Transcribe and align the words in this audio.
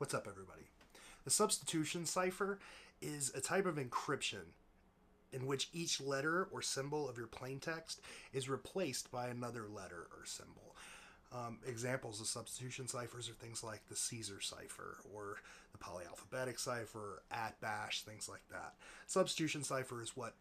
What's 0.00 0.14
up, 0.14 0.26
everybody? 0.26 0.62
The 1.24 1.30
substitution 1.30 2.06
cipher 2.06 2.58
is 3.02 3.30
a 3.34 3.40
type 3.42 3.66
of 3.66 3.74
encryption 3.74 4.54
in 5.30 5.46
which 5.46 5.68
each 5.74 6.00
letter 6.00 6.48
or 6.50 6.62
symbol 6.62 7.06
of 7.06 7.18
your 7.18 7.26
plaintext 7.26 7.98
is 8.32 8.48
replaced 8.48 9.12
by 9.12 9.28
another 9.28 9.66
letter 9.68 10.06
or 10.16 10.24
symbol. 10.24 10.74
Um, 11.34 11.58
examples 11.66 12.18
of 12.18 12.28
substitution 12.28 12.88
ciphers 12.88 13.28
are 13.28 13.34
things 13.34 13.62
like 13.62 13.86
the 13.90 13.94
Caesar 13.94 14.40
cipher 14.40 14.96
or 15.14 15.36
the 15.72 15.78
polyalphabetic 15.78 16.58
cipher, 16.58 17.22
Atbash, 17.30 18.00
things 18.00 18.26
like 18.26 18.48
that. 18.50 18.76
Substitution 19.06 19.62
cipher 19.64 20.00
is 20.00 20.16
what 20.16 20.32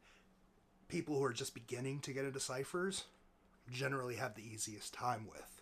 people 0.88 1.18
who 1.18 1.26
are 1.26 1.34
just 1.34 1.54
beginning 1.54 2.00
to 2.00 2.14
get 2.14 2.23
into 2.23 2.39
ciphers 2.39 3.04
generally 3.70 4.16
have 4.16 4.36
the 4.36 4.50
easiest 4.54 4.94
time 4.94 5.28
with. 5.30 5.59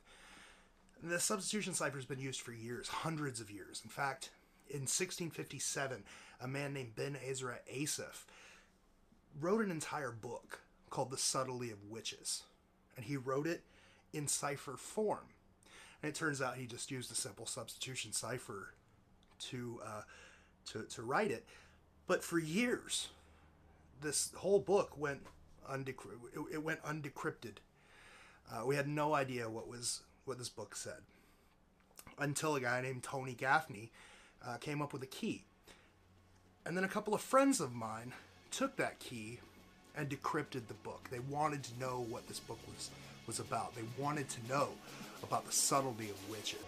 The 1.02 1.20
substitution 1.20 1.73
cipher 1.73 1.98
has 1.98 2.05
been 2.05 2.20
used 2.20 2.41
for 2.41 2.52
years, 2.52 2.88
hundreds 2.88 3.39
of 3.39 3.52
years. 3.52 3.82
In 3.84 3.89
fact, 3.89 4.32
in 4.70 4.82
1657, 4.82 6.04
a 6.41 6.48
man 6.48 6.73
named 6.73 6.95
Ben 6.95 7.17
Ezra 7.26 7.59
Asaph 7.67 8.26
wrote 9.40 9.63
an 9.63 9.71
entire 9.71 10.12
book 10.12 10.62
called 10.90 11.12
The 11.12 11.18
Subtlety 11.18 11.71
of 11.71 11.84
Witches. 11.90 12.44
And 12.95 13.05
he 13.05 13.18
wrote 13.18 13.48
it 13.48 13.63
in 14.13 14.27
cipher 14.27 14.76
form. 14.76 15.27
And 16.02 16.09
it 16.09 16.16
turns 16.16 16.41
out 16.41 16.57
he 16.57 16.66
just 16.66 16.91
used 16.91 17.12
a 17.12 17.16
simple 17.16 17.45
substitution 17.45 18.12
cipher 18.12 18.73
to, 19.49 19.79
uh, 19.85 20.02
to, 20.71 20.84
to 20.84 21.02
write 21.04 21.32
it. 21.32 21.45
But 22.07 22.23
for 22.23 22.40
years, 22.40 23.09
this 24.02 24.32
whole 24.35 24.59
book 24.59 24.98
went 24.98 25.21
undecrypted. 25.70 26.52
It 26.52 26.63
went 26.63 26.84
undecrypted. 26.84 27.57
Uh, 28.52 28.66
we 28.66 28.76
had 28.76 28.88
no 28.88 29.13
idea 29.13 29.49
what 29.49 29.68
was 29.68 30.02
what 30.27 30.38
this 30.38 30.49
book 30.49 30.76
said 30.76 31.02
until 32.20 32.55
a 32.55 32.59
guy 32.62 32.81
named 32.81 33.04
Tony 33.04 33.34
Gaffney 33.34 33.91
uh, 34.45 34.58
came 34.58 34.81
up 34.81 34.94
with 34.94 35.04
a 35.04 35.08
key. 35.08 35.44
And 36.66 36.76
then 36.76 36.84
a 36.84 36.88
couple 36.88 37.13
of 37.13 37.22
friends 37.22 37.62
of 37.62 37.74
mine 37.74 38.13
took 38.51 38.76
that 38.77 38.99
key 38.99 39.40
and 39.96 40.10
decrypted 40.10 40.68
the 40.68 40.74
book. 40.84 41.07
They 41.12 41.20
wanted 41.20 41.63
to 41.63 41.79
know 41.79 42.05
what 42.10 42.27
this 42.27 42.40
book 42.40 42.60
was 42.68 42.90
was 43.26 43.40
about. 43.40 43.76
They 43.76 43.82
wanted 44.01 44.29
to 44.29 44.40
know 44.48 44.70
about 45.21 45.46
the 45.46 45.51
subtlety 45.51 46.10
of 46.10 46.29
witches. 46.29 46.60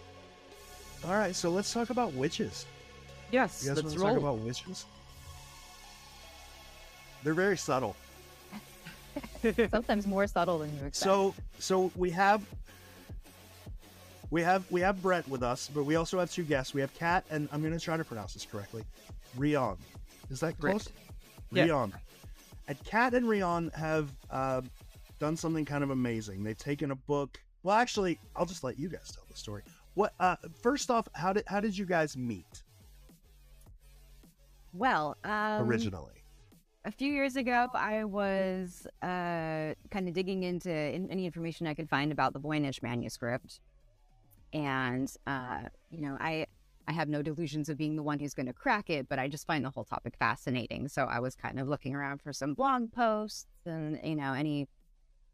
All 1.04 1.12
right, 1.12 1.34
so 1.34 1.48
let's 1.48 1.72
talk 1.72 1.88
about 1.88 2.12
witches. 2.12 2.66
Yes, 3.32 3.62
You 3.62 3.70
guys 3.70 3.76
let's 3.82 3.86
want 3.86 3.94
to 3.94 4.00
roll. 4.00 4.08
talk 4.10 4.18
about 4.18 4.38
witches? 4.38 4.84
They're 7.24 7.34
very 7.34 7.56
subtle. 7.56 7.96
Sometimes 9.70 10.06
more 10.06 10.26
subtle 10.26 10.58
than 10.58 10.70
you 10.70 10.86
expect. 10.86 10.96
So 10.96 11.34
so 11.58 11.90
we 11.96 12.10
have 12.10 12.42
we 14.30 14.42
have 14.42 14.70
we 14.70 14.80
have 14.80 15.02
Brett 15.02 15.26
with 15.28 15.42
us, 15.42 15.70
but 15.72 15.84
we 15.84 15.96
also 15.96 16.18
have 16.18 16.30
two 16.30 16.44
guests. 16.44 16.72
We 16.74 16.80
have 16.80 16.94
Kat 16.94 17.24
and 17.30 17.48
I'm 17.52 17.62
gonna 17.62 17.80
try 17.80 17.96
to 17.96 18.04
pronounce 18.04 18.34
this 18.34 18.46
correctly. 18.46 18.84
Rion. 19.36 19.76
Is 20.30 20.40
that 20.40 20.54
Right. 20.60 20.72
close? 20.72 20.88
Yeah. 21.52 21.64
Rion. 21.64 21.92
And 22.68 22.84
Kat 22.84 23.14
and 23.14 23.28
Rion 23.28 23.70
have 23.74 24.10
uh, 24.30 24.62
done 25.18 25.36
something 25.36 25.64
kind 25.64 25.82
of 25.82 25.90
amazing. 25.90 26.44
They've 26.44 26.56
taken 26.56 26.92
a 26.92 26.96
book. 26.96 27.40
Well, 27.62 27.76
actually, 27.76 28.18
I'll 28.36 28.46
just 28.46 28.62
let 28.64 28.78
you 28.78 28.88
guys 28.88 29.10
tell 29.12 29.24
the 29.28 29.36
story. 29.36 29.62
What? 29.94 30.14
Uh, 30.20 30.36
first 30.62 30.90
off, 30.90 31.08
how 31.14 31.32
did 31.32 31.44
how 31.46 31.60
did 31.60 31.76
you 31.76 31.84
guys 31.84 32.16
meet 32.16 32.62
well, 34.72 35.16
um, 35.24 35.68
originally? 35.68 36.14
a 36.84 36.90
few 36.90 37.12
years 37.12 37.36
ago, 37.36 37.68
I 37.74 38.04
was 38.04 38.86
uh, 39.02 39.74
kind 39.90 40.08
of 40.08 40.14
digging 40.14 40.44
into 40.44 40.70
in, 40.70 41.10
any 41.10 41.26
information 41.26 41.66
I 41.66 41.74
could 41.74 41.88
find 41.88 42.12
about 42.12 42.32
the 42.32 42.40
Voynich 42.40 42.82
manuscript, 42.82 43.60
and 44.52 45.12
uh, 45.26 45.62
you 45.90 46.00
know, 46.00 46.16
I 46.20 46.46
I 46.88 46.92
have 46.92 47.08
no 47.08 47.22
delusions 47.22 47.68
of 47.68 47.76
being 47.76 47.96
the 47.96 48.02
one 48.02 48.18
who's 48.18 48.34
going 48.34 48.46
to 48.46 48.52
crack 48.52 48.90
it, 48.90 49.08
but 49.08 49.18
I 49.18 49.28
just 49.28 49.46
find 49.46 49.64
the 49.64 49.70
whole 49.70 49.84
topic 49.84 50.14
fascinating. 50.18 50.88
So 50.88 51.04
I 51.04 51.20
was 51.20 51.36
kind 51.36 51.60
of 51.60 51.68
looking 51.68 51.94
around 51.94 52.20
for 52.20 52.32
some 52.32 52.54
blog 52.54 52.90
posts 52.92 53.46
and 53.64 53.98
you 54.02 54.16
know 54.16 54.32
any 54.32 54.68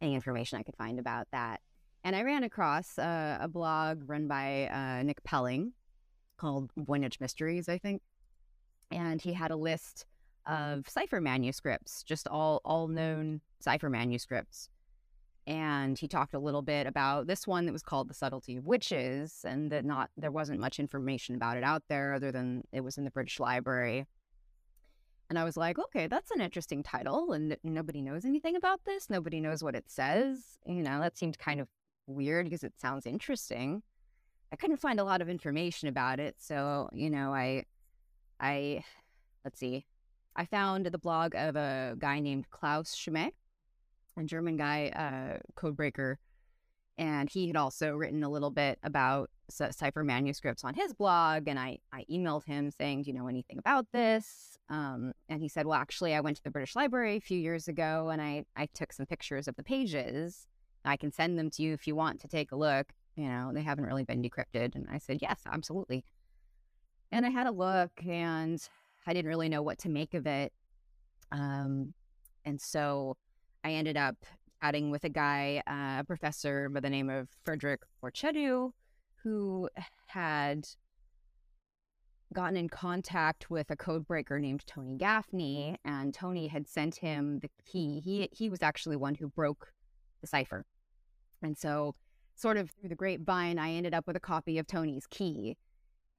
any 0.01 0.15
information 0.15 0.59
I 0.59 0.63
could 0.63 0.77
find 0.77 0.99
about 0.99 1.29
that, 1.33 1.61
and 2.05 2.15
I 2.15 2.23
ran 2.23 2.45
across 2.45 2.99
uh, 2.99 3.39
a 3.41 3.49
blog 3.49 4.09
run 4.09 4.29
by 4.29 4.69
uh, 4.69 5.03
Nick 5.03 5.23
Pelling 5.25 5.73
called 6.37 6.71
Voynich 6.79 7.21
Mysteries, 7.21 7.69
I 7.69 7.79
think, 7.79 8.03
and 8.91 9.23
he 9.23 9.33
had 9.33 9.51
a 9.51 9.57
list 9.57 10.05
of 10.47 10.89
cipher 10.89 11.21
manuscripts, 11.21 12.03
just 12.03 12.29
all 12.29 12.61
all 12.65 12.89
known 12.89 13.41
cipher 13.61 13.91
manuscripts. 13.91 14.69
And 15.47 15.97
he 15.97 16.09
talked 16.09 16.35
a 16.35 16.41
little 16.41 16.63
bit 16.63 16.89
about 16.89 17.29
this 17.29 17.47
one 17.47 17.67
that 17.67 17.73
was 17.73 17.83
called 17.83 18.09
The 18.09 18.15
Subtlety 18.15 18.57
of 18.57 18.67
Witches, 18.67 19.45
and 19.47 19.71
that 19.71 19.85
not 19.85 20.11
there 20.17 20.33
wasn't 20.33 20.59
much 20.59 20.81
information 20.81 21.37
about 21.37 21.57
it 21.57 21.63
out 21.63 21.85
there 21.89 22.15
other 22.15 22.33
than 22.33 22.65
it 22.73 22.81
was 22.81 22.99
in 22.99 23.05
the 23.05 23.13
British 23.13 23.39
Library. 23.39 24.07
And 25.29 25.39
I 25.39 25.45
was 25.45 25.57
like, 25.57 25.79
okay, 25.79 26.07
that's 26.07 26.31
an 26.31 26.41
interesting 26.41 26.83
title, 26.83 27.33
and 27.33 27.57
nobody 27.63 28.03
knows 28.03 28.25
anything 28.25 28.57
about 28.57 28.81
this. 28.85 29.09
Nobody 29.09 29.41
knows 29.41 29.63
what 29.63 29.77
it 29.77 29.85
says. 29.89 30.59
You 30.67 30.83
know, 30.83 31.01
that 31.01 31.17
seemed 31.17 31.39
kind 31.39 31.61
of 31.61 31.69
weird 32.07 32.47
because 32.47 32.65
it 32.65 32.75
sounds 32.81 33.07
interesting. 33.07 33.83
I 34.53 34.57
couldn't 34.57 34.77
find 34.79 34.99
a 35.01 35.05
lot 35.05 35.21
of 35.21 35.29
information 35.29 35.89
about 35.89 36.21
it, 36.21 36.37
so 36.39 36.89
you 36.93 37.11
know, 37.11 37.33
I, 37.33 37.65
I, 38.41 38.85
let's 39.45 39.59
see, 39.59 39.87
I 40.37 40.45
found 40.45 40.87
the 40.87 40.99
blog 40.99 41.35
of 41.35 41.57
a 41.57 41.97
guy 41.99 42.21
named 42.21 42.51
Klaus 42.51 42.95
Schmeh, 42.95 43.31
a 44.17 44.25
German 44.25 44.57
guy, 44.57 44.89
uh, 44.89 45.39
codebreaker, 45.57 46.17
and 46.99 47.29
he 47.29 47.47
had 47.47 47.57
also 47.57 47.95
written 47.95 48.23
a 48.23 48.31
little 48.31 48.51
bit 48.51 48.79
about 48.83 49.31
c- 49.51 49.71
cipher 49.71 50.03
manuscripts 50.03 50.65
on 50.65 50.75
his 50.75 50.95
blog. 50.95 51.47
And 51.47 51.59
I, 51.59 51.79
I 51.93 52.05
emailed 52.11 52.45
him 52.45 52.71
saying, 52.71 53.03
"Do 53.03 53.11
you 53.11 53.17
know 53.17 53.29
anything 53.29 53.59
about 53.59 53.87
this?" 53.93 54.57
Um, 54.71 55.13
and 55.29 55.43
he 55.43 55.49
said, 55.49 55.67
"Well, 55.67 55.79
actually, 55.79 56.15
I 56.15 56.21
went 56.21 56.39
to 56.39 56.43
the 56.43 56.51
British 56.51 56.75
Library 56.75 57.17
a 57.17 57.21
few 57.21 57.39
years 57.39 57.69
ago, 57.69 58.09
and 58.09 58.23
I 58.23 58.45
I 58.57 58.67
took 58.75 58.93
some 58.93 59.07
pictures 59.07 59.49
of 59.49 59.57
the 59.57 59.63
pages. 59.63 60.47
I 60.85 60.97
can 60.97 61.13
send 61.13 61.39
them 61.39 61.51
to 61.51 61.63
you 61.63 61.73
if 61.75 61.87
you 61.87 61.95
want 61.95 62.21
to 62.21 62.29
take 62.29 62.53
a 62.53 62.57
look. 62.57 62.93
You 63.17 63.29
know, 63.29 63.51
they 63.53 63.63
haven't 63.63 63.85
really 63.85 64.05
been 64.05 64.23
decrypted." 64.23 64.75
And 64.75 64.87
I 64.91 64.99
said, 64.99 65.19
"Yes, 65.21 65.43
absolutely." 65.47 66.05
And 67.13 67.27
I 67.27 67.31
had 67.31 67.47
a 67.47 67.53
look, 67.53 67.93
and 68.07 68.61
I 69.07 69.13
didn't 69.13 69.29
really 69.29 69.49
know 69.49 69.63
what 69.63 69.79
to 69.81 69.89
make 69.89 70.15
of 70.15 70.27
it. 70.27 70.53
Um, 71.31 71.95
and 72.45 72.61
so 72.61 73.17
I 73.67 73.73
ended 73.73 73.97
up 73.97 74.15
chatting 74.63 74.93
with 74.93 75.03
a 75.03 75.09
guy, 75.09 75.61
uh, 75.67 76.03
a 76.03 76.05
professor 76.07 76.69
by 76.69 76.79
the 76.79 76.89
name 76.89 77.11
of 77.11 77.29
Frederick 77.45 77.81
Porchedu, 78.01 78.71
who 79.25 79.69
had 80.07 80.69
gotten 82.33 82.57
in 82.57 82.69
contact 82.69 83.51
with 83.51 83.69
a 83.73 83.77
codebreaker 83.77 84.41
named 84.41 84.65
Tony 84.69 84.97
Gaffney, 84.97 85.79
and 85.85 86.15
Tony 86.15 86.47
had 86.47 86.69
sent 86.69 86.95
him 86.95 87.41
the 87.41 87.51
key. 87.65 87.99
He 87.99 88.29
he 88.31 88.49
was 88.49 88.63
actually 88.63 88.95
one 88.95 89.17
who 89.17 89.29
broke 89.29 89.73
the 90.21 90.29
cipher, 90.29 90.65
and 91.43 91.59
so 91.59 91.97
sort 92.37 92.59
of 92.59 92.71
through 92.71 92.91
the 92.91 92.95
grapevine, 92.95 93.59
I 93.59 93.73
ended 93.73 93.95
up 93.95 94.07
with 94.07 94.15
a 94.15 94.21
copy 94.21 94.59
of 94.59 94.69
Tony's 94.69 95.09
key. 95.09 95.57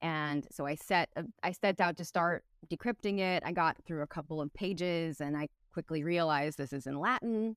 And 0.02 0.46
so 0.52 0.66
I 0.66 0.76
set 0.76 1.08
I 1.44 1.54
set 1.54 1.80
out 1.80 1.96
to 1.96 2.04
start 2.04 2.44
decrypting 2.70 3.20
it. 3.20 3.42
I 3.46 3.54
got 3.54 3.78
through 3.86 4.02
a 4.02 4.08
couple 4.08 4.42
of 4.42 4.54
pages, 4.54 5.22
and 5.22 5.38
I 5.38 5.48
quickly 5.78 6.04
realized 6.04 6.58
this 6.58 6.74
is 6.74 6.88
in 6.88 7.00
Latin, 7.00 7.56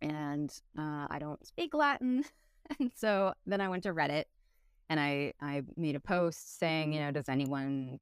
and 0.00 0.48
uh, 0.78 1.08
I 1.10 1.16
don't 1.18 1.44
speak 1.44 1.74
Latin. 1.74 2.24
and 2.78 2.92
so 2.94 3.34
then 3.46 3.60
I 3.60 3.68
went 3.68 3.82
to 3.82 3.92
Reddit, 3.92 4.26
and 4.88 5.00
I 5.00 5.32
I 5.40 5.62
made 5.76 5.96
a 5.96 6.00
post 6.00 6.60
saying, 6.60 6.92
you 6.92 7.00
know, 7.00 7.10
does 7.10 7.28
anyone 7.28 7.98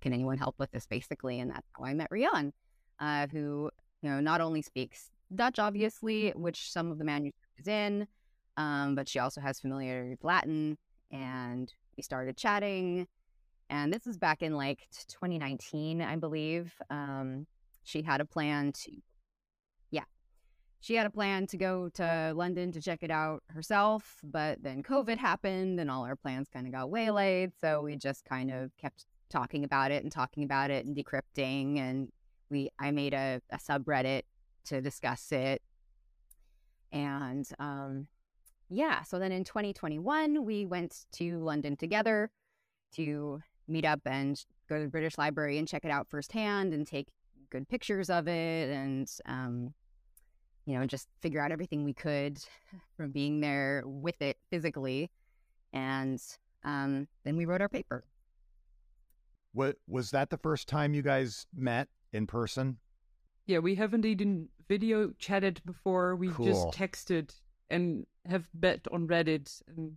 can 0.00 0.12
anyone 0.12 0.38
help 0.38 0.54
with 0.60 0.70
this, 0.70 0.86
basically, 0.86 1.40
and 1.40 1.50
that's 1.50 1.66
how 1.76 1.86
I 1.86 1.94
met 1.94 2.08
Rian, 2.10 2.52
uh, 3.00 3.26
who 3.32 3.68
you 4.00 4.10
know 4.10 4.20
not 4.20 4.40
only 4.40 4.62
speaks 4.62 5.10
Dutch, 5.34 5.58
obviously, 5.58 6.30
which 6.36 6.70
some 6.70 6.92
of 6.92 6.98
the 6.98 7.04
manuscript 7.04 7.58
is 7.58 7.66
in, 7.66 8.06
um, 8.56 8.94
but 8.94 9.08
she 9.08 9.18
also 9.18 9.40
has 9.40 9.58
familiarity 9.58 10.10
with 10.10 10.22
Latin, 10.22 10.78
and 11.10 11.74
we 11.96 12.04
started 12.04 12.36
chatting 12.36 13.08
and 13.68 13.92
this 13.92 14.06
is 14.06 14.16
back 14.16 14.42
in 14.42 14.54
like 14.54 14.86
2019 15.08 16.00
i 16.00 16.14
believe 16.14 16.72
um, 16.90 17.44
she 17.86 18.02
had 18.02 18.20
a 18.20 18.24
plan 18.24 18.72
to 18.72 18.92
yeah. 19.90 20.04
She 20.80 20.94
had 20.94 21.06
a 21.06 21.10
plan 21.10 21.46
to 21.48 21.56
go 21.56 21.88
to 21.94 22.32
london 22.36 22.72
to 22.72 22.80
check 22.80 23.02
it 23.02 23.10
out 23.10 23.42
herself 23.48 24.20
but 24.22 24.62
then 24.62 24.82
covid 24.82 25.16
happened 25.16 25.80
and 25.80 25.90
all 25.90 26.04
our 26.04 26.16
plans 26.16 26.48
kind 26.52 26.66
of 26.66 26.72
got 26.72 26.90
waylaid 26.90 27.52
so 27.60 27.80
we 27.80 27.96
just 27.96 28.24
kind 28.24 28.50
of 28.50 28.70
kept 28.76 29.06
talking 29.30 29.64
about 29.64 29.90
it 29.90 30.02
and 30.02 30.12
talking 30.12 30.44
about 30.44 30.70
it 30.70 30.84
and 30.84 30.96
decrypting 30.96 31.78
and 31.78 32.10
we 32.50 32.68
i 32.78 32.90
made 32.90 33.14
a, 33.14 33.40
a 33.50 33.56
subreddit 33.56 34.22
to 34.66 34.80
discuss 34.80 35.32
it. 35.32 35.62
And 36.92 37.48
um, 37.58 38.08
yeah, 38.68 39.02
so 39.02 39.18
then 39.18 39.32
in 39.32 39.44
2021, 39.44 40.44
we 40.44 40.66
went 40.66 41.06
to 41.12 41.38
London 41.38 41.76
together 41.76 42.30
to 42.94 43.40
meet 43.68 43.84
up 43.84 44.00
and 44.04 44.40
go 44.68 44.76
to 44.76 44.84
the 44.84 44.90
British 44.90 45.18
Library 45.18 45.58
and 45.58 45.66
check 45.66 45.84
it 45.84 45.90
out 45.90 46.08
firsthand 46.08 46.72
and 46.72 46.86
take 46.86 47.08
good 47.50 47.68
pictures 47.68 48.10
of 48.10 48.28
it 48.28 48.70
and, 48.70 49.10
um, 49.26 49.74
you 50.64 50.78
know, 50.78 50.86
just 50.86 51.08
figure 51.20 51.40
out 51.40 51.52
everything 51.52 51.84
we 51.84 51.92
could 51.92 52.38
from 52.96 53.12
being 53.12 53.40
there 53.40 53.82
with 53.86 54.20
it 54.20 54.36
physically. 54.50 55.10
And 55.72 56.20
um, 56.64 57.06
then 57.24 57.36
we 57.36 57.44
wrote 57.44 57.60
our 57.60 57.68
paper. 57.68 58.04
What 59.52 59.76
was 59.88 60.10
that 60.10 60.30
the 60.30 60.38
first 60.38 60.68
time 60.68 60.92
you 60.92 61.02
guys 61.02 61.46
met 61.56 61.88
in 62.12 62.26
person? 62.26 62.78
Yeah, 63.46 63.58
we 63.58 63.76
haven't 63.76 64.04
even 64.04 64.48
video 64.68 65.12
chatted 65.18 65.62
before. 65.64 66.16
We 66.16 66.28
Cool. 66.30 66.46
just 66.46 66.68
texted 66.78 67.30
and 67.70 68.06
have 68.26 68.48
bet 68.54 68.80
on 68.90 69.06
Reddit. 69.06 69.62
And 69.68 69.96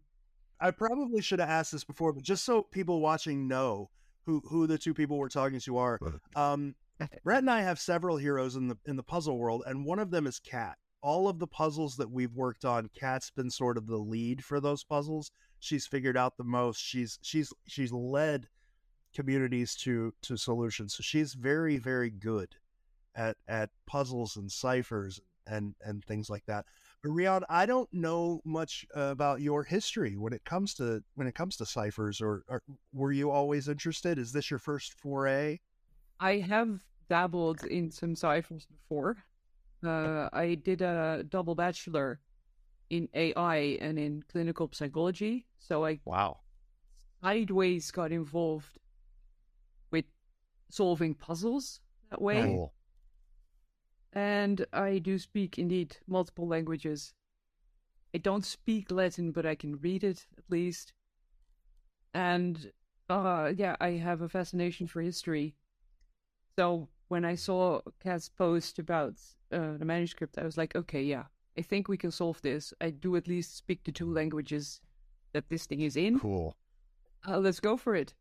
I 0.60 0.72
probably 0.72 1.22
should 1.22 1.40
have 1.40 1.50
asked 1.50 1.72
this 1.72 1.84
before, 1.84 2.13
but 2.13 2.24
just 2.24 2.45
so 2.45 2.62
people 2.62 3.02
watching 3.02 3.48
know 3.48 3.90
who 4.25 4.42
who 4.48 4.68
the 4.68 4.78
two 4.78 4.94
people 4.94 5.18
we're 5.18 5.30
talking 5.30 5.60
to 5.60 5.78
are. 5.78 6.00
Um, 6.36 6.75
Brett 7.24 7.40
and 7.40 7.50
I 7.50 7.62
have 7.62 7.80
several 7.80 8.18
heroes 8.18 8.56
in 8.56 8.68
the 8.68 8.78
in 8.86 8.96
the 8.96 9.04
puzzle 9.04 9.38
world, 9.38 9.63
and 9.66 9.86
one 9.86 10.00
of 10.00 10.12
them 10.12 10.28
is 10.28 10.40
Kat. 10.40 10.78
All 11.01 11.30
of 11.30 11.40
the 11.40 11.48
puzzles 11.48 11.96
that 11.96 12.12
we've 12.12 12.36
worked 12.36 12.66
on, 12.66 12.90
Kat's 12.94 13.31
been 13.31 13.50
sort 13.50 13.78
of 13.78 13.88
the 13.88 13.98
lead 13.98 14.44
for 14.44 14.60
those 14.60 14.84
puzzles. 14.84 15.31
She's 15.60 15.88
figured 15.88 16.18
out 16.18 16.38
the 16.38 16.44
most. 16.44 16.80
She's 16.80 17.19
she's 17.22 17.54
she's 17.68 17.92
led 17.92 18.48
communities 19.16 19.75
to 19.75 20.13
to 20.24 20.38
solutions. 20.38 20.96
So 20.96 21.01
she's 21.01 21.34
very 21.34 21.78
very 21.78 22.10
good 22.10 22.56
at 23.16 23.38
at 23.48 23.69
puzzles 23.86 24.36
and 24.36 24.52
ciphers 24.52 25.19
and 25.48 25.75
and 25.81 26.04
things 26.04 26.30
like 26.30 26.45
that. 26.45 26.66
But 27.02 27.12
Rion, 27.12 27.44
I 27.50 27.66
don't 27.66 27.92
know 27.94 28.42
much 28.45 28.86
about 28.94 29.42
your 29.42 29.63
history 29.63 30.18
when 30.18 30.34
it 30.34 30.44
comes 30.44 30.74
to 30.75 31.04
when 31.16 31.28
it 31.28 31.36
comes 31.36 31.56
to 31.57 31.66
ciphers. 31.66 32.22
Or, 32.22 32.44
or 32.48 32.62
were 32.94 33.12
you 33.12 33.31
always 33.31 33.68
interested? 33.69 34.19
Is 34.19 34.34
this 34.34 34.50
your 34.50 34.60
first 34.60 34.94
foray? 34.94 35.60
I 36.19 36.40
have 36.40 36.81
dabbled 37.09 37.63
in 37.65 37.91
some 37.91 38.15
ciphers 38.15 38.65
before. 38.65 39.17
Uh, 39.85 40.29
I 40.33 40.56
did 40.56 40.81
a 40.81 41.23
double 41.29 41.56
bachelor 41.56 42.19
in 42.89 43.07
AI 43.13 43.77
and 43.81 43.97
in 44.00 44.23
clinical 44.31 44.69
psychology. 44.73 45.45
So 45.59 45.85
I 45.85 46.00
Wow. 46.06 46.38
sideways 47.21 47.91
got 47.91 48.11
involved 48.11 48.77
with 49.91 50.06
solving 50.69 51.13
puzzles 51.15 51.79
that 52.09 52.21
way. 52.21 52.44
Cool. 52.44 52.73
And 54.13 54.65
I 54.73 55.00
do 55.00 55.17
speak 55.19 55.57
indeed 55.57 55.97
multiple 56.07 56.47
languages. 56.47 57.13
I 58.13 58.17
don't 58.17 58.45
speak 58.45 58.91
Latin, 58.91 59.31
but 59.31 59.45
I 59.45 59.56
can 59.56 59.79
read 59.79 60.03
it 60.03 60.25
at 60.38 60.44
least. 60.50 60.94
And 62.13 62.71
uh 63.09 63.53
yeah, 63.56 63.75
I 63.79 63.91
have 63.91 64.21
a 64.21 64.29
fascination 64.29 64.88
for 64.88 65.01
history. 65.01 65.56
So 66.57 66.89
when 67.09 67.25
I 67.25 67.35
saw 67.35 67.81
Kat's 68.01 68.29
post 68.29 68.79
about 68.79 69.15
uh, 69.51 69.77
the 69.77 69.85
manuscript, 69.85 70.38
I 70.38 70.44
was 70.45 70.57
like, 70.57 70.75
okay, 70.75 71.03
yeah, 71.03 71.25
I 71.57 71.61
think 71.61 71.88
we 71.88 71.97
can 71.97 72.11
solve 72.11 72.41
this. 72.41 72.73
I 72.79 72.91
do 72.91 73.15
at 73.15 73.27
least 73.27 73.57
speak 73.57 73.83
the 73.83 73.91
two 73.91 74.11
languages 74.11 74.79
that 75.33 75.50
this 75.50 75.65
thing 75.65 75.81
is 75.81 75.95
in. 75.97 76.19
Cool. 76.19 76.56
Uh, 77.27 77.38
let's 77.39 77.59
go 77.59 77.75
for 77.77 77.95
it. 77.95 78.13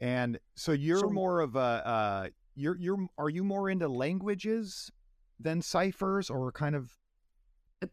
And 0.00 0.38
so 0.54 0.72
you're 0.72 1.00
So- 1.00 1.10
more 1.10 1.40
of 1.40 1.56
a 1.56 1.58
uh 1.86 2.28
you're 2.54 2.76
you're 2.78 3.06
are 3.18 3.28
you 3.28 3.44
more 3.44 3.68
into 3.68 3.86
languages 3.88 4.90
than 5.38 5.60
ciphers 5.60 6.30
or 6.30 6.50
kind 6.52 6.74
of 6.74 6.96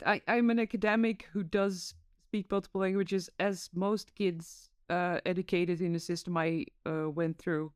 I, 0.06 0.22
I'm 0.28 0.50
an 0.50 0.60
academic 0.60 1.28
who 1.34 1.44
does 1.44 1.94
speak 2.28 2.50
multiple 2.50 2.80
languages, 2.82 3.30
as 3.40 3.70
most 3.74 4.16
kids 4.16 4.70
uh, 4.90 5.20
educated 5.26 5.82
in 5.82 5.92
the 5.94 6.00
system 6.00 6.38
I 6.38 6.66
uh, 6.86 7.10
went 7.10 7.38
through 7.38 7.74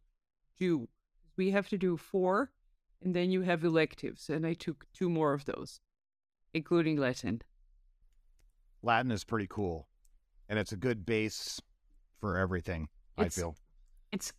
do. 0.59 0.87
We 1.35 1.51
have 1.51 1.67
to 1.69 1.77
do 1.77 1.97
four, 1.97 2.51
and 3.01 3.15
then 3.15 3.31
you 3.31 3.41
have 3.41 3.63
electives, 3.63 4.29
and 4.29 4.45
I 4.45 4.53
took 4.53 4.85
two 4.93 5.09
more 5.09 5.33
of 5.33 5.45
those, 5.45 5.79
including 6.53 6.97
Latin. 6.97 7.41
Latin 8.81 9.11
is 9.11 9.23
pretty 9.23 9.47
cool. 9.49 9.87
And 10.49 10.57
it's 10.57 10.71
a 10.71 10.77
good 10.77 11.05
base 11.05 11.61
for 12.21 12.37
everything, 12.37 12.87
I 13.17 13.27
feel. 13.27 13.55
It's 14.13 14.31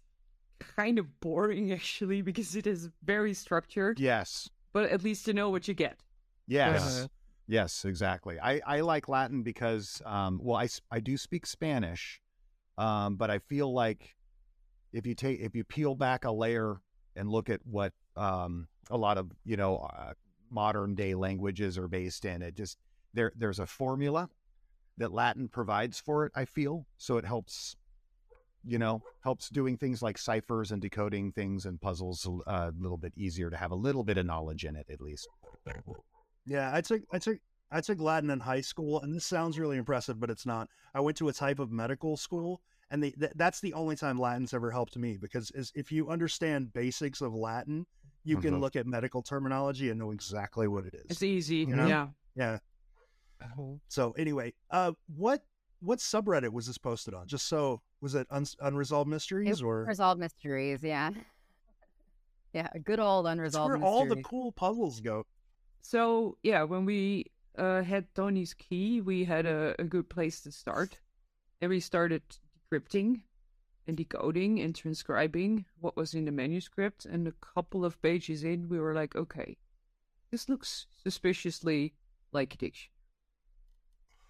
kind 0.59 0.99
of 0.99 1.21
boring, 1.21 1.71
actually, 1.73 2.23
because 2.23 2.57
it 2.57 2.67
is 2.67 2.89
very 3.05 3.35
structured, 3.35 4.01
Yes. 4.01 4.49
but 4.73 4.91
at 4.91 5.05
least 5.05 5.27
you 5.27 5.35
know 5.35 5.51
what 5.51 5.69
you 5.69 5.75
get. 5.75 6.01
Yes. 6.47 6.83
Uh-huh. 6.83 7.09
Yes, 7.47 7.85
exactly. 7.85 8.39
I, 8.41 8.61
I 8.67 8.81
like 8.81 9.09
Latin 9.09 9.43
because, 9.43 10.03
um, 10.05 10.41
well, 10.43 10.67
I 10.91 11.01
do 11.01 11.17
speak 11.17 11.47
Spanish, 11.47 12.21
um, 12.77 13.17
but 13.17 13.31
I 13.31 13.39
feel 13.39 13.73
like 13.73 14.17
if 14.93 15.07
you 15.07 15.15
take 15.15 15.41
if 15.41 15.55
you 15.55 15.65
peel 15.65 15.95
back 15.95 16.25
a 16.25 16.31
layer 16.31 16.81
and 17.17 17.29
look 17.29 17.51
at 17.51 17.61
what 17.65 17.93
um, 18.19 18.69
a 18.91 18.97
lot 18.97 19.19
of 19.19 19.31
you 19.45 19.57
know 19.57 19.77
uh, 19.77 20.13
modern 20.51 20.95
day 20.95 21.15
languages 21.15 21.79
are 21.79 21.89
based 21.89 22.25
in, 22.25 22.43
it 22.43 22.55
just 22.55 22.79
there 23.15 23.33
there's 23.37 23.59
a 23.59 23.67
formula 23.67 24.29
that 24.99 25.13
Latin 25.13 25.49
provides 25.49 26.01
for 26.01 26.27
it. 26.27 26.33
I 26.35 26.45
feel 26.45 26.87
so 26.99 27.17
it 27.17 27.25
helps, 27.25 27.77
you 28.67 28.79
know, 28.79 29.03
helps 29.23 29.49
doing 29.49 29.77
things 29.77 30.03
like 30.03 30.19
ciphers 30.19 30.73
and 30.73 30.83
decoding 30.83 31.33
things 31.33 31.67
and 31.67 31.81
puzzles 31.81 32.27
a 32.27 32.51
uh, 32.51 32.71
little 32.79 32.99
bit 32.99 33.13
easier 33.17 33.49
to 33.49 33.57
have 33.57 33.71
a 33.71 33.77
little 33.77 34.05
bit 34.05 34.19
of 34.19 34.27
knowledge 34.27 34.65
in 34.65 34.77
it 34.77 34.87
at 34.91 35.01
least. 35.01 35.29
Yeah, 36.45 36.71
I 36.73 36.81
took 36.81 37.03
I 37.13 37.19
took 37.19 37.39
I 37.71 37.81
took 37.81 38.01
Latin 38.01 38.31
in 38.31 38.41
high 38.41 38.63
school, 38.63 39.01
and 39.03 39.15
this 39.15 39.27
sounds 39.27 39.59
really 39.59 39.77
impressive, 39.77 40.19
but 40.19 40.31
it's 40.31 40.47
not. 40.47 40.69
I 40.95 41.01
went 41.01 41.17
to 41.19 41.29
a 41.29 41.33
type 41.33 41.59
of 41.59 41.71
medical 41.71 42.17
school, 42.17 42.63
and 42.91 43.03
th- 43.03 43.15
that's 43.35 43.61
the 43.61 43.75
only 43.75 43.95
time 43.95 44.19
Latin's 44.19 44.55
ever 44.55 44.71
helped 44.71 44.97
me 44.97 45.19
because 45.19 45.53
if 45.75 45.93
you 45.93 46.09
understand 46.09 46.73
basics 46.73 47.21
of 47.21 47.35
Latin, 47.35 47.87
you 48.29 48.37
can 48.41 48.55
Mhm. 48.55 48.61
look 48.61 48.77
at 48.77 48.87
medical 48.87 49.23
terminology 49.23 49.89
and 49.91 49.99
know 49.99 50.11
exactly 50.11 50.69
what 50.69 50.85
it 50.87 50.95
is. 50.95 51.07
It's 51.11 51.23
easy, 51.23 51.57
You 51.59 51.75
know? 51.77 51.87
yeah. 51.87 52.09
Yeah. 52.37 52.59
So 53.89 54.13
anyway, 54.13 54.53
uh, 54.71 54.93
what 55.17 55.45
what 55.81 56.01
subreddit 56.01 56.53
was 56.53 56.67
this 56.67 56.77
posted 56.77 57.15
on? 57.15 57.27
Just 57.29 57.47
so 57.47 57.81
was 58.01 58.15
it 58.17 58.27
un- 58.31 58.45
unresolved 58.61 59.09
mysteries 59.09 59.63
or 59.63 59.83
Unresolved 59.83 60.21
mysteries, 60.21 60.83
yeah. 60.83 61.11
Yeah, 62.53 62.69
a 62.73 62.79
good 62.81 62.99
old 62.99 63.27
that's 63.27 63.33
unresolved 63.35 63.69
where 63.71 63.79
mystery. 63.79 63.89
all 63.95 64.07
the 64.07 64.23
cool 64.23 64.53
puzzles 64.53 65.01
go? 65.01 65.25
So 65.83 66.37
yeah, 66.43 66.65
when 66.65 66.85
we 66.85 67.27
uh, 67.57 67.83
had 67.83 68.13
Tony's 68.15 68.55
key, 68.55 69.01
we 69.01 69.25
had 69.25 69.47
a, 69.47 69.75
a 69.79 69.85
good 69.85 70.09
place 70.11 70.41
to 70.43 70.51
start, 70.53 70.99
and 71.61 71.69
we 71.71 71.79
started 71.81 72.23
decrypting 72.73 73.23
and 73.89 73.97
decoding 73.97 74.61
and 74.61 74.75
transcribing 74.77 75.65
what 75.81 75.97
was 75.97 76.15
in 76.15 76.27
the 76.27 76.31
manuscript. 76.31 77.07
And 77.07 77.27
a 77.27 77.33
couple 77.33 77.85
of 77.85 78.01
pages 78.03 78.45
in, 78.45 78.69
we 78.69 78.79
were 78.79 78.95
like, 78.95 79.17
okay, 79.17 79.57
this 80.31 80.49
looks 80.49 80.87
suspiciously 81.03 81.95
like 82.31 82.55
a 82.55 82.57
dictionary. 82.59 82.93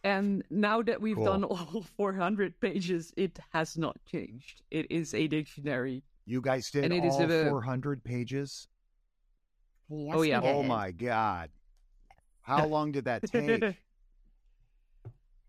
And 0.05 0.45
now 0.49 0.81
that 0.83 1.01
we've 1.01 1.17
Cool. 1.17 1.25
done 1.25 1.45
all 1.45 1.83
400 1.97 2.59
pages, 2.61 3.13
it 3.17 3.39
has 3.53 3.77
not 3.77 3.97
changed. 4.07 4.63
It 4.71 4.87
is 4.91 5.13
a 5.13 5.27
dictionary. 5.27 6.05
You 6.25 6.41
guys 6.41 6.71
did 6.71 6.85
And 6.85 6.93
it 6.95 7.05
is 7.05 7.15
all 7.15 7.31
a- 7.31 7.49
400 7.51 8.05
pages? 8.05 8.69
Yes, 9.91 10.15
Oh, 10.17 10.23
yeah. 10.23 10.41
Oh 10.43 10.63
my 10.63 10.93
god. 10.93 11.51
How 12.43 12.65
long 12.75 12.93
did 12.93 13.05
that 13.07 13.27
take? 13.31 13.77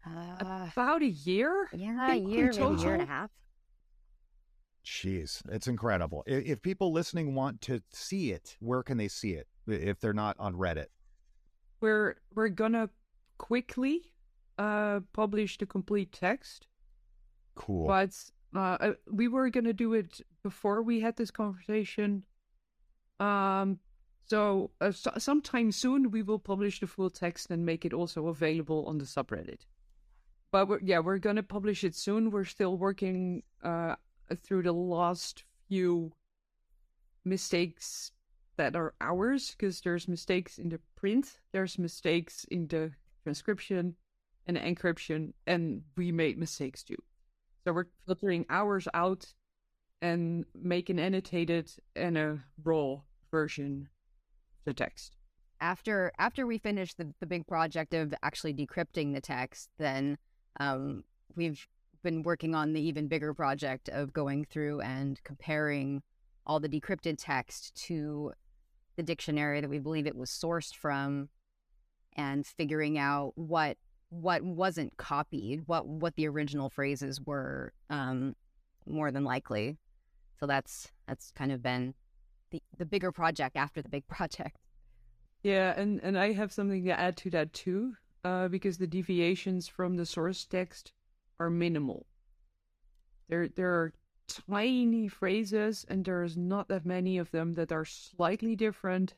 Uh, 0.05 0.65
About 0.71 1.01
a 1.03 1.07
year? 1.09 1.67
yeah, 1.73 2.13
a 2.13 2.15
year, 2.15 2.51
maybe 2.53 2.63
a 2.63 2.77
year 2.77 2.93
and 2.93 3.01
a 3.03 3.05
half. 3.05 3.29
Jeez, 4.89 5.41
it's 5.51 5.67
incredible. 5.67 6.23
If 6.25 6.61
people 6.63 6.91
listening 6.91 7.35
want 7.35 7.61
to 7.61 7.81
see 7.91 8.31
it, 8.31 8.57
where 8.59 8.81
can 8.81 8.97
they 8.97 9.07
see 9.07 9.33
it 9.33 9.47
if 9.67 9.99
they're 9.99 10.13
not 10.13 10.35
on 10.39 10.55
Reddit? 10.55 10.87
we're 11.81 12.15
we're 12.35 12.49
gonna 12.49 12.89
quickly 13.37 14.01
uh 14.57 14.99
publish 15.13 15.57
the 15.57 15.65
complete 15.65 16.11
text 16.11 16.67
Cool. 17.55 17.87
but 17.87 18.11
uh 18.53 18.91
we 19.09 19.27
were 19.29 19.49
gonna 19.49 19.71
do 19.71 19.93
it 19.93 20.19
before 20.43 20.81
we 20.81 20.99
had 20.99 21.15
this 21.15 21.31
conversation 21.31 22.23
um 23.19 23.79
so, 24.25 24.69
uh, 24.81 24.91
so 24.91 25.11
sometime 25.17 25.71
soon 25.71 26.11
we 26.11 26.21
will 26.21 26.37
publish 26.37 26.79
the 26.81 26.87
full 26.87 27.09
text 27.09 27.49
and 27.49 27.65
make 27.65 27.85
it 27.85 27.93
also 27.93 28.27
available 28.27 28.85
on 28.85 28.97
the 28.97 29.05
subreddit 29.05 29.61
but 30.51 30.67
we're, 30.67 30.79
yeah 30.83 30.99
we're 30.99 31.17
gonna 31.17 31.43
publish 31.43 31.83
it 31.85 31.95
soon 31.95 32.29
we're 32.29 32.43
still 32.43 32.77
working 32.77 33.41
uh 33.63 33.95
through 34.35 34.63
the 34.63 34.73
last 34.73 35.43
few 35.67 36.13
mistakes 37.25 38.11
that 38.57 38.75
are 38.75 38.93
ours 38.99 39.55
because 39.57 39.81
there's 39.81 40.07
mistakes 40.07 40.57
in 40.57 40.69
the 40.69 40.79
print, 40.95 41.39
there's 41.51 41.77
mistakes 41.79 42.45
in 42.51 42.67
the 42.67 42.91
transcription 43.23 43.95
and 44.47 44.57
the 44.57 44.61
encryption, 44.61 45.33
and 45.47 45.83
we 45.95 46.11
made 46.11 46.37
mistakes 46.37 46.83
too. 46.83 46.97
So 47.63 47.73
we're 47.73 47.85
filtering 48.05 48.45
ours 48.49 48.87
out 48.93 49.33
and 50.01 50.45
make 50.55 50.89
an 50.89 50.99
annotated 50.99 51.71
and 51.95 52.17
a 52.17 52.39
raw 52.63 52.97
version 53.31 53.89
of 54.59 54.65
the 54.65 54.73
text. 54.73 55.15
after 55.61 56.11
after 56.17 56.47
we 56.47 56.57
finish 56.57 56.93
the, 56.93 57.13
the 57.19 57.25
big 57.25 57.45
project 57.45 57.93
of 57.93 58.13
actually 58.23 58.53
decrypting 58.53 59.13
the 59.13 59.21
text, 59.21 59.69
then 59.77 60.17
um, 60.59 61.03
we've 61.35 61.67
been 62.03 62.23
working 62.23 62.55
on 62.55 62.73
the 62.73 62.81
even 62.81 63.07
bigger 63.07 63.33
project 63.33 63.89
of 63.89 64.13
going 64.13 64.45
through 64.45 64.81
and 64.81 65.21
comparing 65.23 66.01
all 66.45 66.59
the 66.59 66.69
decrypted 66.69 67.15
text 67.17 67.75
to 67.75 68.33
the 68.95 69.03
dictionary 69.03 69.61
that 69.61 69.69
we 69.69 69.79
believe 69.79 70.07
it 70.07 70.15
was 70.15 70.29
sourced 70.29 70.75
from, 70.75 71.29
and 72.15 72.45
figuring 72.45 72.97
out 72.97 73.33
what 73.35 73.77
what 74.09 74.41
wasn't 74.41 74.97
copied, 74.97 75.63
what 75.67 75.87
what 75.87 76.15
the 76.15 76.27
original 76.27 76.69
phrases 76.69 77.21
were, 77.21 77.71
um, 77.89 78.35
more 78.85 79.11
than 79.11 79.23
likely. 79.23 79.77
So 80.39 80.47
that's 80.47 80.91
that's 81.07 81.31
kind 81.31 81.51
of 81.51 81.61
been 81.61 81.93
the 82.51 82.61
the 82.77 82.85
bigger 82.85 83.11
project 83.11 83.55
after 83.55 83.81
the 83.81 83.89
big 83.89 84.07
project. 84.09 84.57
Yeah, 85.43 85.79
and 85.79 85.99
and 86.03 86.17
I 86.17 86.33
have 86.33 86.51
something 86.51 86.83
to 86.85 86.99
add 86.99 87.15
to 87.17 87.29
that 87.29 87.53
too, 87.53 87.93
uh, 88.25 88.47
because 88.47 88.77
the 88.77 88.87
deviations 88.87 89.67
from 89.67 89.95
the 89.95 90.05
source 90.05 90.45
text 90.45 90.91
are 91.39 91.49
minimal. 91.49 92.05
There 93.29 93.47
there 93.47 93.73
are 93.73 93.93
tiny 94.27 95.07
phrases, 95.07 95.85
and 95.89 96.05
there's 96.05 96.37
not 96.37 96.67
that 96.67 96.85
many 96.85 97.17
of 97.17 97.31
them 97.31 97.53
that 97.55 97.71
are 97.71 97.85
slightly 97.85 98.55
different. 98.55 99.15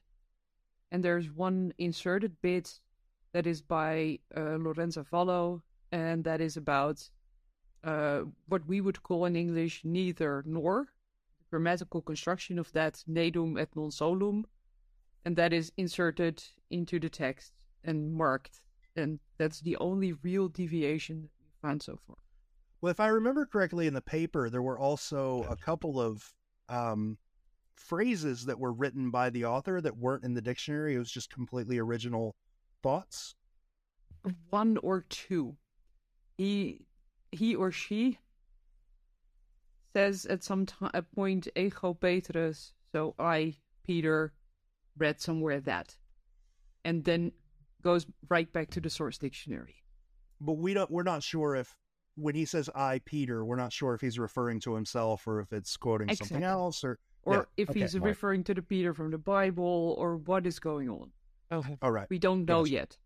And 0.92 1.04
there's 1.04 1.32
one 1.32 1.74
inserted 1.78 2.42
bit 2.42 2.80
that 3.34 3.48
is 3.48 3.62
by 3.62 4.20
uh, 4.36 4.58
Lorenzo 4.58 5.04
Valla, 5.04 5.62
and 5.92 6.24
that 6.24 6.42
is 6.42 6.58
about 6.58 7.10
uh, 7.84 8.22
what 8.48 8.68
we 8.68 8.82
would 8.82 9.01
call 9.04 9.25
in 9.25 9.36
English 9.36 9.82
neither 9.84 10.44
nor, 10.46 10.88
the 11.40 11.46
grammatical 11.50 12.01
construction 12.01 12.60
of 12.60 12.72
that 12.74 13.04
nedum 13.10 13.60
et 13.60 13.70
non 13.75 13.90
solum, 13.92 14.46
and 15.25 15.36
that 15.36 15.54
is 15.54 15.72
inserted 15.78 16.44
into 16.70 17.00
the 17.00 17.10
text 17.10 17.54
and 17.84 18.13
marked, 18.13 18.62
and 18.96 19.20
that's 19.38 19.62
the 19.62 19.78
only 19.78 20.13
real 20.13 20.50
deviation 20.50 21.30
found 21.62 21.82
so 21.82 21.98
far. 22.08 22.18
Well, 22.82 22.91
if 22.91 23.00
I 23.00 23.08
remember 23.08 23.46
correctly, 23.46 23.88
in 23.88 23.94
the 23.94 24.01
paper 24.01 24.50
there 24.50 24.62
were 24.62 24.80
also 24.80 25.46
a 25.50 25.56
couple 25.56 26.00
of 26.00 26.34
um, 26.70 27.18
phrases 27.75 28.46
that 28.46 28.60
were 28.60 28.74
written 28.74 29.12
by 29.12 29.30
the 29.30 29.46
author 29.46 29.82
that 29.82 29.98
weren't 29.98 30.24
in 30.24 30.34
the 30.34 30.41
dictionary. 30.41 30.96
It 30.96 31.00
was 31.00 31.12
just 31.12 31.30
completely 31.30 31.77
original 31.77 32.36
thoughts. 32.82 33.36
One 34.50 34.77
or 34.77 35.06
two. 35.10 35.58
He 36.38 36.86
he 37.32 37.56
or 37.56 37.72
she 37.72 38.20
says 39.94 40.25
at 40.25 40.44
some 40.44 40.65
t- 40.65 40.75
a 40.94 41.01
point 41.01 41.48
ego 41.56 41.94
Petrus, 41.94 42.74
so 42.91 43.15
I, 43.20 43.56
Peter, 43.86 44.34
read 44.98 45.20
somewhere 45.20 45.60
that. 45.62 45.98
And 46.84 47.03
then 47.03 47.32
goes 47.84 48.06
right 48.30 48.51
back 48.51 48.70
to 48.72 48.82
the 48.82 48.89
source 48.89 49.18
dictionary. 49.18 49.80
But 50.41 50.53
we 50.53 50.74
don't. 50.74 50.91
We're 50.91 51.03
not 51.03 51.24
sure 51.24 51.55
if 51.55 51.74
when 52.15 52.36
he 52.36 52.43
says 52.45 52.69
"I, 52.75 53.00
Peter," 53.05 53.45
we're 53.45 53.55
not 53.55 53.71
sure 53.71 53.93
if 53.93 54.01
he's 54.01 54.19
referring 54.19 54.60
to 54.62 54.75
himself 54.75 55.25
or 55.27 55.39
if 55.39 55.53
it's 55.53 55.77
quoting 55.77 56.13
something 56.15 56.43
else 56.43 56.83
or. 56.83 57.00
Or 57.24 57.33
Yeah, 57.36 57.43
if 57.57 57.69
okay, 57.69 57.81
he's 57.81 57.93
right. 57.93 58.03
referring 58.10 58.43
to 58.45 58.55
the 58.55 58.63
Peter 58.63 58.95
from 58.95 59.12
the 59.12 59.17
Bible 59.19 59.95
or 60.00 60.17
what 60.17 60.48
is 60.48 60.57
going 60.60 60.89
on. 60.89 61.12
Oh, 61.51 61.63
all 61.83 61.91
right. 61.91 62.07
We 62.10 62.17
don't 62.17 62.45
know 62.45 62.63
Gotcha. 62.63 62.74
yet. 62.74 62.98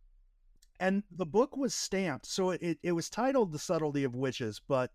and 0.80 1.04
the 1.12 1.25
book 1.25 1.56
was 1.58 1.74
stamped 1.74 2.25
so 2.25 2.51
it, 2.51 2.62
it, 2.62 2.77
it 2.84 2.92
was 2.94 3.10
titled 3.10 3.51
the 3.51 3.60
subtlety 3.60 4.04
of 4.04 4.13
witches 4.15 4.62
but 4.68 4.92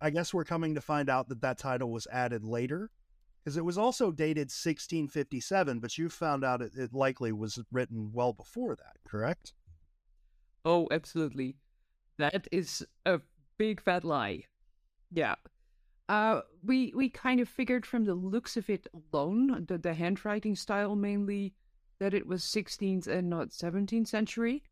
i 0.00 0.08
guess 0.10 0.32
we're 0.32 0.44
coming 0.44 0.74
to 0.74 0.80
find 0.80 1.08
out 1.10 1.28
that 1.28 1.40
that 1.42 1.58
title 1.58 1.90
was 1.90 2.06
added 2.12 2.42
later 2.44 2.90
because 3.42 3.56
it 3.58 3.64
was 3.64 3.76
also 3.78 4.10
dated 4.10 4.48
1657 4.50 5.78
but 5.80 5.98
you 5.98 6.08
found 6.08 6.42
out 6.44 6.62
it, 6.62 6.72
it 6.76 6.92
likely 6.94 7.32
was 7.32 7.58
written 7.72 8.10
well 8.12 8.32
before 8.32 8.74
that 8.76 8.96
correct 9.06 9.52
Oh, 10.64 10.88
absolutely. 10.90 11.56
That 12.18 12.48
is 12.50 12.86
a 13.04 13.20
big 13.58 13.80
fat 13.80 14.04
lie. 14.04 14.44
Yeah. 15.10 15.34
Uh, 16.08 16.42
we 16.62 16.92
we 16.94 17.08
kind 17.08 17.40
of 17.40 17.48
figured 17.48 17.86
from 17.86 18.04
the 18.04 18.14
looks 18.14 18.56
of 18.56 18.68
it 18.68 18.86
alone, 18.92 19.64
the, 19.66 19.78
the 19.78 19.94
handwriting 19.94 20.54
style 20.54 20.96
mainly, 20.96 21.54
that 21.98 22.14
it 22.14 22.26
was 22.26 22.42
16th 22.42 23.06
and 23.06 23.30
not 23.30 23.52
17th 23.52 24.08
century. 24.08 24.62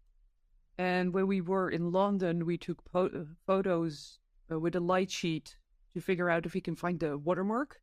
And 0.78 1.12
when 1.14 1.26
we 1.26 1.40
were 1.40 1.70
in 1.70 1.92
London, 1.92 2.44
we 2.44 2.58
took 2.58 2.84
po- 2.84 3.26
photos 3.46 4.18
uh, 4.50 4.58
with 4.58 4.75
a 4.76 4.80
light 4.80 5.11
sheet 5.11 5.56
to 5.94 6.00
figure 6.00 6.30
out 6.30 6.46
if 6.46 6.54
we 6.54 6.61
can 6.61 6.76
find 6.76 7.00
the 7.00 7.16
watermark. 7.18 7.80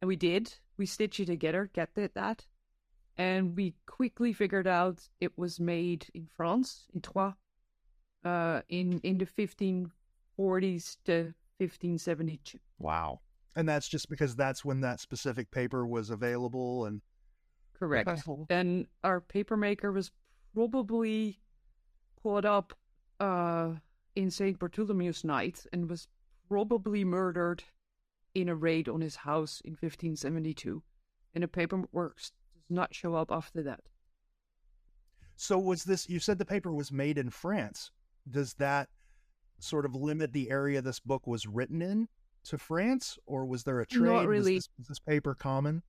And 0.00 0.08
we 0.08 0.16
did. 0.16 0.54
We 0.76 0.86
stitched 0.86 1.20
it 1.20 1.26
together, 1.26 1.70
get 1.72 1.94
that. 1.94 2.46
And 3.18 3.54
we 3.56 3.74
quickly 3.86 4.32
figured 4.32 4.66
out 4.66 5.08
it 5.20 5.36
was 5.36 5.60
made 5.60 6.06
in 6.14 6.26
France, 6.26 6.86
in 6.94 7.00
Troyes, 7.02 7.34
uh, 8.24 8.62
in, 8.68 9.00
in 9.00 9.18
the 9.18 9.26
1540s 9.26 10.96
to 11.04 11.34
1572. 11.58 12.58
Wow. 12.78 13.20
and 13.54 13.68
that's 13.68 13.88
just 13.88 14.08
because 14.08 14.34
that's 14.34 14.64
when 14.64 14.80
that 14.80 15.00
specific 15.00 15.50
paper 15.50 15.86
was 15.86 16.10
available 16.10 16.86
and 16.86 17.02
Correct. 17.82 18.08
Okay. 18.08 18.44
And 18.48 18.86
our 19.02 19.20
papermaker 19.20 19.92
was 19.92 20.12
probably 20.54 21.40
caught 22.22 22.44
up 22.44 22.74
uh, 23.18 23.72
in 24.14 24.30
St. 24.30 24.56
Bartholomew's 24.58 25.24
night 25.24 25.66
and 25.72 25.90
was 25.90 26.06
probably 26.48 27.04
murdered 27.04 27.64
in 28.34 28.48
a 28.48 28.54
raid 28.54 28.88
on 28.88 29.00
his 29.00 29.16
house 29.16 29.60
in 29.64 29.72
1572. 29.72 30.82
And 31.34 31.42
the 31.42 31.48
paperwork 31.48 32.18
does 32.18 32.32
not 32.72 32.94
show 32.94 33.14
up 33.14 33.30
after 33.30 33.62
that. 33.62 33.80
so 35.36 35.58
was 35.58 35.84
this 35.84 36.08
you 36.08 36.18
said 36.18 36.38
the 36.38 36.44
paper 36.44 36.72
was 36.72 36.90
made 36.92 37.18
in 37.18 37.30
france 37.30 37.90
does 38.30 38.54
that 38.54 38.88
sort 39.58 39.84
of 39.84 39.94
limit 39.94 40.32
the 40.32 40.50
area 40.50 40.80
this 40.82 41.00
book 41.00 41.26
was 41.26 41.46
written 41.46 41.80
in 41.82 42.08
to 42.44 42.58
france 42.58 43.18
or 43.26 43.44
was 43.46 43.64
there 43.64 43.80
a 43.80 43.86
trade 43.86 44.02
Not 44.10 44.26
Was 44.26 44.44
this, 44.46 44.68
was 44.78 44.88
this 44.88 44.98
paper 44.98 45.34
common 45.34 45.82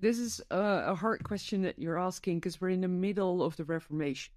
This 0.00 0.18
is 0.18 0.40
uh, 0.50 0.82
a 0.86 0.94
hard 0.94 1.22
question 1.22 1.62
that 1.62 1.78
you're 1.78 1.98
asking 1.98 2.38
because 2.40 2.60
we're 2.60 2.70
in 2.70 2.80
the 2.80 2.88
middle 2.88 3.42
of 3.42 3.56
the 3.56 3.64
Reformation 3.64 4.32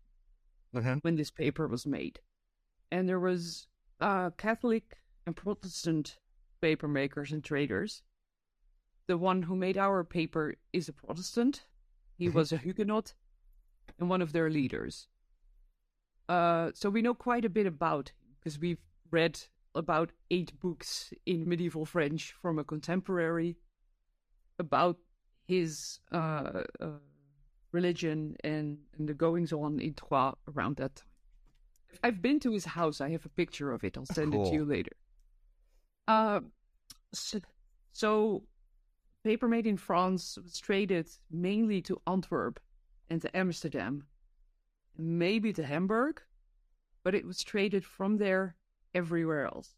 when 1.01 1.15
this 1.15 1.31
paper 1.31 1.67
was 1.67 1.87
made. 1.87 2.19
And 2.91 3.09
there 3.09 3.19
was 3.19 3.65
uh, 3.99 4.29
Catholic 4.37 4.97
and 5.25 5.35
Protestant 5.35 6.19
paper 6.61 6.87
makers 6.87 7.31
and 7.31 7.43
traders. 7.43 8.03
The 9.07 9.17
one 9.17 9.43
who 9.43 9.55
made 9.55 9.77
our 9.77 10.03
paper 10.03 10.55
is 10.73 10.89
a 10.89 10.93
Protestant. 10.93 11.65
He 12.17 12.29
was 12.29 12.51
a 12.51 12.57
Huguenot 12.65 13.13
and 13.99 14.09
one 14.09 14.21
of 14.21 14.33
their 14.33 14.49
leaders. 14.49 15.07
Uh, 16.27 16.71
so 16.73 16.89
we 16.89 17.01
know 17.01 17.13
quite 17.13 17.45
a 17.45 17.49
bit 17.49 17.67
about 17.67 18.09
him 18.09 18.35
because 18.39 18.59
we've 18.59 18.81
read 19.11 19.39
about 19.75 20.11
eight 20.31 20.59
books 20.59 21.13
in 21.25 21.47
medieval 21.47 21.85
French 21.85 22.33
from 22.41 22.57
a 22.57 22.63
contemporary 22.63 23.57
about 24.57 24.97
his 25.47 25.99
uh, 26.11 26.63
uh, 26.79 26.87
religion 27.71 28.35
and, 28.43 28.79
and 28.97 29.07
the 29.07 29.13
goings 29.13 29.53
on 29.53 29.79
in 29.79 29.93
Troyes 29.93 30.35
around 30.55 30.77
that 30.77 30.95
time. 30.95 31.07
I've 32.03 32.21
been 32.21 32.39
to 32.41 32.51
his 32.51 32.65
house. 32.65 32.99
I 33.01 33.09
have 33.11 33.25
a 33.25 33.29
picture 33.29 33.71
of 33.71 33.83
it. 33.83 33.97
I'll 33.97 34.05
send 34.05 34.33
it 34.33 34.45
to 34.45 34.53
you 34.53 34.65
later. 34.65 34.91
Uh, 36.07 36.41
so, 37.13 37.39
so, 37.91 38.43
paper 39.25 39.47
made 39.47 39.65
in 39.65 39.75
France 39.75 40.37
was 40.41 40.59
traded 40.59 41.09
mainly 41.31 41.81
to 41.81 41.99
Antwerp 42.05 42.59
and 43.09 43.19
to 43.23 43.35
Amsterdam, 43.35 44.05
maybe 44.97 45.51
to 45.51 45.65
Hamburg, 45.65 46.21
but 47.03 47.15
it 47.15 47.25
was 47.25 47.43
traded 47.43 47.83
from 47.83 48.17
there 48.17 48.55
everywhere 48.93 49.47
else. 49.47 49.77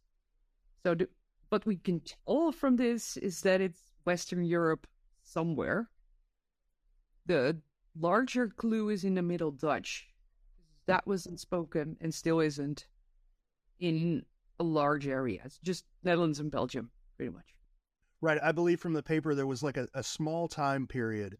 So, 0.83 0.95
the, 0.95 1.07
what 1.47 1.65
we 1.65 1.77
can 1.77 2.01
tell 2.01 2.51
from 2.51 2.75
this 2.75 3.15
is 3.15 3.41
that 3.41 3.61
it's 3.61 3.93
Western 4.03 4.43
Europe 4.43 4.85
somewhere. 5.23 5.89
The 7.25 7.57
larger 7.97 8.49
clue 8.49 8.89
is 8.89 9.05
in 9.05 9.15
the 9.15 9.21
Middle 9.21 9.51
Dutch. 9.51 10.09
That 10.87 11.07
wasn't 11.07 11.39
spoken 11.39 11.95
and 12.01 12.13
still 12.13 12.41
isn't 12.41 12.87
in 13.79 14.25
a 14.59 14.63
large 14.63 15.07
area. 15.07 15.41
It's 15.45 15.57
just 15.59 15.85
Netherlands 16.03 16.41
and 16.41 16.51
Belgium, 16.51 16.91
pretty 17.15 17.31
much. 17.31 17.56
Right. 18.21 18.39
I 18.41 18.51
believe 18.51 18.79
from 18.79 18.93
the 18.93 19.03
paper 19.03 19.35
there 19.35 19.45
was 19.47 19.61
like 19.61 19.77
a, 19.77 19.87
a 19.93 20.03
small 20.03 20.47
time 20.47 20.87
period 20.87 21.37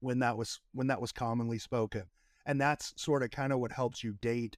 when 0.00 0.18
that 0.20 0.36
was 0.36 0.60
when 0.72 0.88
that 0.88 1.00
was 1.00 1.12
commonly 1.12 1.58
spoken. 1.58 2.04
And 2.46 2.60
that's 2.60 2.92
sort 2.96 3.22
of 3.22 3.30
kind 3.30 3.52
of 3.52 3.60
what 3.60 3.72
helps 3.72 4.04
you 4.04 4.14
date 4.20 4.56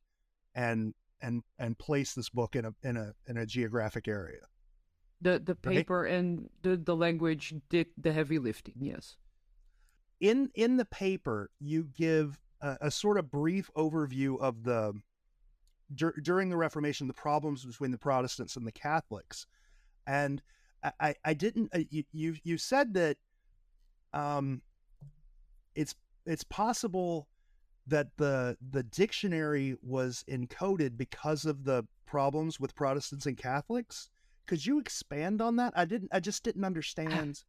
and 0.54 0.94
and 1.20 1.42
and 1.58 1.78
place 1.78 2.14
this 2.14 2.28
book 2.28 2.56
in 2.56 2.64
a 2.64 2.74
in 2.82 2.96
a 2.96 3.14
in 3.26 3.36
a 3.36 3.46
geographic 3.46 4.08
area. 4.08 4.40
The 5.20 5.38
the 5.38 5.56
Right. 5.64 5.76
paper 5.76 6.04
and 6.04 6.48
the, 6.62 6.76
the 6.76 6.96
language 6.96 7.54
did 7.68 7.88
the 7.96 8.12
heavy 8.12 8.38
lifting, 8.38 8.74
yes. 8.80 9.16
In 10.20 10.50
in 10.54 10.76
the 10.76 10.84
paper 10.84 11.50
you 11.60 11.84
give 11.84 12.40
a, 12.60 12.76
a 12.82 12.90
sort 12.90 13.18
of 13.18 13.30
brief 13.30 13.70
overview 13.76 14.40
of 14.40 14.64
the 14.64 14.94
dur- 15.94 16.18
during 16.22 16.48
the 16.50 16.56
Reformation 16.56 17.06
the 17.06 17.14
problems 17.14 17.64
between 17.64 17.90
the 17.90 17.98
Protestants 17.98 18.56
and 18.56 18.66
the 18.66 18.72
Catholics. 18.72 19.46
And 20.06 20.42
I, 20.82 21.14
I, 21.24 21.34
didn't 21.34 21.70
uh, 21.74 21.80
you, 21.90 22.04
you 22.12 22.36
you 22.42 22.58
said 22.58 22.94
that 22.94 23.18
um 24.12 24.62
it's 25.74 25.94
it's 26.26 26.44
possible 26.44 27.28
that 27.86 28.08
the 28.16 28.56
the 28.70 28.82
dictionary 28.82 29.76
was 29.82 30.24
encoded 30.28 30.96
because 30.96 31.44
of 31.44 31.64
the 31.64 31.86
problems 32.06 32.58
with 32.58 32.74
Protestants 32.74 33.26
and 33.26 33.36
Catholics. 33.36 34.08
Could 34.46 34.64
you 34.64 34.80
expand 34.80 35.40
on 35.40 35.56
that? 35.56 35.72
I 35.76 35.84
didn't. 35.84 36.10
I 36.12 36.20
just 36.20 36.42
didn't 36.42 36.64
understand. 36.72 37.42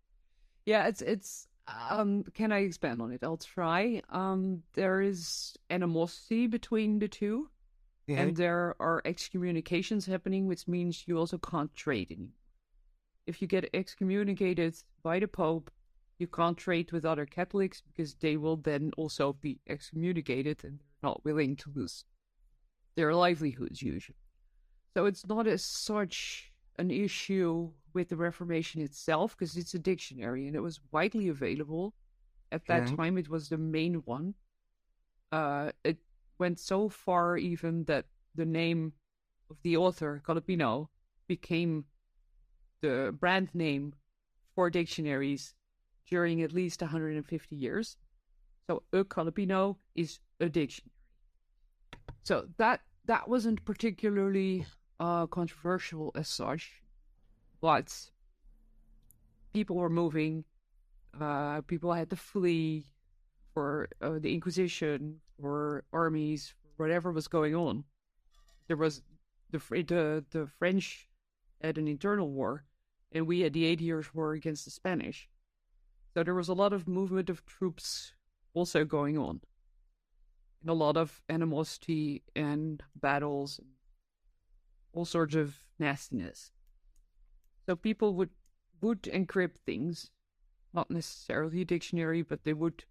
Yeah, 0.66 0.88
it's 0.88 1.02
it's 1.02 1.48
um 1.90 2.24
can 2.34 2.52
I 2.52 2.60
expand 2.60 3.02
on 3.02 3.12
it? 3.12 3.24
I'll 3.24 3.38
try. 3.38 4.02
Um 4.10 4.64
there 4.74 5.02
is 5.02 5.56
animosity 5.70 6.48
between 6.48 7.00
the 7.00 7.08
2 7.08 7.50
and 8.08 8.36
there 8.36 8.76
are 8.80 9.02
excommunications 9.06 10.06
happening, 10.06 10.48
which 10.48 10.68
means 10.68 11.08
you 11.08 11.18
also 11.18 11.38
can't 11.38 11.74
trade 11.76 12.12
anymore. 12.12 12.41
If 13.32 13.42
you 13.42 13.48
get 13.48 13.70
excommunicated 13.74 14.76
by 15.04 15.20
the 15.20 15.28
Pope, 15.30 15.72
you 16.20 16.28
can't 16.28 16.58
trade 16.58 16.92
with 16.92 17.06
other 17.06 17.26
Catholics 17.26 17.82
because 17.82 18.14
they 18.16 18.36
will 18.36 18.58
then 18.58 18.92
also 18.98 19.32
be 19.32 19.62
excommunicated 19.70 20.66
and 20.66 20.80
they're 20.80 21.10
not 21.10 21.24
willing 21.24 21.56
to 21.56 21.72
lose 21.74 22.04
their 22.98 23.16
livelihoods 23.16 23.82
usually. 23.82 24.18
So 24.94 25.06
it's 25.06 25.26
not 25.26 25.48
as 25.48 25.64
such 25.64 26.52
an 26.78 26.92
issue 26.92 27.72
with 27.94 28.10
the 28.10 28.18
Reformation 28.18 28.82
itself 28.82 29.38
because 29.38 29.56
it's 29.56 29.76
a 29.76 29.80
dictionary 29.80 30.46
and 30.48 30.56
it 30.58 30.60
was 30.60 30.82
widely 30.92 31.30
available. 31.30 31.94
At 32.52 32.66
that 32.66 32.88
time, 32.98 33.18
it 33.18 33.30
was 33.30 33.48
the 33.48 33.58
main 33.58 33.94
one. 34.04 34.34
Uh, 35.32 35.72
it 35.86 36.00
went 36.38 36.60
so 36.60 36.90
far 36.90 37.38
even 37.38 37.86
that 37.86 38.08
the 38.36 38.46
name 38.46 38.92
of 39.50 39.56
the 39.64 39.78
author, 39.78 40.22
Calepino, 40.28 40.90
became 41.30 41.86
the 42.82 43.16
brand 43.20 43.50
name 43.54 43.94
for 44.56 44.70
dictionaries 44.70 45.54
during 46.10 46.42
at 46.42 46.52
least 46.52 46.82
150 46.82 47.56
years. 47.56 47.98
So 48.68 48.84
a 48.94 49.04
Calepino 49.04 49.78
is 49.96 50.20
a 50.40 50.50
dictionary. 50.50 50.92
So 52.24 52.48
that 52.58 52.82
that 53.06 53.28
wasn't 53.28 53.66
particularly 53.66 54.66
uh, 55.00 55.26
controversial 55.28 56.12
as 56.16 56.28
such, 56.28 56.82
but 57.60 57.94
people 59.54 59.76
were 59.76 59.90
moving. 59.90 60.44
Uh, 61.20 61.62
people 61.62 61.92
had 61.92 62.10
to 62.12 62.16
flee 62.16 62.86
for 63.54 63.90
uh, 64.02 64.20
the 64.20 64.34
Inquisition, 64.34 65.20
for 65.40 65.84
armies, 65.92 66.54
whatever 66.78 67.12
was 67.12 67.28
going 67.28 67.56
on. 67.56 67.84
There 68.68 68.78
was 68.78 69.02
the 69.52 69.58
the 69.58 70.24
the 70.30 70.48
French 70.60 71.10
had 71.62 71.78
an 71.78 71.88
internal 71.88 72.30
war, 72.30 72.64
and 73.12 73.28
we 73.28 73.42
had 73.42 73.54
the 73.54 73.66
Eighty 73.66 73.86
Years' 73.86 74.14
War 74.14 74.34
against 74.34 74.66
the 74.66 74.72
Spanish. 74.72 75.30
So 76.14 76.24
there 76.24 76.36
was 76.36 76.50
a 76.50 76.54
lot 76.54 76.74
of 76.74 76.88
movement 76.88 77.30
of 77.30 77.46
troops 77.46 78.14
also 78.54 78.84
going 78.84 79.18
on, 79.18 79.42
and 80.62 80.70
a 80.70 80.74
lot 80.74 80.98
of 80.98 81.22
animosity 81.30 82.24
and 82.36 82.84
battles, 82.96 83.60
and 83.60 83.70
all 84.94 85.06
sorts 85.06 85.36
of 85.36 85.56
nastiness. 85.80 86.52
So 87.66 87.76
people 87.76 88.14
would 88.16 88.30
would 88.82 89.04
encrypt 89.04 89.58
things, 89.66 90.10
not 90.74 90.90
necessarily 90.90 91.62
a 91.62 91.66
dictionary, 91.66 92.24
but 92.24 92.44
they 92.44 92.54
would 92.54 92.84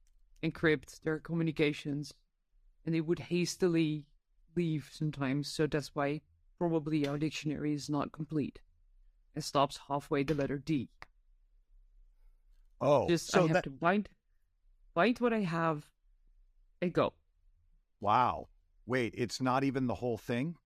encrypt 0.43 1.03
their 1.03 1.19
communications, 1.19 2.15
and 2.87 2.95
they 2.95 3.00
would 3.00 3.19
hastily 3.19 4.07
leave 4.57 4.89
sometimes. 4.93 5.49
So 5.49 5.67
that's 5.67 5.95
why 5.95 6.23
probably 6.59 7.07
our 7.07 7.19
dictionary 7.19 7.75
is 7.75 7.91
not 7.91 8.12
complete. 8.12 8.61
It 9.34 9.42
stops 9.44 9.78
halfway 9.88 10.22
the 10.25 10.34
letter 10.34 10.58
D. 10.58 10.88
Oh, 12.80 13.08
Just 13.08 13.30
so 13.30 13.40
I 13.40 13.42
have 13.42 13.52
that- 13.54 13.64
to 13.64 13.70
find 13.78 14.08
find 14.94 15.18
what 15.18 15.32
I 15.32 15.40
have 15.40 15.84
and 16.82 16.92
go. 16.92 17.12
wow. 18.00 18.49
Wait, 18.87 19.14
it's 19.16 19.40
not 19.40 19.62
even 19.62 19.87
the 19.87 19.94
whole 19.94 20.18
thing? 20.18 20.56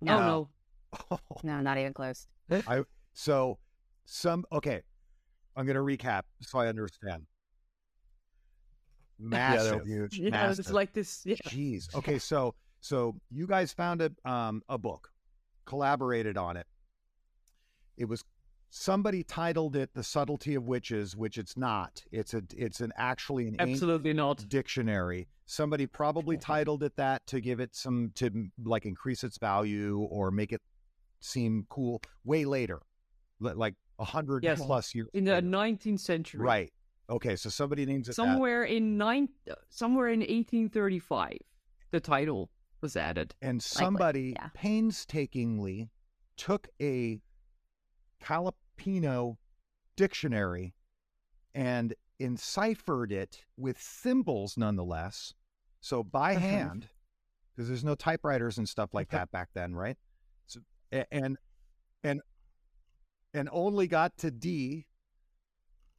No, 0.00 0.48
Oh 0.92 1.08
no. 1.10 1.18
no, 1.42 1.60
not 1.60 1.76
even 1.78 1.92
close. 1.92 2.28
I 2.50 2.84
So, 3.12 3.58
some, 4.04 4.44
okay. 4.52 4.82
I'm 5.56 5.66
going 5.66 5.74
to 5.74 5.82
recap 5.82 6.22
so 6.42 6.58
I 6.60 6.68
understand. 6.68 7.26
Yeah, 9.20 9.26
Massive. 9.30 9.78
they're 9.78 9.84
huge. 9.84 10.18
Yeah, 10.20 10.30
Massive. 10.30 10.58
it's 10.60 10.70
like 10.70 10.92
this. 10.92 11.22
Yeah. 11.26 11.34
Jeez. 11.48 11.92
Okay, 11.92 12.20
so 12.20 12.54
so 12.80 13.16
you 13.32 13.48
guys 13.48 13.72
found 13.72 14.00
a 14.00 14.12
um 14.24 14.62
a 14.68 14.78
book, 14.78 15.10
collaborated 15.66 16.36
on 16.36 16.56
it. 16.56 16.68
It 17.98 18.06
was 18.08 18.24
somebody 18.70 19.22
titled 19.24 19.76
it 19.76 19.90
"The 19.94 20.02
Subtlety 20.04 20.54
of 20.54 20.66
Witches," 20.66 21.16
which 21.16 21.36
it's 21.38 21.56
not. 21.56 22.02
It's 22.12 22.32
a 22.34 22.42
it's 22.56 22.80
an 22.80 22.92
actually 22.96 23.48
an 23.48 23.56
Absolutely 23.58 24.12
not. 24.12 24.48
dictionary. 24.48 25.28
Somebody 25.46 25.86
probably 25.86 26.36
titled 26.36 26.82
it 26.82 26.94
that 26.96 27.26
to 27.26 27.40
give 27.40 27.60
it 27.60 27.74
some 27.74 28.12
to 28.16 28.50
like 28.64 28.86
increase 28.86 29.24
its 29.24 29.38
value 29.38 29.98
or 30.10 30.30
make 30.30 30.52
it 30.52 30.62
seem 31.20 31.66
cool. 31.68 32.00
Way 32.24 32.44
later, 32.44 32.80
like 33.40 33.74
a 33.98 34.04
hundred 34.04 34.44
Yes. 34.44 34.64
plus 34.64 34.94
years. 34.94 35.08
In 35.12 35.24
the 35.24 35.32
later. 35.34 35.46
19th 35.46 36.00
century. 36.00 36.40
right. 36.40 36.72
Okay, 37.10 37.36
so 37.36 37.48
somebody 37.48 37.86
names 37.86 38.06
it 38.06 38.10
that. 38.10 38.14
Somewhere 38.16 38.64
in 38.64 38.98
nine 38.98 39.30
somewhere 39.70 40.08
in 40.08 40.20
1835 40.20 41.38
the 41.90 42.00
title 42.00 42.50
was 42.82 42.96
added. 42.96 43.34
and 43.40 43.62
somebody 43.62 44.34
yeah. 44.36 44.50
painstakingly 44.52 45.88
took 46.36 46.68
a 46.82 47.18
Calepino 48.22 49.36
dictionary 49.96 50.74
and 51.54 51.94
enciphered 52.18 53.12
it 53.12 53.42
with 53.56 53.80
symbols 53.80 54.56
nonetheless. 54.56 55.34
So 55.80 56.02
by 56.02 56.34
Uh-huh. 56.34 56.40
hand, 56.46 56.88
because 57.54 57.68
there's 57.68 57.84
no 57.84 57.94
typewriters 57.94 58.58
and 58.58 58.68
stuff 58.68 58.94
like 58.94 59.10
that 59.10 59.30
back 59.30 59.50
then, 59.54 59.74
right? 59.74 59.96
So 60.46 60.60
and 61.10 61.38
and 62.02 62.20
and 63.34 63.48
only 63.52 63.86
got 63.86 64.16
to 64.18 64.30
D. 64.30 64.86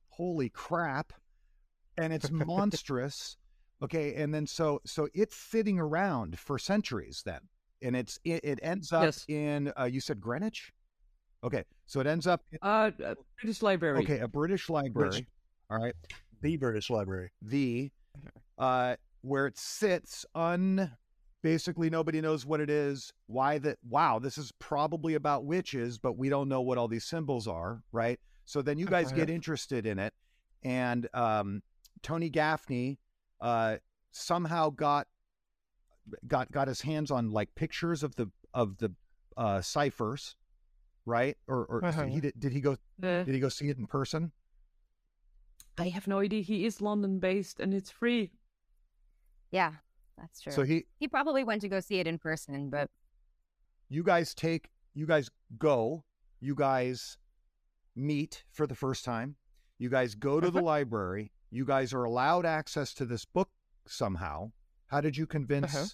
Holy 0.10 0.50
crap. 0.50 1.14
And 1.98 2.14
it's 2.14 2.30
monstrous. 2.32 3.38
Okay, 3.82 4.16
and 4.16 4.34
then 4.34 4.46
so 4.46 4.82
so 4.86 5.08
it's 5.14 5.36
sitting 5.36 5.80
around 5.80 6.38
for 6.38 6.60
centuries 6.60 7.22
then, 7.26 7.40
and 7.82 7.96
it's 7.96 8.20
it, 8.26 8.44
it 8.44 8.60
ends 8.62 8.92
up 8.92 9.04
Yes. 9.06 9.26
in 9.30 9.72
uh, 9.80 9.86
you 9.86 10.02
said 10.02 10.20
Greenwich, 10.20 10.74
okay, 11.44 11.64
so 11.86 12.00
it 12.00 12.08
ends 12.08 12.28
up 12.28 12.42
in, 12.52 12.60
Uh, 12.62 12.92
uh, 13.06 13.16
British 13.42 13.62
Library. 13.62 14.00
okay 14.04 14.20
a 14.20 14.28
British 14.28 14.70
library, 14.70 15.28
all 15.70 15.80
right, 15.82 15.96
The 16.42 16.58
British 16.58 16.90
Library. 16.90 17.32
the 17.42 17.92
uh 18.58 18.96
where 19.22 19.48
it 19.48 19.58
sits 19.58 20.26
un 20.36 20.92
basically 21.42 21.90
nobody 21.90 22.20
knows 22.20 22.46
what 22.46 22.60
it 22.60 22.70
is 22.70 23.14
why 23.28 23.58
that 23.58 23.78
wow 23.88 24.20
this 24.20 24.38
is 24.38 24.52
probably 24.60 25.14
about 25.14 25.46
witches 25.46 25.98
but 25.98 26.18
we 26.18 26.28
don't 26.28 26.50
know 26.50 26.60
what 26.62 26.78
all 26.78 26.88
these 26.90 27.06
symbols 27.06 27.48
are 27.48 27.82
right 27.94 28.20
so 28.46 28.62
then 28.62 28.78
you 28.78 28.86
guys 28.86 29.14
get 29.14 29.30
interested 29.30 29.86
in 29.86 29.98
it 30.00 30.14
and 30.64 31.08
um 31.14 31.62
tony 32.04 32.30
gaffney 32.30 33.00
uh 33.40 33.78
somehow 34.12 34.70
got 34.70 35.08
got 36.28 36.52
got 36.52 36.68
his 36.68 36.82
hands 36.82 37.12
on 37.12 37.32
like 37.32 37.54
pictures 37.56 38.04
of 38.04 38.16
the 38.16 38.30
of 38.54 38.78
the 38.80 38.92
uh 39.38 39.62
ciphers 39.62 40.36
right 41.10 41.38
or 41.48 41.66
or 41.66 41.84
Uh-huh. 41.86 42.06
he 42.06 42.20
did, 42.22 42.34
did 42.40 42.52
he 42.54 42.62
go 42.62 42.74
Uh, 43.04 43.24
did 43.24 43.34
he 43.34 43.40
go 43.40 43.50
see 43.50 43.70
it 43.70 43.78
in 43.78 43.88
person 43.88 44.32
I 45.78 45.88
have 45.90 46.08
no 46.08 46.20
idea. 46.20 46.42
He 46.42 46.66
is 46.66 46.82
London 46.82 47.20
based 47.20 47.60
and 47.62 47.74
it's 47.74 47.90
free. 47.90 48.32
Yeah, 49.50 49.76
that's 50.18 50.42
true. 50.42 50.52
so 50.52 50.64
he 50.64 50.86
he 50.98 51.08
probably 51.08 51.44
went 51.44 51.62
to 51.62 51.70
go 51.70 51.80
see 51.80 52.00
it 52.00 52.08
in 52.08 52.18
person, 52.20 52.70
but 52.70 52.90
you 53.88 54.04
guys 54.04 54.34
take 54.36 54.70
you 54.94 55.06
guys 55.08 55.30
go 55.58 56.04
you 56.42 56.54
guys 56.56 57.18
meet 57.96 58.44
for 58.52 58.68
the 58.68 58.76
first 58.76 59.04
time 59.06 59.36
you 59.78 59.90
guys 59.90 60.16
go 60.16 60.40
to 60.40 60.52
the 60.52 60.62
library 60.62 61.32
you 61.50 61.66
guys 61.66 61.94
are 61.94 62.04
allowed 62.04 62.46
access 62.46 62.94
to 62.94 63.06
this 63.06 63.26
book 63.26 63.50
somehow 63.88 64.52
how 64.88 65.02
did 65.02 65.18
you 65.18 65.26
convince 65.26 65.74
Uh-huh. 65.76 65.88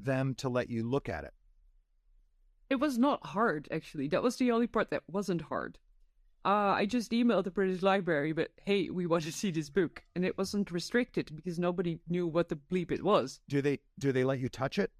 them 0.00 0.34
to 0.34 0.48
let 0.48 0.68
you 0.68 0.82
look 0.88 1.08
at 1.08 1.24
it 1.24 1.32
It 2.68 2.76
was 2.76 2.98
not 2.98 3.24
hard, 3.26 3.68
actually. 3.70 4.08
That 4.08 4.22
was 4.22 4.36
the 4.36 4.50
only 4.50 4.66
part 4.66 4.90
that 4.90 5.02
wasn't 5.08 5.42
hard. 5.42 5.78
Uh, 6.44 6.74
I 6.78 6.86
just 6.86 7.10
emailed 7.10 7.44
the 7.44 7.50
British 7.50 7.82
Library, 7.82 8.32
but 8.32 8.50
hey, 8.64 8.88
we 8.90 9.06
want 9.06 9.24
to 9.24 9.32
see 9.32 9.50
this 9.50 9.68
book. 9.70 10.04
And 10.14 10.24
it 10.24 10.38
wasn't 10.38 10.70
restricted 10.70 11.34
because 11.34 11.58
nobody 11.58 11.98
knew 12.08 12.26
what 12.26 12.48
the 12.48 12.56
bleep 12.56 12.90
it 12.92 13.02
was. 13.04 13.40
do 13.48 13.60
they 13.62 13.80
do 13.98 14.12
they 14.12 14.24
let 14.24 14.38
you 14.38 14.48
touch 14.48 14.78
it 14.78 14.90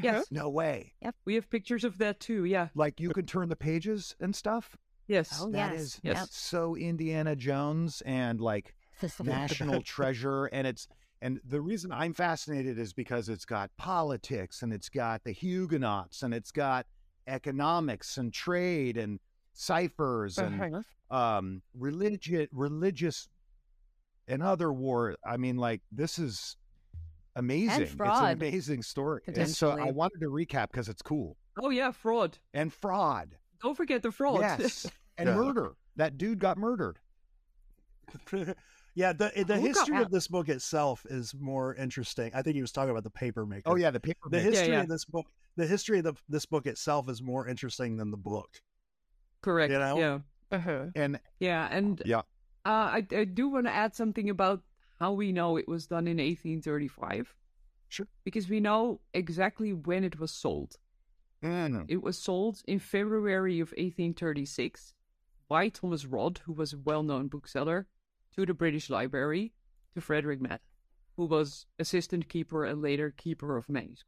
Yes, 0.00 0.26
no 0.30 0.48
way 0.48 0.94
Yep. 1.02 1.16
we 1.24 1.34
have 1.34 1.50
pictures 1.50 1.82
of 1.82 1.98
that 1.98 2.20
too. 2.20 2.44
Yeah. 2.44 2.68
like 2.74 3.00
you 3.00 3.10
can 3.10 3.26
turn 3.26 3.48
the 3.48 3.56
pages 3.56 4.14
and 4.20 4.34
stuff 4.34 4.76
Yes. 5.08 5.38
Oh, 5.40 5.50
That 5.50 5.72
yes. 5.72 5.80
is 5.80 6.00
Yes. 6.04 6.28
so 6.32 6.76
indiana 6.76 7.34
jones 7.34 8.00
and 8.06 8.40
like 8.40 8.74
national 9.22 9.82
treasure 9.82 10.46
and 10.46 10.66
it's 10.68 10.86
and 11.20 11.40
the 11.44 11.60
reason 11.60 11.90
i'm 11.92 12.12
fascinated 12.14 12.78
is 12.78 12.92
because 12.92 13.28
it's 13.28 13.44
got 13.44 13.70
politics 13.76 14.62
and 14.62 14.72
it's 14.72 14.88
got 14.88 15.22
the 15.24 15.32
huguenots 15.32 16.22
and 16.22 16.32
it's 16.34 16.50
got 16.50 16.86
economics 17.26 18.16
and 18.18 18.32
trade 18.32 18.96
and 18.96 19.20
ciphers 19.52 20.38
and 20.38 20.84
um 21.10 21.62
religion 21.74 22.46
religious 22.52 23.28
and 24.28 24.42
other 24.42 24.72
war 24.72 25.16
i 25.26 25.36
mean 25.36 25.56
like 25.56 25.80
this 25.90 26.18
is 26.18 26.56
amazing. 27.36 27.82
It's 27.82 27.94
an 28.00 28.32
amazing 28.32 28.82
story. 28.82 29.22
And 29.28 29.48
so 29.48 29.70
i 29.70 29.90
wanted 29.92 30.20
to 30.20 30.26
recap 30.26 30.70
because 30.72 30.88
it's 30.88 31.02
cool. 31.02 31.36
Oh, 31.60 31.70
yeah, 31.70 31.92
fraud. 31.92 32.38
and 32.52 32.72
fraud. 32.72 33.36
Don't 33.62 33.76
forget 33.76 34.02
the 34.02 34.10
fraud. 34.12 34.40
yes. 34.40 34.86
And 35.18 35.28
Yeah. 35.28 35.34
murder. 35.36 35.72
That 35.96 36.16
dude 36.16 36.38
got 36.38 36.58
murdered 36.58 36.98
yeah, 38.98 39.12
the 39.12 39.30
the 39.46 39.54
Who 39.54 39.68
history 39.68 40.02
of 40.02 40.10
this 40.10 40.26
book 40.26 40.48
itself 40.48 41.06
is 41.08 41.32
more 41.38 41.72
interesting. 41.76 42.32
I 42.34 42.42
think 42.42 42.56
he 42.56 42.62
was 42.62 42.72
talking 42.72 42.90
about 42.90 43.04
the 43.04 43.10
paper 43.10 43.46
maker. 43.46 43.70
oh 43.70 43.76
yeah 43.76 43.92
the 43.92 44.00
paper 44.00 44.28
the 44.28 44.40
history 44.40 44.72
yeah. 44.72 44.80
of 44.80 44.88
this 44.88 45.04
book. 45.04 45.26
The 45.54 45.66
history 45.66 45.98
of 45.98 46.04
the, 46.04 46.14
this 46.28 46.46
book 46.46 46.66
itself 46.66 47.08
is 47.08 47.22
more 47.22 47.46
interesting 47.46 47.96
than 47.96 48.10
the 48.10 48.16
book. 48.16 48.50
correct. 49.40 49.72
You 49.72 49.78
know? 49.78 49.98
Yeah. 49.98 50.18
Uh-huh. 50.50 50.86
And 50.96 51.20
Yeah, 51.38 51.68
and 51.70 52.02
yeah, 52.04 52.22
uh, 52.66 52.98
I, 52.98 53.06
I 53.12 53.24
do 53.24 53.48
want 53.48 53.66
to 53.66 53.72
add 53.72 53.94
something 53.94 54.30
about 54.30 54.62
how 54.98 55.12
we 55.12 55.30
know 55.30 55.56
it 55.56 55.68
was 55.68 55.86
done 55.86 56.08
in 56.08 56.16
1835. 56.16 57.32
Sure. 57.88 58.08
Because 58.24 58.48
we 58.48 58.58
know 58.58 59.00
exactly 59.14 59.72
when 59.72 60.02
it 60.02 60.18
was 60.18 60.32
sold. 60.32 60.76
Mm. 61.44 61.84
It 61.86 62.02
was 62.02 62.18
sold 62.18 62.62
in 62.66 62.80
February 62.80 63.60
of 63.60 63.68
1836 63.68 64.94
by 65.48 65.68
Thomas 65.68 66.04
Rodd, 66.04 66.40
who 66.46 66.52
was 66.52 66.72
a 66.72 66.78
well 66.78 67.04
known 67.04 67.28
bookseller, 67.28 67.86
to 68.38 68.46
the 68.46 68.54
British 68.54 68.88
Library, 68.88 69.52
to 69.94 70.00
Frederick 70.00 70.40
Matt, 70.40 70.60
who 71.16 71.26
was 71.26 71.66
assistant 71.80 72.28
keeper 72.28 72.64
and 72.64 72.80
later 72.80 73.10
keeper 73.10 73.56
of 73.56 73.68
manuscripts. 73.68 74.04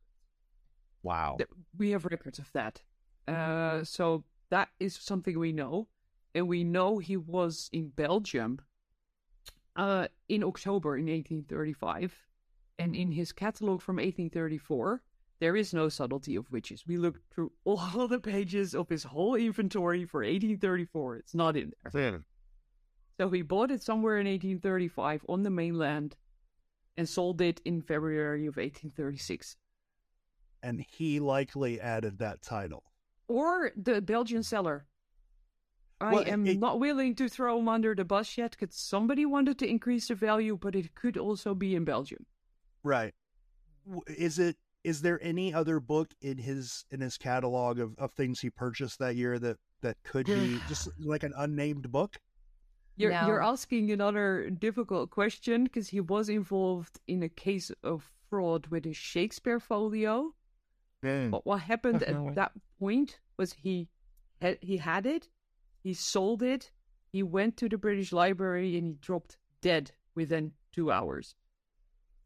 wow. 1.03 1.37
We 1.77 1.91
have 1.91 2.05
records 2.05 2.39
of 2.39 2.53
that. 2.53 2.83
Uh, 3.27 3.83
so 3.83 4.23
that 4.51 4.69
is 4.79 4.95
something 4.95 5.37
we 5.37 5.51
know. 5.51 5.89
And 6.33 6.47
we 6.47 6.63
know 6.63 6.99
he 6.99 7.17
was 7.17 7.69
in 7.73 7.89
Belgium 7.89 8.61
uh, 9.75 10.07
in 10.29 10.45
October 10.45 10.97
in 10.97 11.07
1835. 11.07 12.17
And 12.79 12.95
in 12.95 13.11
his 13.11 13.33
catalog 13.33 13.83
from 13.83 13.97
1834, 13.97 15.03
there 15.41 15.57
is 15.57 15.75
no 15.75 15.89
subtlety 15.89 16.37
of 16.37 16.53
witches. 16.53 16.85
We 16.87 16.99
looked 16.99 17.35
through 17.35 17.51
all 17.65 18.07
the 18.07 18.21
pages 18.21 18.77
of 18.77 18.89
his 18.89 19.03
whole 19.03 19.35
inventory 19.35 20.05
for 20.05 20.21
1834. 20.21 21.17
It's 21.17 21.35
not 21.35 21.57
in 21.57 21.73
there. 21.83 21.91
So 23.21 23.29
he 23.29 23.43
bought 23.43 23.71
it 23.71 23.83
somewhere 23.83 24.17
in 24.17 24.27
1835 24.27 25.27
on 25.29 25.43
the 25.43 25.51
mainland 25.51 26.17
and 26.97 27.07
sold 27.07 27.43
it 27.43 27.61
in 27.67 27.83
February 27.83 28.47
of 28.47 28.57
1836. 28.57 29.59
And 30.63 30.81
he 30.89 31.21
likely 31.21 31.79
added 31.79 32.17
that 32.21 32.41
title. 32.41 32.85
or 33.29 33.73
the 33.77 34.01
Belgian 34.01 34.43
seller. 34.43 34.87
I 36.01 36.15
Well, 36.15 36.25
am 36.27 36.47
it- 36.47 36.59
not 36.59 36.81
willing 36.81 37.15
to 37.17 37.29
throw 37.29 37.59
him 37.59 37.69
under 37.69 37.95
the 37.95 38.07
bus 38.07 38.39
yet 38.39 38.53
because 38.59 38.75
somebody 38.75 39.27
wanted 39.27 39.59
to 39.59 39.69
increase 39.69 40.09
the 40.09 40.15
value, 40.15 40.57
but 40.57 40.75
it 40.75 40.95
could 40.95 41.19
also 41.19 41.55
be 41.55 41.75
in 41.77 41.85
Belgium. 41.85 42.25
Right. 42.83 43.15
Is 44.07 44.39
it 44.39 44.57
is 44.83 45.03
there 45.03 45.23
any 45.23 45.53
other 45.53 45.79
book 45.79 46.15
in 46.23 46.39
his 46.39 46.87
in 46.91 47.03
his 47.03 47.19
catalog 47.19 47.79
of, 47.79 47.95
of 47.99 48.13
things 48.15 48.41
he 48.41 48.49
purchased 48.49 48.99
that 48.99 49.15
year 49.15 49.39
that 49.39 49.59
that 49.83 50.03
could 50.05 50.25
be 50.25 50.59
just 50.69 50.89
like 50.99 51.23
an 51.23 51.35
unnamed 51.37 51.93
book? 51.93 52.19
You're, 53.01 53.13
you're 53.27 53.43
asking 53.43 53.91
another 53.91 54.51
difficult 54.51 55.11
question 55.11 55.65
because 55.65 55.89
he 55.89 56.01
was 56.01 56.29
involved 56.29 57.01
in 57.07 57.23
a 57.23 57.29
case 57.29 57.71
of 57.83 58.11
fraud 58.29 58.67
with 58.69 58.85
his 58.85 58.97
Shakespeare 58.97 59.61
folio. 59.61 60.35
Mm. 61.05 61.31
But 61.31 61.47
what 61.47 61.61
happened 61.73 62.03
at 62.03 62.35
that 62.35 62.53
point 62.79 63.19
was 63.37 63.53
he 63.53 63.89
had, 64.41 64.59
he 64.61 64.77
had 64.77 65.07
it, 65.07 65.29
he 65.83 65.95
sold 65.95 66.43
it, 66.43 66.71
he 67.13 67.23
went 67.23 67.57
to 67.59 67.69
the 67.69 67.79
British 67.79 68.13
Library 68.13 68.77
and 68.77 68.87
he 68.87 68.93
dropped 68.95 69.39
dead 69.61 69.93
within 70.15 70.53
two 70.73 70.93
hours. 70.93 71.35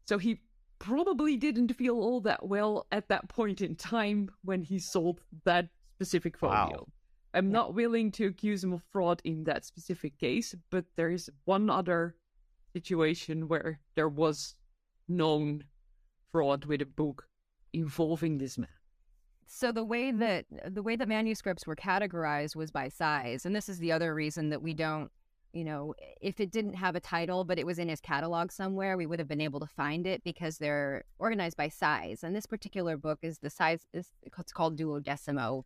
So 0.05 0.17
he 0.17 0.41
probably 0.79 1.37
didn't 1.37 1.73
feel 1.73 1.95
all 1.95 2.21
that 2.21 2.47
well 2.47 2.85
at 2.91 3.07
that 3.09 3.27
point 3.29 3.61
in 3.61 3.75
time 3.75 4.29
when 4.43 4.61
he 4.61 4.77
sold 4.77 5.21
that 5.45 5.69
specific 5.95 6.39
Wow. 6.41 6.87
I'm 7.35 7.51
not 7.51 7.73
willing 7.73 8.11
to 8.13 8.27
accuse 8.27 8.63
him 8.63 8.71
of 8.71 8.81
fraud 8.91 9.21
in 9.25 9.43
that 9.43 9.65
specific 9.65 10.17
case, 10.17 10.55
but 10.69 10.85
there 10.95 11.11
is 11.11 11.29
one 11.43 11.69
other 11.69 12.15
situation 12.71 13.49
where 13.49 13.81
there 13.95 14.07
was 14.07 14.55
known 15.09 15.65
fraud 16.31 16.65
with 16.65 16.81
a 16.81 16.85
book 16.85 17.27
involving 17.73 18.37
this 18.37 18.57
man. 18.57 18.69
So 19.47 19.71
the 19.71 19.83
way 19.83 20.11
that 20.11 20.45
the 20.67 20.81
way 20.81 20.95
that 20.95 21.07
manuscripts 21.07 21.67
were 21.67 21.75
categorized 21.75 22.55
was 22.55 22.71
by 22.71 22.89
size, 22.89 23.45
and 23.45 23.55
this 23.55 23.69
is 23.69 23.79
the 23.79 23.91
other 23.91 24.15
reason 24.15 24.49
that 24.49 24.61
we 24.61 24.73
don't, 24.73 25.11
you 25.53 25.63
know, 25.63 25.93
if 26.21 26.39
it 26.39 26.51
didn't 26.51 26.73
have 26.73 26.95
a 26.95 26.99
title 26.99 27.43
but 27.43 27.59
it 27.59 27.65
was 27.65 27.79
in 27.79 27.89
his 27.89 28.01
catalog 28.01 28.51
somewhere, 28.51 28.97
we 28.97 29.05
would 29.05 29.19
have 29.19 29.27
been 29.27 29.41
able 29.41 29.59
to 29.59 29.67
find 29.67 30.07
it 30.07 30.23
because 30.23 30.57
they're 30.57 31.03
organized 31.19 31.57
by 31.57 31.69
size. 31.69 32.23
And 32.23 32.35
this 32.35 32.45
particular 32.45 32.97
book 32.97 33.19
is 33.21 33.39
the 33.39 33.49
size 33.49 33.85
is 33.93 34.07
it's 34.23 34.53
called 34.53 34.79
duodecimo, 34.79 35.63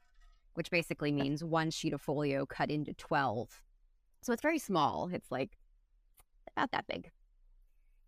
which 0.54 0.72
basically 0.72 1.12
means 1.12 1.44
one 1.44 1.72
sheet 1.72 1.94
of 1.94 2.02
folio 2.02 2.46
cut 2.46 2.70
into 2.70 2.94
twelve. 2.94 3.62
So 4.22 4.34
it's 4.34 4.42
very 4.42 4.60
small. 4.60 5.10
It's 5.14 5.32
like 5.32 5.58
about 6.56 6.72
that 6.72 6.88
big. 6.88 7.12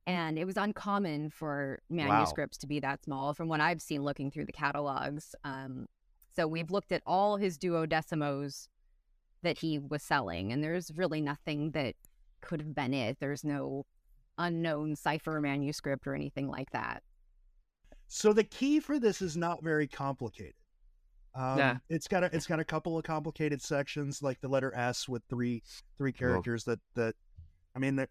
And 0.08 0.38
it 0.38 0.45
was 0.45 0.58
uncommon 0.58 1.30
for 1.30 1.80
manuscripts 1.89 2.58
to 2.60 2.67
be 2.67 2.80
that 2.80 3.04
small 3.04 3.34
from 3.34 3.47
what 3.47 3.62
I've 3.62 3.82
seen 3.82 4.04
looking 4.04 4.32
through 4.32 4.45
the 4.45 4.51
catalogs. 4.51 5.36
Um, 5.43 5.86
so 6.36 6.47
we've 6.47 6.71
looked 6.71 6.91
at 6.91 7.04
all 7.06 7.38
his 7.38 7.58
duodecimos 7.58 8.67
that 9.43 9.60
he 9.60 9.80
was 9.80 10.01
selling, 10.01 10.51
and 10.51 10.63
there's 10.63 10.91
really 10.95 11.21
nothing 11.21 11.71
that 11.71 11.95
could 12.41 12.62
have 12.62 12.73
been 12.73 12.93
it. 12.93 13.17
There's 13.19 13.43
no 13.43 13.86
unknown 14.38 14.95
cipher 14.95 15.39
manuscript 15.39 16.08
or 16.08 16.15
anything 16.15 16.47
like 16.47 16.71
that. 16.71 17.04
So 18.08 18.34
the 18.34 18.43
key 18.43 18.80
for 18.80 18.99
this 18.99 19.21
is 19.21 19.38
not 19.38 19.63
very 19.63 19.88
complicated. 19.88 20.56
Um, 21.34 21.58
Nah. 21.58 21.76
It's 21.89 22.08
got 22.08 22.24
a 22.24 22.36
it's 22.36 22.46
got 22.48 22.60
a 22.60 22.65
couple 22.65 22.98
of 22.98 23.04
complicated 23.04 23.62
sections, 23.62 24.22
like 24.22 24.41
the 24.41 24.48
letter 24.50 24.74
S 24.76 25.08
with 25.08 25.24
three 25.30 25.63
three 25.98 26.12
characters 26.12 26.63
that 26.65 26.80
that 26.96 27.15
I 27.76 27.80
mean 27.80 27.96
that 27.96 28.10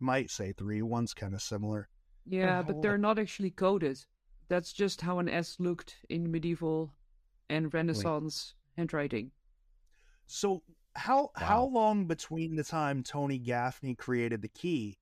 might 0.00 0.30
say 0.30 0.52
three. 0.52 0.82
One's 0.82 1.14
kind 1.14 1.34
of 1.34 1.42
similar. 1.42 1.88
Yeah, 2.26 2.60
Oh, 2.60 2.62
but 2.64 2.82
they're 2.82 2.98
not 2.98 3.18
actually 3.18 3.50
coded. 3.50 4.04
That's 4.48 4.72
just 4.72 5.00
how 5.00 5.18
an 5.18 5.28
S 5.28 5.56
looked 5.58 5.96
in 6.08 6.30
medieval 6.30 6.94
and 7.48 7.72
Renaissance 7.72 8.54
handwriting. 8.76 9.30
So 10.26 10.62
how 10.94 11.30
how 11.36 11.64
long 11.64 12.06
between 12.06 12.56
the 12.56 12.64
time 12.64 13.02
Tony 13.02 13.38
Gaffney 13.38 13.94
created 13.94 14.42
the 14.42 14.48
key? 14.48 14.98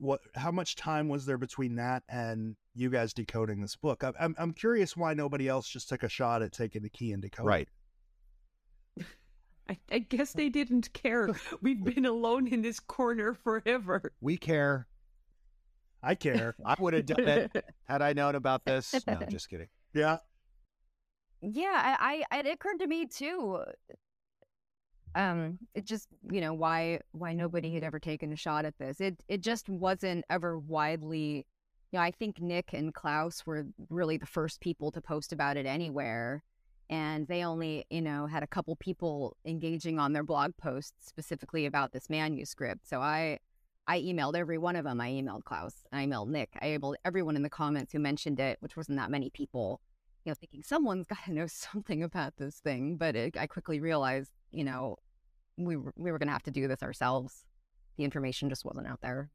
What 0.00 0.20
how 0.34 0.50
much 0.50 0.76
time 0.76 1.08
was 1.08 1.26
there 1.26 1.36
between 1.36 1.76
that 1.76 2.02
and 2.08 2.56
you 2.74 2.88
guys 2.88 3.12
decoding 3.12 3.60
this 3.60 3.76
book? 3.76 4.02
I, 4.02 4.12
I'm 4.18 4.34
I'm 4.38 4.52
curious 4.52 4.96
why 4.96 5.12
nobody 5.12 5.46
else 5.46 5.68
just 5.68 5.88
took 5.90 6.02
a 6.02 6.08
shot 6.08 6.42
at 6.42 6.52
taking 6.52 6.82
the 6.82 6.88
key 6.88 7.12
and 7.12 7.20
decoding. 7.20 7.46
Right. 7.46 7.68
I, 9.68 9.78
I 9.92 9.98
guess 10.00 10.32
they 10.32 10.48
didn't 10.48 10.92
care. 10.94 11.28
We've 11.62 11.84
been 11.84 12.04
alone 12.04 12.48
in 12.48 12.62
this 12.62 12.80
corner 12.80 13.34
forever. 13.34 14.12
We 14.20 14.36
care. 14.36 14.88
I 16.02 16.16
care. 16.16 16.56
I 16.64 16.74
would 16.78 16.94
have 16.94 17.06
done 17.06 17.28
it 17.28 17.64
had 17.84 18.02
I 18.02 18.12
known 18.14 18.34
about 18.34 18.64
this. 18.64 18.94
No, 19.06 19.18
just 19.28 19.48
kidding. 19.48 19.68
yeah. 19.94 20.16
Yeah, 21.42 21.96
I, 22.00 22.24
I 22.30 22.38
it 22.40 22.46
occurred 22.46 22.80
to 22.80 22.86
me 22.86 23.06
too. 23.06 23.60
Um, 25.14 25.58
it 25.74 25.84
just 25.86 26.08
you 26.30 26.40
know 26.40 26.54
why 26.54 27.00
why 27.12 27.32
nobody 27.32 27.74
had 27.74 27.82
ever 27.82 27.98
taken 27.98 28.32
a 28.32 28.36
shot 28.36 28.64
at 28.64 28.78
this. 28.78 29.00
It 29.00 29.22
it 29.28 29.40
just 29.40 29.68
wasn't 29.68 30.24
ever 30.30 30.58
widely. 30.58 31.46
You 31.92 31.98
know, 31.98 32.02
I 32.02 32.12
think 32.12 32.40
Nick 32.40 32.72
and 32.72 32.94
Klaus 32.94 33.44
were 33.44 33.66
really 33.88 34.16
the 34.16 34.26
first 34.26 34.60
people 34.60 34.92
to 34.92 35.00
post 35.00 35.32
about 35.32 35.56
it 35.56 35.66
anywhere, 35.66 36.44
and 36.88 37.26
they 37.26 37.44
only 37.44 37.86
you 37.90 38.02
know 38.02 38.26
had 38.26 38.42
a 38.42 38.46
couple 38.46 38.76
people 38.76 39.36
engaging 39.44 39.98
on 39.98 40.12
their 40.12 40.22
blog 40.22 40.52
posts 40.56 41.06
specifically 41.06 41.66
about 41.66 41.92
this 41.92 42.08
manuscript. 42.08 42.88
So 42.88 43.00
I 43.00 43.38
I 43.88 44.00
emailed 44.02 44.36
every 44.36 44.58
one 44.58 44.76
of 44.76 44.84
them. 44.84 45.00
I 45.00 45.10
emailed 45.10 45.44
Klaus. 45.44 45.74
I 45.92 46.06
emailed 46.06 46.28
Nick. 46.28 46.50
I 46.62 46.66
emailed 46.66 46.94
everyone 47.04 47.34
in 47.34 47.42
the 47.42 47.50
comments 47.50 47.92
who 47.92 47.98
mentioned 47.98 48.38
it, 48.38 48.58
which 48.60 48.76
wasn't 48.76 48.98
that 48.98 49.10
many 49.10 49.30
people 49.30 49.80
you 50.24 50.30
know, 50.30 50.34
thinking 50.34 50.62
someone's 50.62 51.06
got 51.08 51.24
to 51.24 51.32
know 51.32 51.46
something 51.46 52.02
about 52.02 52.36
this 52.36 52.58
thing. 52.58 52.96
But 52.96 53.16
it, 53.16 53.36
I 53.36 53.46
quickly 53.46 53.80
realized, 53.80 54.32
you 54.52 54.64
know, 54.64 54.96
we 55.56 55.76
were, 55.76 55.92
we 55.96 56.10
were 56.12 56.18
going 56.18 56.28
to 56.28 56.32
have 56.32 56.42
to 56.44 56.50
do 56.50 56.68
this 56.68 56.82
ourselves. 56.82 57.44
The 57.96 58.04
information 58.04 58.48
just 58.48 58.64
wasn't 58.64 58.86
out 58.86 59.00
there. 59.00 59.30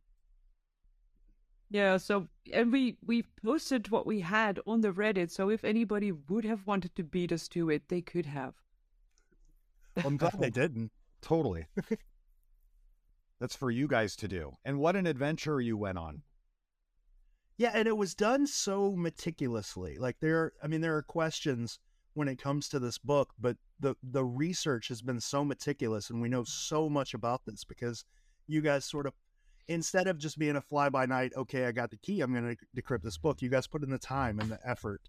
Yeah, 1.71 1.98
so 1.98 2.28
and 2.54 2.71
we 2.71 2.98
we 3.06 3.26
posted 3.43 3.89
what 3.89 4.06
we 4.06 4.19
had 4.19 4.60
on 4.67 4.82
the 4.82 4.91
Reddit, 4.91 5.32
so 5.32 5.50
if 5.50 5.63
anybody 5.63 6.12
would 6.12 6.45
have 6.45 6.67
wanted 6.67 6.95
to 6.95 7.04
beat 7.04 7.32
us 7.32 7.48
to 7.50 7.71
it, 7.71 7.89
they 7.89 8.02
could 8.02 8.28
have. 8.28 8.54
Well, 9.95 10.08
I'm 10.08 10.17
glad 10.17 10.39
they 10.39 10.52
didn't. 10.52 10.91
Totally. 11.21 11.65
That's 13.39 13.56
for 13.56 13.71
you 13.71 13.88
guys 13.88 14.15
to 14.17 14.28
do. 14.28 14.54
And 14.63 14.80
what 14.80 14.95
an 14.95 15.08
adventure 15.08 15.60
you 15.60 15.76
went 15.76 15.98
on. 15.98 16.21
Yeah, 17.58 17.72
and 17.74 17.88
it 17.88 17.96
was 17.98 18.13
done 18.15 18.48
so 18.48 18.96
meticulously. 18.96 19.98
Like 19.98 20.18
there, 20.20 20.54
I 20.62 20.68
mean, 20.68 20.82
there 20.82 20.96
are 20.98 21.02
questions 21.04 21.80
when 22.13 22.28
it 22.28 22.41
comes 22.41 22.68
to 22.70 22.80
this 22.80 22.98
book, 22.98 23.30
but 23.39 23.58
the 23.80 23.96
the 24.04 24.24
research 24.26 24.88
has 24.89 25.02
been 25.02 25.20
so 25.22 25.44
meticulous, 25.46 26.10
and 26.10 26.22
we 26.22 26.30
know 26.30 26.44
so 26.44 26.89
much 26.89 27.13
about 27.13 27.41
this 27.46 27.63
because 27.63 28.04
you 28.48 28.62
guys 28.62 28.86
sort 28.86 29.06
of, 29.06 29.13
instead 29.68 30.08
of 30.08 30.18
just 30.18 30.38
being 30.38 30.56
a 30.56 30.62
fly 30.62 30.89
by 30.89 31.06
night, 31.06 31.32
okay, 31.36 31.65
I 31.65 31.72
got 31.72 31.91
the 31.91 31.98
key, 31.98 32.22
I'm 32.22 32.34
going 32.34 32.56
to 32.56 32.82
decrypt 32.82 33.04
this 33.04 33.18
book. 33.18 33.41
You 33.41 33.50
guys 33.50 33.68
put 33.68 33.84
in 33.84 33.89
the 33.89 33.98
time 33.98 34.39
and 34.39 34.50
the 34.52 34.60
effort. 34.65 35.02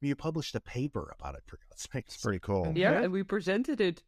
You 0.00 0.14
published 0.16 0.54
a 0.54 0.60
paper 0.60 1.14
about 1.18 1.34
it 1.34 1.44
for 1.46 1.58
God's 1.70 1.88
sakes. 1.90 2.14
It's 2.14 2.22
pretty 2.22 2.40
cool. 2.40 2.72
Yeah, 2.76 2.92
Yeah. 2.92 3.02
and 3.04 3.12
we 3.12 3.22
presented 3.22 3.80
it. 3.80 4.02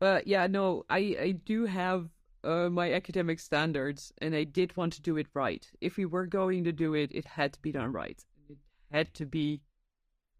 But 0.00 0.26
yeah, 0.26 0.46
no, 0.48 0.84
I 0.90 0.98
I 1.20 1.30
do 1.44 1.66
have 1.66 2.08
uh, 2.44 2.68
my 2.70 2.92
academic 2.92 3.40
standards, 3.40 4.12
and 4.18 4.34
I 4.34 4.44
did 4.44 4.76
want 4.76 4.92
to 4.94 5.02
do 5.02 5.16
it 5.16 5.26
right. 5.34 5.66
If 5.80 5.96
we 5.96 6.04
were 6.04 6.26
going 6.26 6.64
to 6.64 6.72
do 6.72 6.94
it, 6.94 7.10
it 7.12 7.24
had 7.24 7.52
to 7.54 7.60
be 7.60 7.72
done 7.72 7.92
right. 7.92 8.22
It 8.48 8.58
had 8.90 9.14
to 9.14 9.26
be 9.26 9.62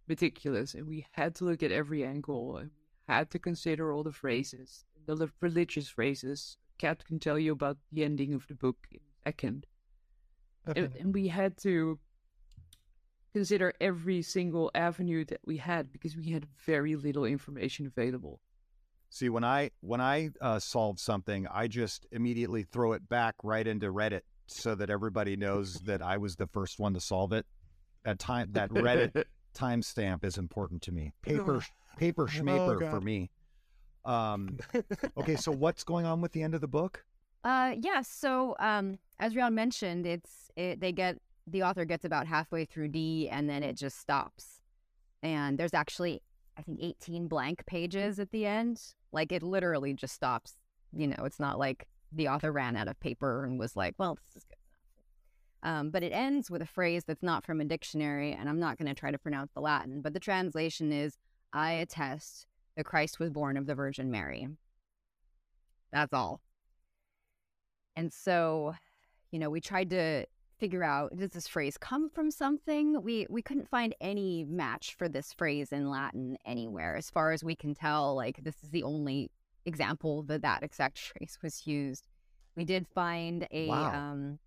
meticulous, 0.06 0.74
and 0.74 0.86
we 0.86 1.06
had 1.12 1.34
to 1.36 1.44
look 1.44 1.62
at 1.62 1.72
every 1.72 2.04
angle, 2.04 2.56
and 2.58 2.70
we 2.70 3.12
had 3.14 3.30
to 3.30 3.38
consider 3.38 3.92
all 3.92 4.02
the 4.02 4.12
phrases, 4.12 4.84
the 5.06 5.30
religious 5.40 5.88
phrases. 5.88 6.58
Kat 6.78 7.04
can 7.04 7.18
tell 7.18 7.38
you 7.38 7.52
about 7.52 7.78
the 7.92 8.04
ending 8.04 8.34
of 8.34 8.46
the 8.48 8.54
book 8.54 8.86
in 8.92 8.98
a 8.98 9.30
second. 9.30 9.66
And, 10.66 10.94
and 10.98 11.14
we 11.14 11.28
had 11.28 11.56
to 11.58 11.98
consider 13.32 13.72
every 13.80 14.22
single 14.22 14.70
avenue 14.74 15.24
that 15.26 15.40
we 15.44 15.56
had 15.58 15.92
because 15.92 16.16
we 16.16 16.30
had 16.30 16.46
very 16.66 16.96
little 16.96 17.24
information 17.24 17.86
available. 17.86 18.40
See, 19.14 19.28
when 19.28 19.44
I 19.44 19.70
when 19.80 20.00
I 20.00 20.30
uh, 20.40 20.58
solve 20.58 20.98
something, 20.98 21.46
I 21.48 21.68
just 21.68 22.04
immediately 22.10 22.64
throw 22.64 22.94
it 22.94 23.08
back 23.08 23.36
right 23.44 23.64
into 23.64 23.92
Reddit 23.92 24.22
so 24.48 24.74
that 24.74 24.90
everybody 24.90 25.36
knows 25.36 25.74
that 25.84 26.02
I 26.02 26.16
was 26.16 26.34
the 26.34 26.48
first 26.48 26.80
one 26.80 26.94
to 26.94 27.00
solve 27.00 27.32
it. 27.32 27.46
That 28.04 28.18
time, 28.18 28.48
that 28.54 28.70
Reddit 28.70 29.22
timestamp 29.54 30.24
is 30.24 30.36
important 30.36 30.82
to 30.82 30.92
me. 30.92 31.12
Paper, 31.22 31.62
paper 31.96 32.26
schmaper 32.26 32.90
for 32.90 33.00
me. 33.00 33.30
Um, 34.04 34.58
okay, 35.16 35.36
so 35.36 35.52
what's 35.52 35.84
going 35.84 36.06
on 36.06 36.20
with 36.20 36.32
the 36.32 36.42
end 36.42 36.56
of 36.56 36.60
the 36.60 36.66
book? 36.66 37.04
Uh, 37.44 37.76
yeah. 37.78 38.02
So, 38.02 38.56
um, 38.58 38.98
as 39.20 39.36
Rion 39.36 39.54
mentioned, 39.54 40.06
it's 40.06 40.50
it, 40.56 40.80
they 40.80 40.90
get 40.90 41.18
the 41.46 41.62
author 41.62 41.84
gets 41.84 42.04
about 42.04 42.26
halfway 42.26 42.64
through 42.64 42.88
D, 42.88 43.28
and 43.28 43.48
then 43.48 43.62
it 43.62 43.76
just 43.76 44.00
stops. 44.00 44.60
And 45.22 45.56
there's 45.56 45.72
actually, 45.72 46.20
I 46.56 46.62
think, 46.62 46.78
18 46.82 47.28
blank 47.28 47.64
pages 47.66 48.18
at 48.18 48.30
the 48.30 48.46
end. 48.46 48.80
Like 49.12 49.32
it 49.32 49.42
literally 49.42 49.94
just 49.94 50.14
stops. 50.14 50.54
You 50.92 51.08
know, 51.08 51.24
it's 51.24 51.40
not 51.40 51.58
like 51.58 51.86
the 52.12 52.28
author 52.28 52.52
ran 52.52 52.76
out 52.76 52.88
of 52.88 52.98
paper 53.00 53.44
and 53.44 53.58
was 53.58 53.76
like, 53.76 53.94
"Well, 53.98 54.14
this 54.14 54.36
is 54.36 54.44
good." 54.44 54.56
enough." 55.62 55.80
Um, 55.80 55.90
but 55.90 56.02
it 56.02 56.12
ends 56.12 56.50
with 56.50 56.62
a 56.62 56.66
phrase 56.66 57.04
that's 57.04 57.22
not 57.22 57.44
from 57.44 57.60
a 57.60 57.64
dictionary, 57.64 58.32
and 58.32 58.48
I'm 58.48 58.60
not 58.60 58.78
going 58.78 58.88
to 58.88 58.94
try 58.94 59.10
to 59.10 59.18
pronounce 59.18 59.50
the 59.52 59.60
Latin, 59.60 60.00
but 60.02 60.12
the 60.14 60.20
translation 60.20 60.92
is, 60.92 61.18
"I 61.52 61.72
attest 61.72 62.46
that 62.76 62.84
Christ 62.84 63.18
was 63.18 63.30
born 63.30 63.56
of 63.56 63.66
the 63.66 63.74
Virgin 63.74 64.10
Mary." 64.10 64.48
That's 65.92 66.12
all. 66.12 66.40
And 67.96 68.12
so, 68.12 68.74
you 69.30 69.38
know, 69.38 69.50
we 69.50 69.60
tried 69.60 69.90
to 69.90 70.26
figure 70.64 70.82
out 70.82 71.14
does 71.14 71.28
this 71.32 71.46
phrase 71.46 71.76
come 71.76 72.08
from 72.08 72.30
something? 72.30 73.02
We 73.02 73.26
we 73.28 73.42
couldn't 73.42 73.68
find 73.68 73.94
any 74.00 74.46
match 74.48 74.94
for 74.94 75.10
this 75.10 75.30
phrase 75.34 75.72
in 75.72 75.90
Latin 75.90 76.38
anywhere. 76.46 76.96
As 76.96 77.10
far 77.10 77.32
as 77.32 77.44
we 77.44 77.54
can 77.54 77.74
tell, 77.74 78.14
like 78.14 78.42
this 78.42 78.54
is 78.62 78.70
the 78.70 78.82
only 78.82 79.30
example 79.66 80.22
that 80.22 80.40
that 80.40 80.62
exact 80.62 80.98
phrase 81.10 81.36
was 81.42 81.66
used. 81.66 82.08
We 82.56 82.64
did 82.64 82.86
find 82.94 83.46
a 83.50 83.68
Wow. 83.68 83.92
um 83.94 84.38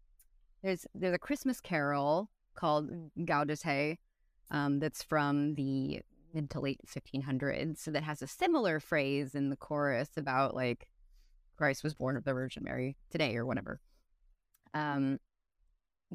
there's 0.64 0.88
there's 0.96 1.14
a 1.14 1.20
Christmas 1.20 1.62
carol 1.62 2.32
called 2.56 2.90
Gaudete 3.20 4.00
um 4.50 4.80
that's 4.80 5.04
from 5.04 5.54
the 5.54 6.02
mid 6.34 6.50
to 6.50 6.60
late 6.60 6.82
1500s 6.88 7.78
so 7.78 7.92
that 7.92 8.02
has 8.02 8.24
a 8.24 8.28
similar 8.28 8.80
phrase 8.80 9.36
in 9.36 9.52
the 9.52 9.56
chorus 9.56 10.10
about 10.18 10.56
like 10.56 10.88
Christ 11.58 11.84
was 11.84 11.94
born 11.94 12.18
of 12.18 12.24
the 12.24 12.34
Virgin 12.34 12.64
Mary 12.64 12.98
today 13.12 13.36
or 13.36 13.46
whatever. 13.46 13.80
Um, 14.74 15.20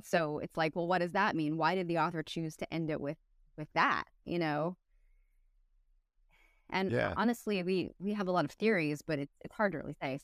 so 0.02 0.38
it's 0.38 0.56
like, 0.56 0.74
well, 0.74 0.86
what 0.86 0.98
does 0.98 1.12
that 1.12 1.36
mean? 1.36 1.56
Why 1.56 1.74
did 1.74 1.88
the 1.88 1.98
author 1.98 2.22
choose 2.22 2.56
to 2.56 2.72
end 2.72 2.90
it 2.90 3.00
with 3.00 3.18
with 3.58 3.68
that? 3.74 4.04
You 4.24 4.38
know. 4.38 4.76
And 6.70 6.90
Yeah. 6.90 7.12
honestly, 7.16 7.62
we 7.62 7.90
we 7.98 8.14
have 8.14 8.28
a 8.28 8.32
lot 8.32 8.44
of 8.46 8.52
theories, 8.52 9.02
but 9.02 9.18
it's 9.18 9.34
it's 9.40 9.54
hard 9.54 9.72
to 9.72 9.78
really 9.78 9.96
say. 10.00 10.18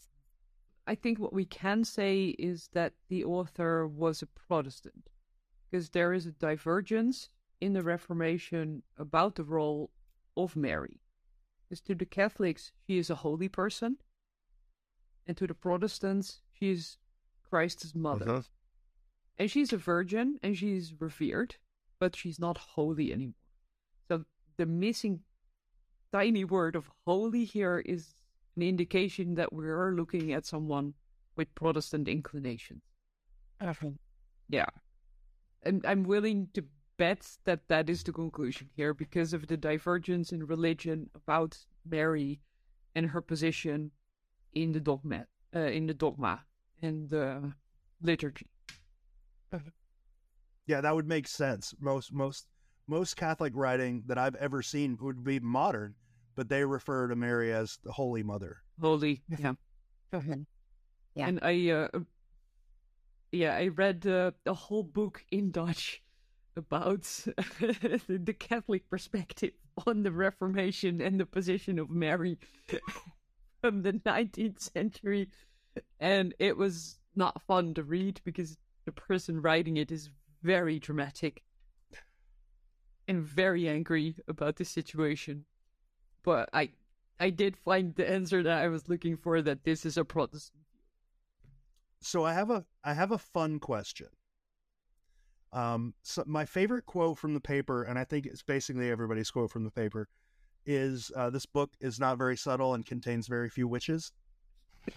I 0.87 0.95
think 0.95 1.19
what 1.19 1.35
we 1.35 1.45
can 1.45 1.85
say 1.85 2.29
is 2.39 2.71
that 2.73 2.95
the 3.09 3.25
author 3.25 3.87
was 3.87 4.23
a 4.23 4.27
Protestant, 4.27 5.11
because 5.71 5.91
there 5.91 6.15
is 6.15 6.25
a 6.25 6.33
divergence 6.33 7.29
in 7.61 7.75
the 7.75 7.83
Reformation 7.83 8.83
about 8.97 9.35
the 9.35 9.45
role 9.45 9.91
of 10.35 10.57
Mary. 10.57 11.03
Because 11.69 11.83
to 11.83 11.95
the 11.95 12.07
Catholics, 12.07 12.73
she 12.87 12.97
is 12.97 13.11
a 13.11 13.17
holy 13.17 13.49
person, 13.49 13.99
and 15.27 15.37
to 15.37 15.47
the 15.47 15.55
Protestants, 15.55 16.41
she 16.59 16.71
is 16.71 16.97
Christ's 17.51 17.95
mother. 17.95 18.31
Uh-huh. 18.31 18.43
And 19.39 19.51
she's 19.51 19.73
a 19.73 19.77
virgin 19.77 20.39
and 20.43 20.57
she's 20.57 20.95
revered, 20.99 21.57
but 22.01 22.17
she's 22.17 22.41
not 22.41 22.59
holy 22.59 23.13
anymore. 23.13 23.35
So 24.09 24.25
the 24.57 24.67
missing 24.67 25.21
tiny 26.13 26.45
word 26.45 26.75
of 26.75 26.91
holy 27.07 27.45
here 27.45 27.79
is 27.79 28.15
an 28.57 28.63
indication 28.63 29.35
that 29.37 29.53
we 29.53 29.69
are 29.69 29.95
looking 29.95 30.33
at 30.33 30.47
someone 30.47 30.95
with 31.37 31.55
Protestant 31.55 32.09
inclinations. 32.09 32.83
Yeah. 34.49 34.67
And 35.63 35.85
I'm 35.87 36.03
willing 36.03 36.49
to 36.55 36.65
bet 36.97 37.37
that 37.45 37.69
that 37.69 37.89
is 37.89 38.03
the 38.03 38.13
conclusion 38.13 38.69
here 38.75 38.93
because 38.93 39.33
of 39.33 39.47
the 39.47 39.57
divergence 39.57 40.33
in 40.33 40.45
religion 40.47 41.11
about 41.15 41.59
Mary 41.89 42.41
and 42.95 43.07
her 43.11 43.21
position 43.21 43.93
in 44.53 44.73
the 44.73 44.81
dogma, 44.81 45.27
uh, 45.55 45.61
in 45.61 45.87
the 45.87 45.95
dogma 45.95 46.41
and 46.83 47.09
the 47.09 47.53
liturgy. 48.03 48.47
Yeah, 50.67 50.81
that 50.83 50.95
would 50.95 51.09
make 51.09 51.27
sense. 51.27 51.75
Most 51.81 52.13
most 52.13 52.47
most 52.89 53.17
Catholic 53.17 53.53
writing 53.55 54.03
that 54.07 54.19
I've 54.19 54.35
ever 54.37 54.63
seen 54.63 54.97
would 55.01 55.23
be 55.23 55.41
modern, 55.41 55.95
but 56.35 56.49
they 56.49 56.65
refer 56.65 57.09
to 57.09 57.17
Mary 57.17 57.53
as 57.53 57.79
the 57.85 57.93
Holy 57.93 58.23
Mother. 58.23 58.59
Holy, 58.81 59.23
yeah. 59.39 59.53
Yeah. 60.13 61.29
And 61.29 61.41
I, 61.43 61.71
uh, 61.71 61.89
yeah, 63.33 63.57
I 63.57 63.69
read 63.69 64.07
uh, 64.07 64.31
a 64.47 64.55
whole 64.55 64.85
book 64.85 65.25
in 65.31 65.51
Dutch 65.51 66.03
about 66.57 67.03
the 68.09 68.37
Catholic 68.39 68.89
perspective 68.89 69.53
on 69.87 70.03
the 70.03 70.13
Reformation 70.13 71.01
and 71.01 71.21
the 71.21 71.27
position 71.27 71.79
of 71.79 71.91
Mary 71.91 72.39
from 73.61 73.83
the 73.83 73.93
19th 73.93 74.61
century. 74.61 75.29
And 76.01 76.35
it 76.39 76.57
was 76.57 76.99
not 77.15 77.43
fun 77.43 77.75
to 77.75 77.83
read 77.83 78.21
because 78.25 78.57
the 78.89 78.93
person 78.93 79.43
writing 79.43 79.77
it 79.77 79.93
is 79.93 80.09
very 80.43 80.79
dramatic 80.79 81.43
and 83.07 83.23
very 83.23 83.69
angry 83.69 84.17
about 84.27 84.57
the 84.57 84.65
situation. 84.65 85.45
But 86.23 86.49
I 86.55 86.71
I 87.21 87.29
did 87.29 87.55
find 87.55 87.95
the 87.95 88.09
answer 88.09 88.43
that 88.43 88.63
I 88.63 88.69
was 88.69 88.89
looking 88.89 89.19
for 89.19 89.43
that 89.43 89.65
this 89.65 89.85
is 89.85 89.99
a 89.99 90.07
Protestant. 90.07 90.65
So 92.01 92.25
I 92.25 92.33
have 92.33 92.51
a 92.51 92.65
I 92.83 92.95
have 92.95 93.13
a 93.13 93.19
fun 93.19 93.59
question. 93.59 94.09
Um, 95.53 95.93
so 96.03 96.25
my 96.27 96.47
favorite 96.47 96.87
quote 96.87 97.19
from 97.19 97.35
the 97.35 97.41
paper, 97.41 97.83
and 97.83 97.99
I 97.99 98.05
think 98.05 98.25
it's 98.25 98.43
basically 98.43 98.91
everybody's 98.91 99.31
quote 99.31 99.51
from 99.51 99.65
the 99.65 99.71
paper, 99.71 100.09
is 100.65 101.13
uh, 101.15 101.29
this 101.29 101.45
book 101.45 101.73
is 101.79 102.01
not 102.01 102.17
very 102.17 102.39
subtle 102.39 102.73
and 102.73 102.87
contains 102.87 103.27
very 103.27 103.51
few 103.51 103.69
witches. 103.69 104.13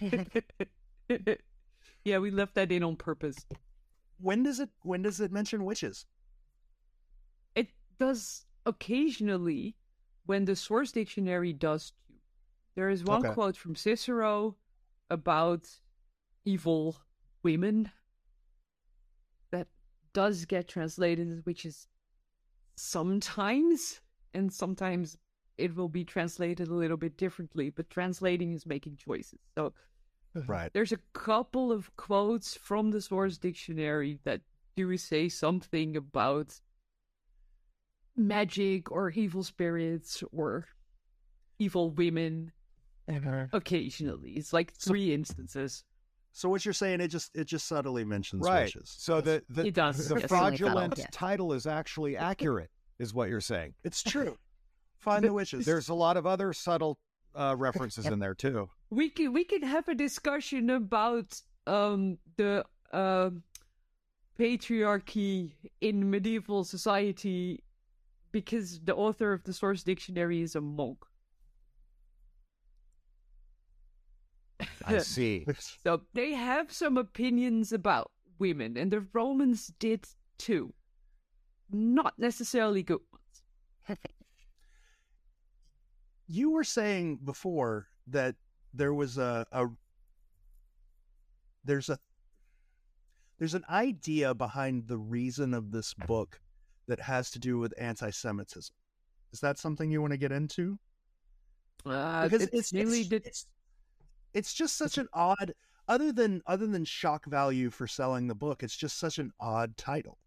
yeah, 2.04 2.18
we 2.18 2.30
left 2.30 2.54
that 2.54 2.72
in 2.72 2.82
on 2.82 2.96
purpose. 2.96 3.36
When 4.22 4.42
does 4.44 4.60
it 4.60 4.70
when 4.82 5.02
does 5.02 5.20
it 5.20 5.32
mention 5.32 5.64
witches? 5.64 6.06
It 7.54 7.68
does 7.98 8.46
occasionally 8.66 9.76
when 10.26 10.44
the 10.44 10.56
source 10.56 10.92
dictionary 10.92 11.52
does 11.52 11.90
too. 11.92 12.14
There 12.74 12.88
is 12.90 13.04
one 13.04 13.24
Okay. 13.24 13.34
quote 13.34 13.56
from 13.56 13.74
Cicero 13.76 14.56
about 15.10 15.68
evil 16.44 16.96
women 17.42 17.90
that 19.50 19.68
does 20.12 20.44
get 20.44 20.68
translated 20.68 21.30
as 21.30 21.44
witches 21.44 21.88
sometimes, 22.76 24.00
and 24.34 24.52
sometimes 24.52 25.18
it 25.58 25.74
will 25.76 25.88
be 25.88 26.04
translated 26.04 26.68
a 26.68 26.74
little 26.74 26.96
bit 26.96 27.16
differently, 27.16 27.70
but 27.70 27.90
translating 27.90 28.52
is 28.52 28.66
making 28.66 28.96
choices. 28.96 29.40
So 29.56 29.74
Right. 30.46 30.70
there's 30.72 30.92
a 30.92 30.98
couple 31.12 31.70
of 31.72 31.94
quotes 31.96 32.54
from 32.56 32.90
the 32.90 33.00
source 33.00 33.38
dictionary 33.38 34.18
that 34.24 34.40
do 34.76 34.96
say 34.96 35.28
something 35.28 35.96
about 35.96 36.60
magic 38.16 38.90
or 38.90 39.10
evil 39.10 39.42
spirits 39.42 40.22
or 40.32 40.66
evil 41.58 41.90
women 41.90 42.52
Ever. 43.08 43.48
occasionally. 43.52 44.32
It's 44.32 44.52
like 44.52 44.72
three 44.72 45.12
instances. 45.12 45.84
So 46.32 46.48
what 46.48 46.64
you're 46.64 46.72
saying 46.72 47.00
it 47.00 47.08
just 47.08 47.30
it 47.36 47.44
just 47.44 47.66
subtly 47.66 48.04
mentions 48.04 48.46
right. 48.46 48.64
witches. 48.64 48.94
So 48.98 49.20
the 49.20 49.42
the, 49.50 49.66
It 49.66 49.74
does, 49.74 50.08
the 50.08 50.18
yes. 50.20 50.28
fraudulent 50.28 50.94
Yes. 50.96 51.08
title 51.12 51.52
is 51.52 51.66
actually 51.66 52.16
accurate, 52.16 52.70
is 52.98 53.12
what 53.12 53.28
you're 53.28 53.40
saying. 53.40 53.74
It's 53.84 54.02
true. 54.02 54.38
Find 54.98 55.24
the 55.24 55.32
witches. 55.32 55.66
There's 55.66 55.88
a 55.88 55.94
lot 55.94 56.16
of 56.16 56.26
other 56.26 56.52
subtle 56.52 56.98
uh, 57.34 57.54
references 57.58 58.06
in 58.06 58.18
there 58.18 58.34
too. 58.34 58.70
We 58.92 59.08
can 59.08 59.32
we 59.32 59.44
can 59.44 59.62
have 59.62 59.88
a 59.88 59.94
discussion 59.94 60.68
about 60.68 61.40
um 61.66 62.18
the 62.36 62.62
um 62.92 63.42
patriarchy 64.38 65.54
in 65.80 66.10
medieval 66.10 66.62
society 66.62 67.64
because 68.32 68.80
the 68.80 68.94
author 68.94 69.32
of 69.32 69.44
the 69.44 69.52
source 69.54 69.82
dictionary 69.82 70.42
is 70.42 70.56
a 70.56 70.60
monk. 70.60 70.98
I 74.84 74.98
see. 74.98 75.46
So 75.84 76.02
they 76.12 76.32
have 76.32 76.70
some 76.70 76.98
opinions 76.98 77.72
about 77.72 78.10
women, 78.38 78.76
and 78.76 78.90
the 78.90 79.06
Romans 79.14 79.72
did 79.78 80.04
too. 80.36 80.74
Not 81.70 82.18
necessarily 82.18 82.82
good 82.82 83.00
ones. 83.10 83.98
you 86.26 86.50
were 86.50 86.64
saying 86.64 87.20
before 87.24 87.88
that 88.08 88.36
there 88.74 88.94
was 88.94 89.18
a, 89.18 89.46
a 89.52 89.66
there's 91.64 91.88
a 91.88 91.98
there's 93.38 93.54
an 93.54 93.64
idea 93.68 94.34
behind 94.34 94.86
the 94.86 94.98
reason 94.98 95.54
of 95.54 95.72
this 95.72 95.94
book 96.06 96.40
that 96.86 97.00
has 97.00 97.30
to 97.32 97.38
do 97.38 97.58
with 97.58 97.74
anti-Semitism. 97.78 98.74
Is 99.32 99.40
that 99.40 99.58
something 99.58 99.90
you 99.90 100.00
want 100.00 100.12
to 100.12 100.18
get 100.18 100.32
into? 100.32 100.78
Uh, 101.84 102.24
Because 102.24 102.42
it's, 102.42 102.54
it's 102.54 102.72
mainly 102.72 103.00
it's, 103.00 103.08
that 103.08 103.26
it's 103.26 103.46
it's 104.34 104.54
just 104.54 104.76
such 104.76 104.98
an 104.98 105.08
odd 105.12 105.52
other 105.88 106.12
than 106.12 106.40
other 106.46 106.66
than 106.66 106.84
shock 106.84 107.26
value 107.26 107.70
for 107.70 107.86
selling 107.86 108.28
the 108.28 108.34
book. 108.34 108.62
It's 108.62 108.76
just 108.76 108.98
such 108.98 109.18
an 109.18 109.32
odd 109.40 109.76
title. 109.76 110.18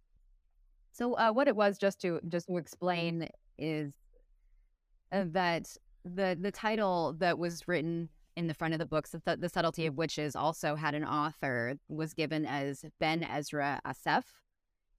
So 0.91 1.13
uh, 1.13 1.31
what 1.31 1.47
it 1.47 1.55
was, 1.55 1.77
just 1.77 2.01
to 2.01 2.19
just 2.27 2.47
to 2.47 2.57
explain, 2.57 3.27
is 3.57 3.93
uh, 5.11 5.25
that 5.27 5.75
the 6.03 6.37
the 6.39 6.51
title 6.51 7.13
that 7.19 7.37
was 7.37 7.67
written 7.67 8.09
in 8.35 8.47
the 8.47 8.53
front 8.53 8.73
of 8.73 8.79
the 8.79 8.85
books, 8.85 9.11
the, 9.11 9.37
the 9.37 9.49
subtlety 9.49 9.85
of 9.85 9.95
witches, 9.95 10.35
also 10.35 10.75
had 10.75 10.93
an 10.93 11.05
author 11.05 11.75
was 11.87 12.13
given 12.13 12.45
as 12.45 12.85
Ben 12.99 13.23
Ezra 13.23 13.79
Asef, 13.85 14.23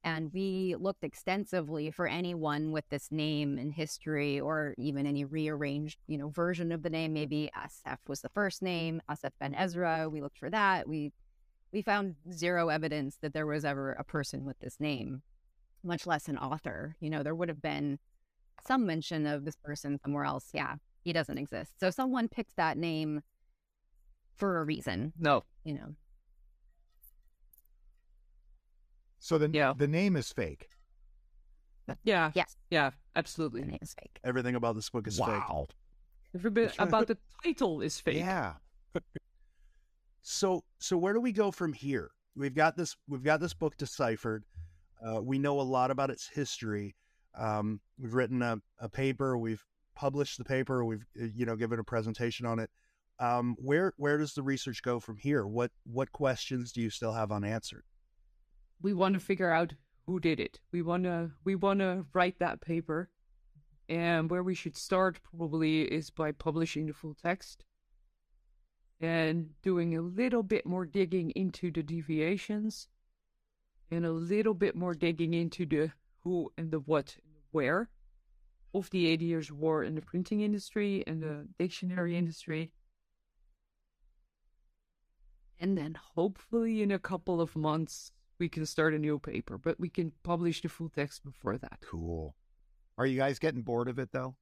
and 0.03 0.33
we 0.33 0.77
looked 0.79 1.05
extensively 1.05 1.91
for 1.91 2.07
anyone 2.07 2.71
with 2.71 2.89
this 2.91 3.11
name 3.11 3.59
in 3.59 3.71
history, 3.71 4.41
or 4.41 4.75
even 4.79 5.07
any 5.07 5.25
rearranged, 5.25 5.99
you 6.07 6.17
know, 6.17 6.29
version 6.29 6.71
of 6.73 6.83
the 6.83 6.91
name. 6.91 7.13
Maybe 7.13 7.51
Asef 7.57 7.99
was 8.07 8.21
the 8.21 8.29
first 8.29 8.63
name, 8.63 9.03
Asef 9.11 9.33
Ben 9.41 9.55
Ezra. 9.55 10.09
We 10.09 10.23
looked 10.23 10.39
for 10.39 10.51
that. 10.51 10.89
We 10.89 11.13
we 11.73 11.83
found 11.83 12.15
zero 12.33 12.69
evidence 12.69 13.19
that 13.21 13.35
there 13.35 13.47
was 13.47 13.65
ever 13.65 13.93
a 13.93 14.05
person 14.05 14.45
with 14.45 14.59
this 14.61 14.79
name 14.79 15.23
much 15.87 16.07
less 16.07 16.29
an 16.29 16.39
author. 16.39 16.97
You 17.01 17.11
know, 17.11 17.23
there 17.23 17.35
would 17.35 17.49
have 17.49 17.63
been 17.63 17.99
some 18.67 18.87
mention 18.87 19.27
of 19.27 19.45
this 19.45 19.57
person 19.57 19.99
somewhere 20.03 20.25
else. 20.25 20.49
Yeah, 20.53 20.77
he 21.07 21.13
doesn't 21.13 21.39
exist. 21.39 21.71
So 21.79 21.89
someone 21.91 22.27
picked 22.27 22.57
that 22.57 22.77
name 22.77 23.23
for 24.35 24.59
a 24.59 24.65
reason, 24.65 25.13
no. 25.17 25.45
you 25.63 25.75
know. 25.75 25.95
So 29.21 29.39
the 29.39 29.49
Yeah. 29.49 29.73
the 29.77 29.87
name 29.87 30.17
is 30.17 30.33
fake. 30.33 30.69
Yeah. 32.03 32.33
Yes, 32.35 32.57
Yeah. 32.71 32.91
Absolutely. 33.15 33.61
The 33.61 33.69
name 33.69 33.79
is 33.81 33.95
fake. 33.95 34.19
Everything 34.25 34.57
about 34.57 34.75
this 34.75 34.91
book 34.91 35.07
is 35.07 35.17
fake. 35.19 35.29
wow. 35.29 35.69
Every 36.35 36.51
bit 36.51 36.75
about 36.81 37.07
the 37.07 37.17
title 37.45 37.81
is 37.83 38.01
fake. 38.01 38.17
Yeah. 38.17 38.55
So 40.23 40.65
so 40.81 40.99
where 40.99 41.15
do 41.15 41.21
we 41.21 41.31
go 41.31 41.53
from 41.53 41.73
here? 41.73 42.11
We've 42.35 42.53
got 42.55 42.77
this 42.77 42.97
we've 43.07 43.23
got 43.23 43.39
this 43.39 43.55
book 43.55 43.77
deciphered. 43.77 44.45
Uh, 45.01 45.23
we 45.23 45.39
know 45.39 45.61
a 45.61 45.63
lot 45.63 45.93
about 45.93 46.11
its 46.11 46.27
history. 46.27 46.97
Um, 47.39 47.81
we've 47.97 48.13
written 48.15 48.43
a, 48.43 48.61
a 48.81 48.89
paper. 48.89 49.39
We've 49.39 49.65
published 49.97 50.39
the 50.39 50.45
paper. 50.45 50.85
We've 50.85 51.05
uh, 51.21 51.27
you 51.35 51.47
know 51.47 51.57
given 51.57 51.81
a 51.81 51.85
presentation 51.85 52.47
on 52.47 52.61
it. 52.61 52.71
Um, 53.19 53.57
where 53.59 53.95
where 53.97 54.19
does 54.19 54.35
the 54.35 54.43
research 54.43 54.83
go 54.83 55.01
from 55.01 55.17
here? 55.17 55.47
What 55.47 55.73
what 55.85 56.13
questions 56.13 56.71
do 56.71 56.81
you 56.81 56.91
still 56.91 57.13
have 57.13 57.33
unanswered? 57.33 57.83
we 58.81 58.93
want 58.93 59.15
to 59.15 59.21
figure 59.21 59.51
out 59.51 59.75
who 60.07 60.21
did 60.21 60.41
it. 60.41 60.61
We 60.73 60.83
want 60.83 61.05
to 61.05 61.31
we 61.45 61.55
want 61.55 61.81
to 61.81 62.07
write 62.13 62.39
that 62.39 62.61
paper, 62.61 63.11
and 63.89 64.31
where 64.31 64.43
we 64.43 64.55
should 64.55 64.77
start 64.77 65.21
probably 65.23 65.83
is 65.83 66.11
by 66.11 66.33
publishing 66.33 66.87
the 66.87 66.93
full 66.93 67.15
text 67.15 67.65
and 69.01 69.51
doing 69.63 69.97
a 69.97 70.01
little 70.01 70.43
bit 70.43 70.65
more 70.65 70.87
digging 70.87 71.31
into 71.33 71.71
the 71.71 71.83
deviations 71.83 72.89
and 73.91 74.07
a 74.07 74.13
little 74.13 74.55
bit 74.55 74.75
more 74.75 74.95
digging 74.95 75.35
into 75.35 75.67
the 75.67 75.93
who 76.21 76.51
and 76.57 76.71
the 76.71 76.81
what 76.81 77.17
and 77.23 77.35
the 77.35 77.43
where 77.51 77.91
of 78.79 78.91
the 78.91 79.07
80 79.07 79.25
years 79.25 79.53
war 79.53 79.85
in 79.85 79.95
the 79.95 80.03
printing 80.03 80.41
industry 80.41 81.03
and 81.07 81.23
the 81.23 81.47
dictionary 81.59 82.17
industry. 82.17 82.71
And 85.59 85.77
then 85.77 85.97
hopefully 86.15 86.83
in 86.83 86.91
a 86.91 86.99
couple 86.99 87.41
of 87.41 87.57
months 87.57 88.13
we 88.39 88.49
can 88.49 88.67
start 88.67 88.95
a 88.95 88.99
new 88.99 89.19
paper, 89.19 89.59
but 89.59 89.81
we 89.81 89.89
can 89.89 90.13
publish 90.23 90.61
the 90.61 90.69
full 90.69 90.91
text 90.91 91.25
before 91.25 91.57
that. 91.59 91.79
Cool. 91.83 92.35
Are 92.99 93.07
you 93.07 93.17
guys 93.17 93.39
getting 93.39 93.63
bored 93.63 93.89
of 93.89 93.99
it 93.99 94.11
though? 94.13 94.37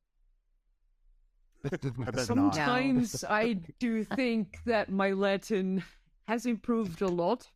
I 1.64 1.76
bet 1.76 1.84
not. 1.94 2.20
Sometimes 2.20 3.24
I 3.28 3.54
do 3.78 4.04
think 4.04 4.58
that 4.66 4.90
my 4.90 5.12
Latin 5.12 5.82
has 6.26 6.46
improved 6.46 7.02
a 7.02 7.08
lot 7.08 7.48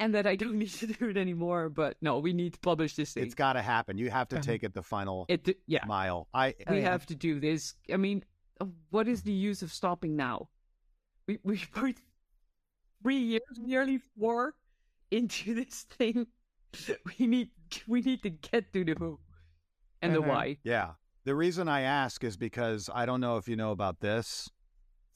and 0.00 0.14
that 0.14 0.26
I 0.26 0.36
don't 0.36 0.58
need 0.62 0.70
to 0.70 0.86
do 0.86 1.08
it 1.08 1.16
anymore, 1.16 1.68
but 1.68 1.96
no, 2.00 2.18
we 2.18 2.32
need 2.32 2.54
to 2.54 2.58
publish 2.60 2.94
this 2.96 3.12
thing. 3.14 3.22
It's 3.24 3.34
got 3.34 3.54
to 3.54 3.62
happen. 3.62 3.98
You 3.98 4.10
have 4.10 4.28
to 4.28 4.36
Uh-huh. 4.36 4.42
take 4.52 4.62
it 4.64 4.74
the 4.74 4.82
final 4.82 5.26
it, 5.28 5.58
yeah, 5.66 5.84
mile. 5.86 6.28
I 6.34 6.54
we 6.68 6.82
have 6.82 7.06
to 7.06 7.14
do 7.14 7.40
this. 7.40 7.74
I 7.92 7.96
mean, 7.96 8.24
uh, 8.60 8.66
what 8.90 9.08
is 9.08 9.22
the 9.22 9.32
use 9.32 9.62
of 9.62 9.72
stopping 9.72 10.16
now? 10.16 10.48
We 11.26 11.38
we 11.44 11.56
put 11.72 11.96
three 13.02 13.18
years, 13.18 13.58
nearly 13.58 13.98
four, 14.18 14.54
into 15.10 15.54
this 15.54 15.84
thing. 15.98 16.26
We 17.18 17.26
need 17.26 17.50
we 17.86 18.00
need 18.00 18.22
to 18.24 18.30
get 18.30 18.72
to 18.72 18.84
the 18.84 18.94
who 18.98 19.18
and 20.02 20.14
the 20.14 20.20
Uh-huh. 20.20 20.28
why. 20.30 20.58
Yeah. 20.64 20.94
The 21.24 21.34
reason 21.34 21.68
I 21.68 21.82
ask 21.82 22.22
is 22.24 22.36
because 22.36 22.90
I 22.92 23.06
don't 23.06 23.20
know 23.20 23.38
if 23.38 23.48
you 23.48 23.56
know 23.56 23.70
about 23.70 24.00
this 24.00 24.50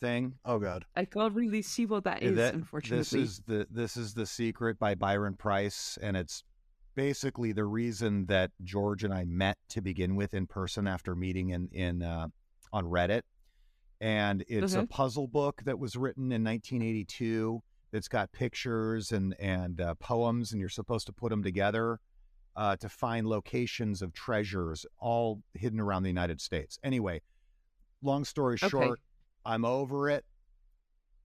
thing. 0.00 0.34
Oh 0.44 0.58
God. 0.58 0.84
I 0.96 1.04
can't 1.04 1.34
really 1.34 1.62
see 1.62 1.86
what 1.86 2.04
that 2.04 2.22
is, 2.22 2.36
That- 2.36 2.54
unfortunately. 2.54 2.98
This 2.98 3.12
is 3.12 3.42
the 3.46 3.66
this 3.70 3.96
is 3.96 4.14
the 4.14 4.26
secret 4.26 4.78
by 4.78 4.94
Byron 4.94 5.34
Preiss, 5.38 5.98
and 6.02 6.16
it's 6.16 6.44
basically 6.94 7.52
the 7.52 7.64
reason 7.64 8.26
that 8.26 8.50
George 8.64 9.04
and 9.04 9.14
I 9.14 9.24
met 9.24 9.56
to 9.70 9.80
begin 9.80 10.16
with 10.16 10.34
in 10.34 10.46
person 10.46 10.86
after 10.86 11.14
meeting 11.14 11.50
in 11.50 11.68
in 11.72 12.02
uh, 12.02 12.28
on 12.72 12.84
Reddit. 12.86 13.22
And 14.00 14.44
it's 14.46 14.74
a 14.74 14.86
puzzle 14.86 15.26
book 15.26 15.62
that 15.64 15.78
was 15.78 15.96
written 15.96 16.30
in 16.32 16.44
1982. 16.44 17.62
That's 17.90 18.08
got 18.08 18.30
pictures 18.32 19.12
and 19.12 19.34
and 19.40 19.80
uh, 19.80 19.94
poems, 19.94 20.52
and 20.52 20.60
you're 20.60 20.68
supposed 20.68 21.06
to 21.06 21.12
put 21.12 21.30
them 21.30 21.42
together 21.42 22.00
uh, 22.54 22.76
to 22.76 22.88
find 22.88 23.26
locations 23.26 24.02
of 24.02 24.12
treasures, 24.12 24.84
all 24.98 25.42
hidden 25.54 25.80
around 25.80 26.02
the 26.02 26.08
United 26.10 26.40
States. 26.40 26.78
Anyway, 26.84 27.22
long 28.02 28.24
story 28.24 28.56
Okay. 28.62 28.68
I'm 29.48 29.64
over 29.64 30.10
it. 30.10 30.26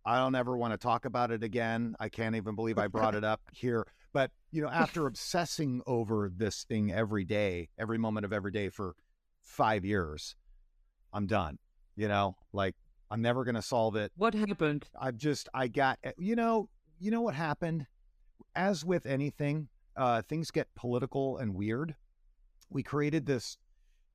I 0.06 0.18
don't 0.18 0.34
ever 0.34 0.56
want 0.56 0.72
to 0.74 0.78
talk 0.78 1.04
about 1.04 1.30
it 1.32 1.44
again. 1.44 1.94
I 2.00 2.08
can't 2.08 2.38
even 2.38 2.56
believe 2.56 2.78
I 2.78 2.88
brought 2.88 3.16
it 3.16 3.26
up 3.26 3.42
here. 3.54 3.86
But, 4.14 4.32
you 4.50 4.62
know, 4.62 4.70
after 4.70 5.08
obsessing 5.08 5.82
over 5.86 6.32
this 6.34 6.64
thing 6.64 6.94
every 6.94 7.26
day, 7.26 7.68
every 7.78 7.98
moment 7.98 8.26
of 8.26 8.32
every 8.32 8.52
day 8.52 8.70
for 8.70 8.96
five 9.42 9.84
years, 9.84 10.36
I'm 11.12 11.28
done. 11.28 11.60
You 11.98 12.08
know, 12.08 12.38
like 12.54 12.76
I'm 13.12 13.22
never 13.22 13.44
going 13.44 13.56
to 13.56 13.62
solve 13.62 13.98
it. 13.98 14.14
what 14.16 14.34
happened? 14.34 14.86
I've 15.00 15.18
just, 15.18 15.50
I 15.54 15.68
got, 15.68 16.00
eh, 16.06 16.14
you 16.18 16.38
know, 16.38 16.70
you 17.00 17.12
know 17.12 17.22
what 17.22 17.36
happened? 17.36 17.86
As 18.56 18.86
with 18.86 19.06
anything, 19.06 19.68
uh, 19.98 20.22
things 20.22 20.50
get 20.50 20.68
political 20.76 21.38
and 21.40 21.54
weird. 21.54 21.94
We 22.70 22.84
created 22.84 23.26
this 23.26 23.58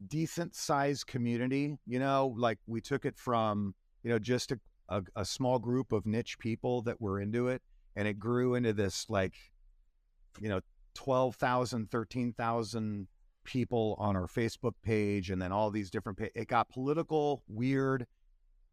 decent 0.07 0.55
sized 0.55 1.07
community, 1.07 1.77
you 1.87 1.99
know, 1.99 2.35
like 2.39 2.59
we 2.67 2.81
took 2.81 3.05
it 3.05 3.17
from, 3.17 3.75
you 4.03 4.11
know, 4.11 4.19
just 4.19 4.53
a, 4.53 4.59
a, 4.89 5.03
a 5.17 5.25
small 5.25 5.59
group 5.59 5.93
of 5.93 6.07
niche 6.07 6.39
people 6.39 6.83
that 6.83 7.01
were 7.01 7.21
into 7.21 7.49
it. 7.49 7.63
And 7.97 8.07
it 8.07 8.19
grew 8.19 8.55
into 8.55 8.73
this 8.73 9.07
like, 9.09 9.35
you 10.41 10.49
know, 10.49 10.61
12,000, 10.95 11.91
13,000 11.91 13.09
people 13.45 13.97
on 13.99 14.17
our 14.17 14.27
Facebook 14.27 14.75
page. 14.83 15.31
And 15.31 15.41
then 15.41 15.53
all 15.53 15.71
these 15.71 15.91
different, 15.91 16.19
pa- 16.19 16.27
it 16.35 16.49
got 16.49 16.69
political, 16.69 17.43
weird. 17.49 18.07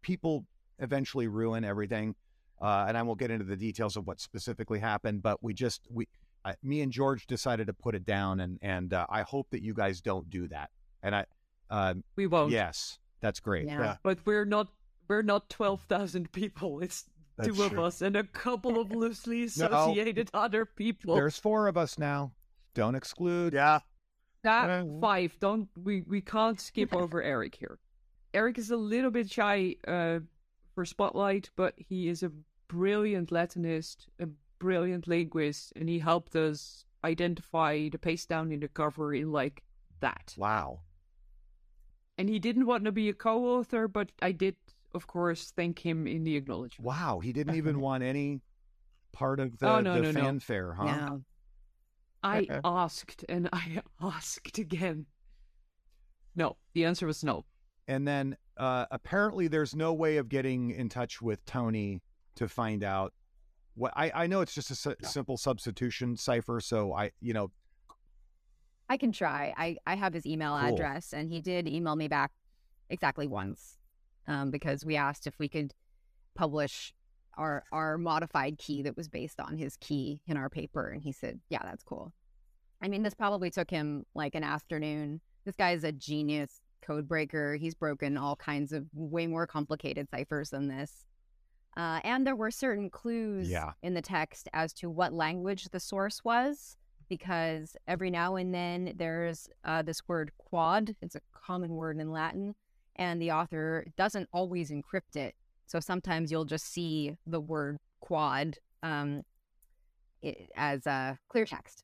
People 0.02 0.46
eventually 0.80 1.28
ruin 1.28 1.64
everything. 1.64 2.16
Uh, 2.62 2.86
and 2.88 2.98
I 2.98 3.02
won't 3.02 3.20
get 3.20 3.32
into 3.32 3.46
the 3.46 3.56
details 3.56 3.98
of 3.98 4.08
what 4.08 4.20
specifically 4.20 4.80
happened, 4.80 5.22
but 5.22 5.44
we 5.44 5.54
just, 5.54 5.82
we, 5.90 6.08
I, 6.46 6.56
me 6.64 6.82
and 6.82 6.92
George 6.92 7.26
decided 7.28 7.68
to 7.68 7.74
put 7.74 7.96
it 7.96 8.06
down. 8.06 8.40
And, 8.40 8.60
and 8.62 8.94
uh, 8.94 9.06
I 9.10 9.24
hope 9.24 9.48
that 9.52 9.62
you 9.62 9.74
guys 9.74 10.02
don't 10.02 10.30
do 10.30 10.48
that. 10.50 10.70
And 11.04 11.16
I, 11.16 11.26
uh, 11.70 11.96
We 12.16 12.28
won't. 12.28 12.52
yes, 12.52 13.00
that's 13.22 13.40
great. 13.40 13.66
Yeah. 13.66 13.80
Yeah. 13.80 13.96
But 14.04 14.20
we're 14.26 14.46
not 14.46 14.68
we're 15.08 15.22
not 15.22 15.50
twelve 15.50 15.82
thousand 15.84 16.32
people. 16.32 16.80
It's 16.82 17.06
That's 17.38 17.50
two 17.50 17.64
of 17.64 17.72
true. 17.72 17.84
us 17.84 18.02
and 18.02 18.16
a 18.16 18.24
couple 18.24 18.80
of 18.80 18.92
loosely 18.92 19.42
No. 19.58 19.66
associated 19.68 20.30
other 20.34 20.66
people. 20.66 21.16
There's 21.16 21.38
four 21.38 21.68
of 21.68 21.78
us 21.78 21.98
now. 21.98 22.32
Don't 22.74 22.96
exclude. 22.96 23.54
Yeah. 23.54 23.80
That 24.44 24.70
Uh, 24.70 24.86
five. 25.02 25.38
Don't 25.40 25.70
we? 25.82 26.02
We 26.02 26.22
can't 26.22 26.60
skip 26.60 26.94
over 26.94 27.22
Eric 27.22 27.56
here. 27.56 27.80
Eric 28.34 28.58
is 28.58 28.70
a 28.72 28.78
little 28.78 29.12
bit 29.12 29.32
shy 29.32 29.76
uh, 29.88 30.20
for 30.74 30.86
spotlight, 30.86 31.50
but 31.56 31.74
he 31.78 32.08
is 32.10 32.22
a 32.22 32.32
brilliant 32.68 33.30
Latinist, 33.30 34.08
a 34.20 34.28
brilliant 34.60 35.08
linguist, 35.08 35.72
and 35.76 35.88
he 35.88 36.00
helped 36.00 36.36
us 36.36 36.84
identify 37.04 37.88
the 37.90 37.98
paste 37.98 38.28
down 38.30 38.52
in 38.52 38.60
the 38.60 38.68
cover 38.68 39.14
in 39.14 39.32
like 39.32 39.64
that. 40.02 40.34
Wow. 40.38 40.82
And 42.18 42.30
he 42.30 42.40
didn't 42.40 42.66
want 42.66 42.86
to 42.86 42.92
be 42.92 43.10
a 43.10 43.14
co-author, 43.14 43.88
but 43.88 44.12
I 44.22 44.32
did, 44.32 44.56
of 44.96 45.06
course, 45.08 45.52
thank 45.56 45.80
him 45.80 46.08
in 46.08 46.24
the 46.24 46.36
acknowledgement. 46.36 46.86
Wow. 46.86 47.20
He 47.20 47.34
didn't 47.34 47.56
even 47.56 47.80
want 47.88 48.04
any 48.04 48.42
part 49.14 49.40
of 49.40 49.58
the, 49.60 49.68
Oh, 49.70 49.82
no, 49.82 49.96
the 49.96 50.02
no, 50.02 50.12
no. 50.12 50.20
fanfare, 50.22 50.74
huh? 50.74 50.86
Yeah. 50.86 51.10
I 52.24 52.48
asked 52.64 53.24
and 53.30 53.50
I 53.54 53.82
asked 54.02 54.58
again. 54.58 55.06
No, 56.36 56.58
the 56.74 56.86
answer 56.86 57.06
was 57.06 57.24
no. 57.24 57.46
And 57.88 58.08
then 58.08 58.36
uh, 58.58 58.86
apparently 58.90 59.48
there's 59.48 59.76
no 59.76 59.94
way 59.94 60.18
of 60.18 60.28
getting 60.28 60.72
in 60.72 60.90
touch 60.90 61.22
with 61.22 61.46
Tony 61.46 62.02
to 62.36 62.48
find 62.48 62.84
out 62.84 63.14
what 63.76 63.94
I, 63.96 64.12
I 64.16 64.28
know 64.28 64.42
it's 64.42 64.56
just 64.56 64.72
a 64.72 64.92
s- 65.04 65.12
simple 65.12 65.38
substitution 65.38 66.18
cipher. 66.18 66.60
So 66.60 66.94
I, 66.94 67.12
you 67.22 67.34
know, 67.34 67.52
I 68.90 68.98
can 68.98 69.12
try. 69.12 69.54
I, 69.58 69.78
I 69.86 69.96
have 69.96 70.14
his 70.14 70.26
email 70.26 70.58
Cool. 70.60 70.74
address, 70.74 71.14
and 71.14 71.32
he 71.32 71.42
did 71.42 71.68
email 71.68 71.96
me 71.96 72.08
back 72.08 72.32
exactly 72.90 73.28
once 73.28 73.78
um, 74.28 74.52
because 74.52 74.86
we 74.86 74.96
asked 74.96 75.28
if 75.28 75.38
we 75.40 75.48
could 75.50 75.74
publish 76.36 76.94
our 77.38 77.64
our 77.72 77.98
modified 77.98 78.58
key 78.58 78.82
that 78.84 78.96
was 78.96 79.08
based 79.10 79.40
on 79.40 79.58
his 79.58 79.78
key 79.78 80.22
in 80.28 80.38
our 80.38 80.50
paper, 80.50 80.90
and 80.90 81.02
he 81.02 81.12
said, 81.12 81.40
"Yeah, 81.50 81.62
that's 81.64 81.84
cool." 81.84 82.14
I 82.82 82.88
mean, 82.88 83.04
this 83.04 83.14
probably 83.14 83.50
took 83.50 83.70
him 83.70 84.06
like 84.14 84.36
an 84.36 84.44
afternoon. 84.44 85.22
This 85.46 85.56
guy 85.56 85.72
is 85.72 85.84
a 85.84 85.92
genius 85.92 86.62
code 86.82 87.08
breaker. 87.08 87.56
He's 87.56 87.74
broken 87.74 88.18
all 88.18 88.36
kinds 88.36 88.72
of 88.74 88.86
way 88.94 89.28
more 89.28 89.48
complicated 89.48 90.08
ciphers 90.10 90.50
than 90.52 90.68
this. 90.68 91.06
Uh, 91.78 92.00
and 92.04 92.26
there 92.26 92.36
were 92.36 92.52
certain 92.52 92.90
clues 92.90 93.50
Yeah. 93.50 93.74
in 93.82 93.94
the 93.96 94.02
text 94.02 94.48
as 94.54 94.72
to 94.74 94.90
what 94.90 95.12
language 95.14 95.66
the 95.72 95.80
source 95.80 96.24
was 96.24 96.78
because 97.10 97.76
every 97.88 98.10
now 98.10 98.36
and 98.36 98.54
then 98.54 98.94
there's 98.96 99.50
uh, 99.64 99.82
this 99.82 100.08
word 100.08 100.32
quod. 100.38 100.96
It's 101.02 101.16
a 101.16 101.22
common 101.34 101.72
word 101.76 102.00
in 102.00 102.12
Latin, 102.12 102.56
and 102.96 103.22
the 103.22 103.32
author 103.32 103.86
doesn't 103.98 104.30
always 104.32 104.72
encrypt 104.72 105.16
it. 105.16 105.36
So 105.68 105.80
sometimes 105.80 106.32
you'll 106.32 106.46
just 106.46 106.72
see 106.72 107.18
the 107.26 107.40
word 107.42 107.78
quod 108.00 108.58
um, 108.84 109.24
i 110.24 110.36
as 110.56 110.86
a 110.86 111.18
clear 111.30 111.46
text. 111.46 111.84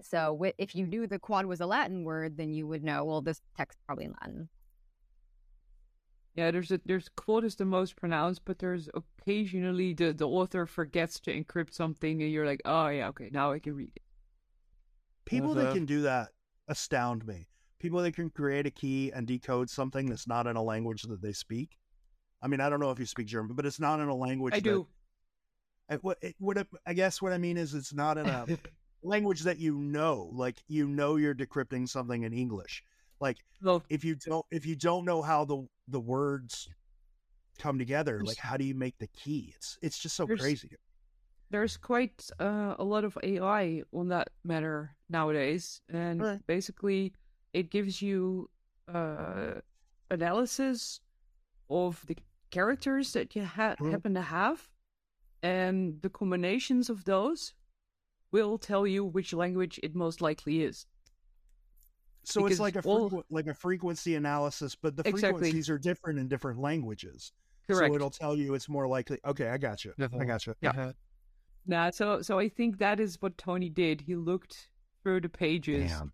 So 0.00 0.18
wi- 0.26 0.54
if 0.58 0.74
you 0.74 0.86
knew 0.86 1.06
the 1.06 1.18
quod 1.18 1.46
was 1.46 1.60
a 1.60 1.66
Latin 1.66 2.04
word, 2.04 2.36
then 2.36 2.52
you 2.52 2.66
would 2.66 2.84
know, 2.84 3.04
well, 3.04 3.20
this 3.22 3.40
text 3.56 3.78
probably 3.86 4.04
in 4.06 4.14
Latin. 4.20 4.48
Yeah, 6.36 6.50
there's 6.50 6.72
a 6.72 6.80
there's 6.84 7.08
quote 7.16 7.44
is 7.44 7.54
the 7.54 7.64
most 7.64 7.94
pronounced, 7.94 8.42
but 8.44 8.58
there's 8.58 8.88
occasionally 8.94 9.94
the 9.94 10.12
the 10.12 10.26
author 10.26 10.66
forgets 10.66 11.20
to 11.20 11.32
encrypt 11.32 11.72
something, 11.72 12.22
and 12.22 12.30
you're 12.32 12.46
like, 12.46 12.60
oh 12.64 12.88
yeah, 12.88 13.08
okay, 13.08 13.30
now 13.32 13.52
I 13.52 13.60
can 13.60 13.74
read 13.74 13.92
it. 13.94 14.02
People 15.24 15.54
the- 15.54 15.62
that 15.64 15.74
can 15.74 15.86
do 15.86 16.02
that 16.02 16.30
astound 16.66 17.24
me. 17.24 17.46
People 17.84 18.00
that 18.00 18.12
can 18.14 18.30
create 18.30 18.64
a 18.64 18.70
key 18.70 19.12
and 19.12 19.26
decode 19.26 19.68
something 19.68 20.06
that's 20.06 20.26
not 20.26 20.46
in 20.46 20.56
a 20.56 20.62
language 20.62 21.02
that 21.02 21.20
they 21.20 21.32
speak. 21.34 21.76
I 22.40 22.46
mean, 22.46 22.58
I 22.60 22.70
don't 22.70 22.80
know 22.80 22.90
if 22.90 22.98
you 22.98 23.04
speak 23.04 23.26
German, 23.26 23.54
but 23.54 23.66
it's 23.66 23.78
not 23.78 24.00
in 24.00 24.08
a 24.08 24.14
language. 24.14 24.54
I 24.54 24.56
that- 24.56 24.62
do. 24.64 24.86
What, 26.00 26.16
it, 26.22 26.34
what 26.38 26.56
it- 26.56 26.66
I 26.86 26.94
guess 26.94 27.20
what 27.20 27.34
I 27.34 27.38
mean 27.38 27.58
is 27.58 27.74
it's 27.74 27.92
not 27.92 28.16
in 28.16 28.26
a 28.26 28.46
language 29.02 29.42
that 29.42 29.58
you 29.58 29.76
know. 29.76 30.30
Like 30.32 30.62
you 30.66 30.88
know, 30.88 31.16
you're 31.16 31.34
decrypting 31.34 31.86
something 31.86 32.22
in 32.22 32.32
English. 32.32 32.82
Like 33.20 33.36
Well, 33.60 33.82
if 33.90 34.02
you 34.02 34.14
don't, 34.14 34.46
if 34.50 34.64
you 34.64 34.76
don't 34.76 35.04
know 35.04 35.20
how 35.20 35.44
the 35.44 35.68
the 35.88 36.00
words 36.00 36.70
come 37.58 37.78
together, 37.78 38.22
like 38.24 38.38
how 38.38 38.56
do 38.56 38.64
you 38.64 38.74
make 38.74 38.96
the 38.96 39.08
key? 39.08 39.52
It's 39.56 39.78
it's 39.82 39.98
just 39.98 40.16
so 40.16 40.26
crazy. 40.26 40.70
there's 41.50 41.76
quite 41.76 42.30
uh, 42.40 42.76
a 42.78 42.84
lot 42.84 43.04
of 43.04 43.18
AI 43.22 43.82
on 43.92 44.08
that 44.08 44.30
matter 44.42 44.96
nowadays, 45.10 45.82
and 45.90 46.22
Right. 46.22 46.46
basically 46.46 47.12
it 47.54 47.70
gives 47.70 48.02
you 48.02 48.50
uh, 48.88 49.54
analysis 50.10 51.00
of 51.70 52.04
the 52.06 52.16
characters 52.50 53.12
that 53.14 53.34
you 53.34 53.42
ha- 53.44 53.76
Mhm. 53.80 53.90
happen 53.92 54.12
to 54.14 54.20
have, 54.20 54.68
and 55.42 56.02
the 56.02 56.10
combinations 56.10 56.90
of 56.90 57.04
those 57.04 57.54
will 58.30 58.58
tell 58.58 58.86
you 58.86 59.02
which 59.04 59.32
language 59.32 59.80
it 59.82 59.94
most 59.94 60.20
likely 60.20 60.62
is. 60.62 60.86
So 62.24 62.40
Because 62.42 62.52
it's 62.52 62.60
like 62.60 62.76
a 62.76 62.82
all- 62.82 63.24
like 63.30 63.46
a 63.46 63.54
frequency 63.54 64.14
analysis, 64.16 64.74
but 64.74 64.96
the 64.96 65.06
Exactly. 65.08 65.40
frequencies 65.40 65.70
are 65.70 65.78
different 65.78 66.18
in 66.18 66.28
different 66.28 66.58
languages. 66.58 67.32
Correct. 67.66 67.90
So 67.90 67.94
it'll 67.94 68.10
tell 68.10 68.36
you 68.36 68.54
it's 68.54 68.68
more 68.68 68.86
likely. 68.86 69.18
Okay, 69.24 69.48
I 69.48 69.56
got 69.58 69.84
you. 69.84 69.94
I 69.98 70.24
got 70.24 70.46
you. 70.46 70.54
Yeah. 70.60 70.92
Nah, 71.66 71.90
so 71.90 72.20
so 72.22 72.38
I 72.38 72.48
think 72.50 72.78
that 72.78 73.00
is 73.00 73.20
what 73.22 73.38
Tony 73.38 73.70
did. 73.70 74.02
He 74.02 74.14
looked 74.16 74.68
through 75.02 75.20
the 75.22 75.28
pages. 75.30 75.90
damn. 75.90 76.12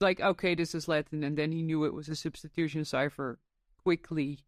Like, 0.00 0.20
okay, 0.20 0.54
this 0.54 0.74
is 0.74 0.88
Latin, 0.88 1.24
and 1.24 1.36
then 1.36 1.52
he 1.52 1.62
knew 1.62 1.84
it 1.84 1.94
was 1.94 2.08
a 2.08 2.16
substitution 2.16 2.84
cipher 2.84 3.38
quickly, 3.82 4.40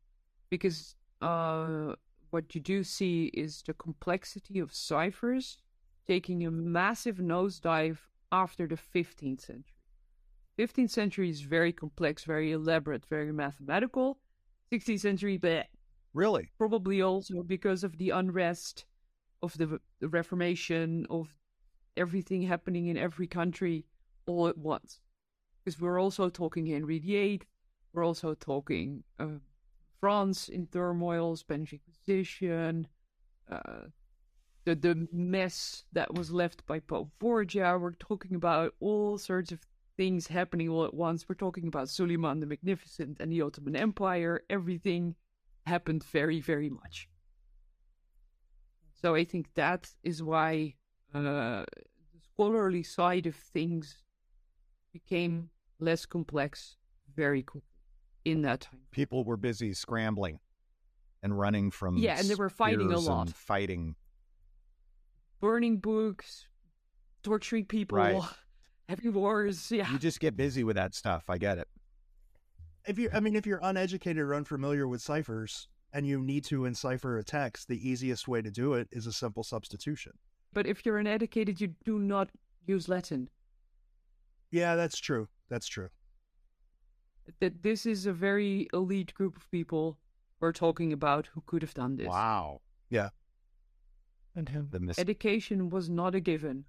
because 0.51 0.95
uh, 1.23 1.95
what 2.31 2.55
you 2.55 2.61
do 2.61 2.83
see 2.85 3.27
is 3.35 3.63
the 3.63 3.75
complexity 3.75 4.59
of 4.59 4.73
ciphers 4.73 5.59
taking 6.07 6.47
a 6.47 6.51
massive 6.51 7.17
nosedive 7.17 7.99
after 8.33 8.67
the 8.67 8.77
15th 8.77 9.41
century. 9.41 9.75
15th 10.59 10.91
century 10.91 11.29
is 11.29 11.43
very 11.43 11.73
complex, 11.73 12.25
very 12.25 12.53
elaborate, 12.53 13.05
very 13.07 13.33
mathematical. 13.33 14.19
16th 14.73 15.01
century, 15.01 15.37
but 15.37 15.67
Really? 16.15 16.51
probably 16.57 17.03
also 17.03 17.43
because 17.43 17.85
of 17.85 17.99
the 17.99 18.11
unrest 18.11 18.87
of 19.43 19.57
the, 19.59 19.81
the 20.01 20.09
Reformation, 20.09 21.07
of 21.11 21.29
everything 21.97 22.43
happening 22.43 22.87
in 22.87 22.97
every 22.97 23.27
country 23.27 23.85
all 24.27 24.49
at 24.49 24.57
once. 24.57 25.01
Because 25.67 25.81
we're 25.81 26.01
also 26.01 26.29
talking 26.29 26.65
Henry 26.65 27.01
VIII, 27.01 27.43
we're 27.93 28.07
also 28.07 28.35
talking 28.35 29.03
uh, 29.19 29.41
France 29.99 30.49
in 30.49 30.69
turmoil, 30.69 31.35
Spanish 31.35 31.73
Inquisition, 31.73 32.87
uh, 33.51 33.89
the 34.65 34.77
the 34.77 35.09
mess 35.13 35.83
that 35.93 36.15
was 36.15 36.31
left 36.31 36.65
by 36.67 36.79
Pope 36.79 37.11
Borgia. 37.19 37.77
We're 37.81 37.95
talking 37.95 38.37
about 38.37 38.75
all 38.79 39.19
sorts 39.19 39.51
of 39.51 39.59
things 39.97 40.29
happening 40.29 40.69
all 40.69 40.85
at 40.85 40.95
once. 40.95 41.29
We're 41.29 41.35
talking 41.35 41.67
about 41.67 41.89
Suleiman 41.89 42.39
the 42.39 42.47
Magnificent 42.47 43.17
and 43.19 43.33
the 43.33 43.43
Ottoman 43.43 43.75
Empire. 43.75 44.43
Everything 44.49 45.17
happened 45.67 46.05
very, 46.05 46.41
very 46.41 46.71
much. 46.71 47.09
So 49.03 49.17
I 49.17 49.25
think 49.25 49.53
that 49.55 49.91
is 50.05 50.23
why 50.23 50.75
uh, 51.13 51.65
the 51.65 51.67
scholarly 52.23 52.85
side 52.85 53.27
of 53.27 53.35
things 53.35 53.97
became 54.93 55.51
less 55.79 56.07
complex 56.07 56.77
very 57.15 57.43
quickly 57.43 57.69
in 58.25 58.43
that 58.43 58.63
time. 58.63 58.81
People 58.91 59.25
were 59.25 59.37
busy 59.37 59.73
scrambling 59.73 60.39
and 61.23 61.39
running 61.39 61.71
from 61.71 61.97
Yeah, 61.97 62.19
and 62.19 62.29
they 62.29 62.35
were 62.35 62.49
fighting 62.51 62.93
a 62.93 62.99
lot. 62.99 63.31
Fighting. 63.31 63.95
Burning 65.41 65.79
books, 65.79 66.49
torturing 67.23 67.67
people, 67.67 67.99
Right. 67.99 68.21
having 68.89 69.13
wars. 69.13 69.71
Yeah, 69.71 69.91
You 69.93 69.99
just 69.99 70.21
get 70.21 70.37
busy 70.37 70.65
with 70.65 70.77
that 70.77 70.95
stuff. 70.95 71.25
I 71.29 71.39
get 71.39 71.59
it. 71.59 71.69
If 72.87 72.99
you, 72.99 73.11
I 73.13 73.21
mean, 73.21 73.35
if 73.37 73.47
you're 73.47 73.61
uneducated 73.63 74.23
or 74.23 74.35
unfamiliar 74.35 74.87
with 74.89 75.03
ciphers 75.03 75.69
and 75.93 76.07
you 76.07 76.21
need 76.21 76.45
to 76.47 76.65
encipher 76.67 77.19
a 77.19 77.25
text, 77.25 77.69
the 77.69 77.89
easiest 77.89 78.29
way 78.29 78.41
to 78.43 78.51
do 78.51 78.75
it 78.75 78.89
is 78.93 79.07
a 79.07 79.13
simple 79.13 79.43
substitution. 79.43 80.13
but 80.53 80.67
if 80.67 80.87
you're 80.87 80.99
uneducated, 80.99 81.61
you 81.61 81.75
do 81.85 81.99
not 81.99 82.31
use 82.67 82.89
Latin. 82.89 83.29
Yeah, 84.51 84.75
that's 84.77 84.99
true. 84.99 85.29
That's 85.49 85.67
true. 85.67 85.89
That 87.41 87.63
this 87.63 87.87
is 87.87 88.07
a 88.07 88.13
very 88.13 88.69
elite 88.73 89.15
group 89.15 89.37
of 89.37 89.51
people 89.51 89.99
we're 90.41 90.53
talking 90.53 90.93
about 90.93 91.29
who 91.35 91.43
could 91.47 91.63
have 91.63 91.75
done 91.75 91.97
this. 91.97 92.09
Wow. 92.09 92.61
Yeah. 92.91 93.09
And 94.35 94.49
him. 94.49 94.69
The 94.71 94.81
mis- 94.81 94.99
Education 94.99 95.71
was 95.71 95.89
not 95.89 96.15
a 96.15 96.21
given. 96.21 96.67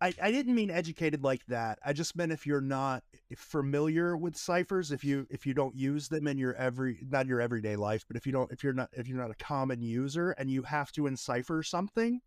I, 0.00 0.14
I 0.22 0.30
didn't 0.30 0.54
mean 0.54 0.70
educated 0.70 1.24
like 1.24 1.44
that. 1.46 1.80
I 1.84 1.92
just 1.92 2.16
meant 2.16 2.30
if 2.30 2.46
you're 2.46 2.60
not 2.60 3.02
familiar 3.36 4.16
with 4.16 4.36
ciphers, 4.36 4.92
if 4.92 5.02
you 5.02 5.26
if 5.28 5.44
you 5.44 5.54
don't 5.54 5.74
use 5.74 6.08
them 6.08 6.28
in 6.28 6.38
your 6.38 6.54
every 6.54 7.00
not 7.10 7.26
your 7.26 7.40
everyday 7.40 7.74
life, 7.74 8.04
but 8.06 8.16
if 8.16 8.24
you 8.24 8.32
don't 8.32 8.50
if 8.52 8.62
you're 8.62 8.72
not 8.72 8.90
if 8.92 9.08
you're 9.08 9.18
not 9.18 9.32
a 9.32 9.44
common 9.44 9.82
user 9.82 10.30
and 10.32 10.48
you 10.48 10.62
have 10.62 10.92
to 10.92 11.08
encipher 11.08 11.64
something 11.64 12.20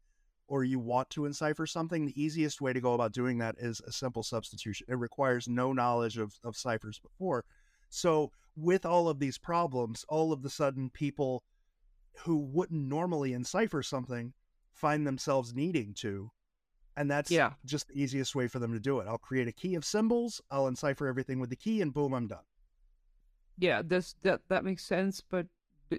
or 0.51 0.65
you 0.65 0.79
want 0.79 1.09
to 1.11 1.25
encipher 1.25 1.65
something, 1.65 2.05
the 2.05 2.21
easiest 2.21 2.59
way 2.59 2.73
to 2.73 2.81
go 2.81 2.93
about 2.93 3.13
doing 3.13 3.37
that 3.37 3.55
is 3.57 3.79
a 3.87 3.91
simple 3.91 4.21
substitution. 4.21 4.85
It 4.89 4.95
requires 4.95 5.47
no 5.47 5.71
knowledge 5.71 6.17
of, 6.17 6.33
of 6.43 6.57
ciphers 6.57 6.99
before. 6.99 7.45
So 7.87 8.31
with 8.57 8.85
all 8.85 9.07
of 9.07 9.17
these 9.17 9.37
problems, 9.37 10.03
all 10.09 10.33
of 10.33 10.41
the 10.41 10.49
sudden 10.49 10.89
people 10.89 11.41
who 12.25 12.35
wouldn't 12.35 12.85
normally 12.89 13.31
encipher 13.31 13.81
something 13.81 14.33
find 14.73 15.07
themselves 15.07 15.53
needing 15.53 15.93
to 15.93 16.29
and 16.97 17.09
that's 17.09 17.31
Yeah. 17.31 17.53
just 17.63 17.87
the 17.87 18.01
easiest 18.01 18.35
way 18.35 18.49
for 18.49 18.59
them 18.59 18.73
to 18.73 18.79
do 18.79 18.99
it. 18.99 19.07
I'll 19.07 19.17
create 19.17 19.47
a 19.47 19.53
key 19.53 19.75
of 19.75 19.85
symbols, 19.85 20.41
I'll 20.51 20.67
encipher 20.67 21.07
everything 21.07 21.39
with 21.39 21.49
the 21.49 21.55
key, 21.55 21.81
and 21.81 21.93
boom, 21.93 22.13
I'm 22.13 22.27
done. 22.27 22.43
Yeah, 23.57 23.83
that's 23.85 24.15
that 24.23 24.41
that 24.49 24.65
makes 24.65 24.83
sense, 24.83 25.21
but 25.21 25.47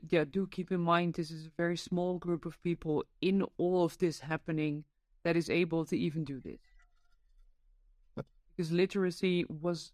yeah, 0.09 0.25
do 0.25 0.47
keep 0.47 0.71
in 0.71 0.81
mind 0.81 1.15
this 1.15 1.31
is 1.31 1.47
a 1.47 1.51
very 1.57 1.77
small 1.77 2.19
group 2.19 2.47
of 2.47 2.63
people 2.63 3.05
in 3.21 3.43
all 3.59 3.85
of 3.85 3.99
this 3.99 4.21
happening 4.21 4.85
that 5.25 5.37
is 5.37 5.51
able 5.51 5.85
to 5.87 5.97
even 5.97 6.25
do 6.25 6.41
this. 6.41 6.61
Because 8.57 8.73
literacy 8.73 9.45
was 9.49 9.93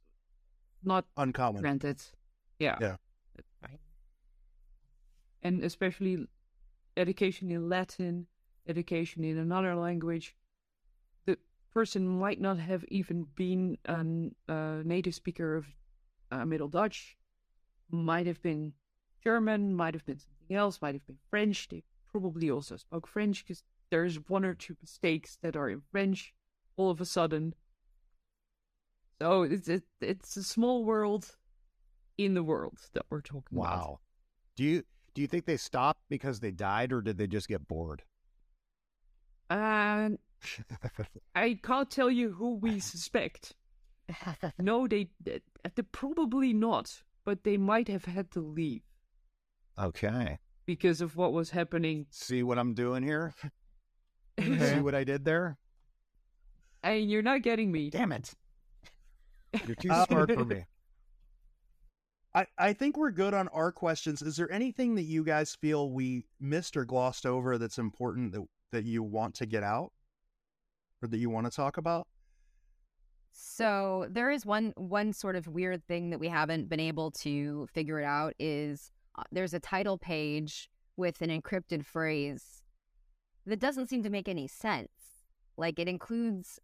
not 0.82 1.05
Uncommon. 1.16 1.62
granted. 1.62 2.03
Yeah. 2.59 2.76
Yeah. 2.80 2.96
And 5.42 5.62
especially 5.62 6.26
education 6.96 7.51
in 7.51 7.68
Latin, 7.68 8.26
education 8.66 9.24
in 9.24 9.38
another 9.38 9.76
language, 9.76 10.34
the 11.26 11.38
person 11.72 12.09
might 12.09 12.40
not 12.40 12.59
have 12.59 12.84
even 12.88 13.26
been 13.36 13.78
a 13.86 14.53
uh, 14.53 14.82
native 14.84 15.14
speaker 15.14 15.57
of 15.57 15.66
uh, 16.32 16.44
Middle 16.44 16.68
Dutch, 16.68 17.16
might 17.90 18.26
have 18.26 18.42
been 18.42 18.72
German, 19.28 19.74
might 19.74 19.92
have 19.92 20.06
been 20.06 20.18
something 20.18 20.56
else, 20.56 20.80
might 20.80 20.94
have 20.94 21.06
been 21.06 21.18
French. 21.28 21.68
They 21.68 21.82
probably 22.10 22.50
also 22.50 22.78
spoke 22.78 23.06
French 23.06 23.44
because 23.44 23.62
there's 23.90 24.16
one 24.26 24.42
or 24.42 24.54
two 24.54 24.74
mistakes 24.80 25.36
that 25.42 25.54
are 25.54 25.68
in 25.68 25.82
French 25.92 26.32
all 26.78 26.90
of 26.90 26.98
a 26.98 27.04
sudden. 27.04 27.54
So 29.20 29.42
it's 29.42 29.68
it, 29.68 29.82
it's 30.00 30.34
a 30.38 30.42
small 30.42 30.82
world 30.82 31.36
in 32.16 32.32
the 32.32 32.42
world 32.42 32.78
that 32.94 33.04
we're 33.10 33.20
talking 33.20 33.58
about. 33.58 33.76
Wow. 33.76 34.00
Do 34.56 34.64
you 34.64 34.82
do 35.12 35.20
you 35.20 35.28
think 35.28 35.44
they 35.44 35.58
stopped 35.58 36.00
because 36.08 36.40
they 36.40 36.50
died, 36.50 36.90
or 36.90 37.02
did 37.02 37.18
they 37.18 37.26
just 37.26 37.48
get 37.48 37.68
bored? 37.68 38.04
Uh, 39.50 39.54
and 40.06 40.18
I 41.34 41.58
can't 41.62 41.90
tell 41.90 42.10
you 42.10 42.30
who 42.32 42.54
we 42.54 42.80
suspect. 42.80 43.54
No, 44.58 44.88
they, 44.88 45.10
they, 45.22 45.42
they 45.74 45.82
probably 45.92 46.54
not, 46.54 47.02
but 47.26 47.44
they 47.44 47.58
might 47.58 47.88
have 47.88 48.06
had 48.06 48.30
to 48.30 48.40
leave 48.40 48.88
okay. 49.78 50.38
because 50.66 51.00
of 51.00 51.16
what 51.16 51.32
was 51.32 51.50
happening. 51.50 52.06
See 52.10 52.42
what 52.42 52.58
I'm 52.58 52.74
doing 52.74 53.02
here? 53.02 53.34
See 54.40 54.80
what 54.80 54.94
I 54.94 55.04
did 55.04 55.24
there? 55.24 55.58
and 56.84 57.10
you're 57.10 57.22
not 57.22 57.42
getting 57.42 57.72
me. 57.72 57.90
Damn 57.90 58.12
it! 58.12 58.32
You're 59.66 59.74
too 59.76 59.90
Uh, 59.90 60.06
smart 60.08 60.32
for 60.32 60.44
me. 60.44 60.64
I, 62.34 62.46
I 62.56 62.72
think 62.72 62.96
we're 62.96 63.10
good 63.10 63.34
on 63.34 63.48
our 63.48 63.72
questions. 63.72 64.22
Is 64.22 64.36
there 64.36 64.50
anything 64.52 64.94
that 64.94 65.02
you 65.02 65.24
guys 65.24 65.56
feel 65.56 65.90
we 65.90 66.24
missed 66.38 66.76
or 66.76 66.84
glossed 66.84 67.26
over 67.26 67.58
that's 67.58 67.78
important 67.78 68.32
that, 68.32 68.44
that 68.70 68.84
you 68.84 69.02
want 69.02 69.34
to 69.36 69.46
get 69.46 69.62
out 69.64 69.90
or 71.02 71.08
that 71.08 71.16
you 71.18 71.30
want 71.30 71.46
to 71.46 71.50
talk 71.50 71.78
about? 71.78 72.06
So 73.32 74.06
there 74.10 74.30
is 74.30 74.44
one 74.46 74.72
one 74.76 75.12
sort 75.12 75.36
of 75.36 75.48
weird 75.48 75.84
thing 75.86 76.10
that 76.10 76.20
we 76.20 76.28
haven't 76.28 76.68
been 76.68 76.80
able 76.80 77.10
to 77.22 77.66
figure 77.72 77.98
it 77.98 78.04
out 78.04 78.34
is 78.38 78.92
Uh, 79.18 79.22
there's 79.32 79.54
a 79.54 79.60
title 79.60 79.98
page 79.98 80.70
with 80.96 81.20
an 81.22 81.30
encrypted 81.30 81.84
phrase 81.84 82.62
that 83.46 83.58
doesn't 83.58 83.88
seem 83.88 84.02
to 84.02 84.10
make 84.10 84.28
any 84.28 84.46
sense. 84.46 84.90
Like 85.56 85.78
it 85.78 85.88
includes 85.88 86.60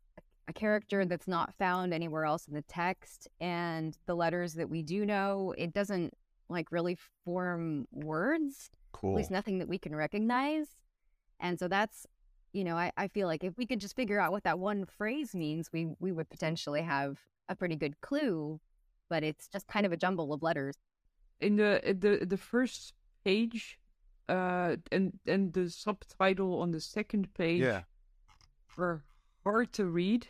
a 0.46 0.52
character 0.52 1.04
that's 1.04 1.26
not 1.26 1.54
found 1.58 1.92
anywhere 1.92 2.24
else 2.24 2.46
in 2.46 2.54
the 2.54 2.62
text 2.62 3.26
and 3.40 3.96
the 4.06 4.14
letters 4.14 4.54
that 4.54 4.68
we 4.70 4.82
do 4.82 5.04
know, 5.04 5.54
it 5.56 5.72
doesn't 5.72 6.14
like 6.48 6.70
really 6.70 6.96
form 7.24 7.86
words, 7.90 8.70
Cool. 8.92 9.12
at 9.12 9.16
least 9.16 9.30
nothing 9.30 9.58
that 9.58 9.68
we 9.68 9.78
can 9.78 9.96
recognize. 9.96 10.68
And 11.40 11.58
so 11.58 11.66
that's 11.68 12.06
you 12.52 12.62
know, 12.62 12.76
I, 12.76 12.92
I 12.96 13.08
feel 13.08 13.26
like 13.26 13.42
if 13.42 13.58
we 13.58 13.66
could 13.66 13.80
just 13.80 13.96
figure 13.96 14.20
out 14.20 14.30
what 14.30 14.44
that 14.44 14.60
one 14.60 14.86
phrase 14.86 15.34
means, 15.34 15.70
we 15.72 15.88
we 15.98 16.12
would 16.12 16.30
potentially 16.30 16.82
have 16.82 17.18
a 17.48 17.56
pretty 17.56 17.74
good 17.74 18.00
clue. 18.00 18.60
But 19.10 19.24
it's 19.24 19.48
just 19.48 19.66
kind 19.66 19.84
of 19.84 19.90
a 19.92 19.96
jumble 19.96 20.32
of 20.32 20.42
letters. 20.42 20.76
In 21.40 21.56
the 21.56 21.80
the 22.00 22.24
the 22.26 22.36
first 22.36 22.94
page, 23.24 23.78
uh, 24.28 24.76
and 24.92 25.18
and 25.26 25.52
the 25.52 25.68
subtitle 25.70 26.60
on 26.60 26.70
the 26.70 26.80
second 26.80 27.32
page 27.34 27.60
Yeah. 27.62 27.82
were 28.76 29.04
hard 29.44 29.72
to 29.74 29.86
read. 29.86 30.28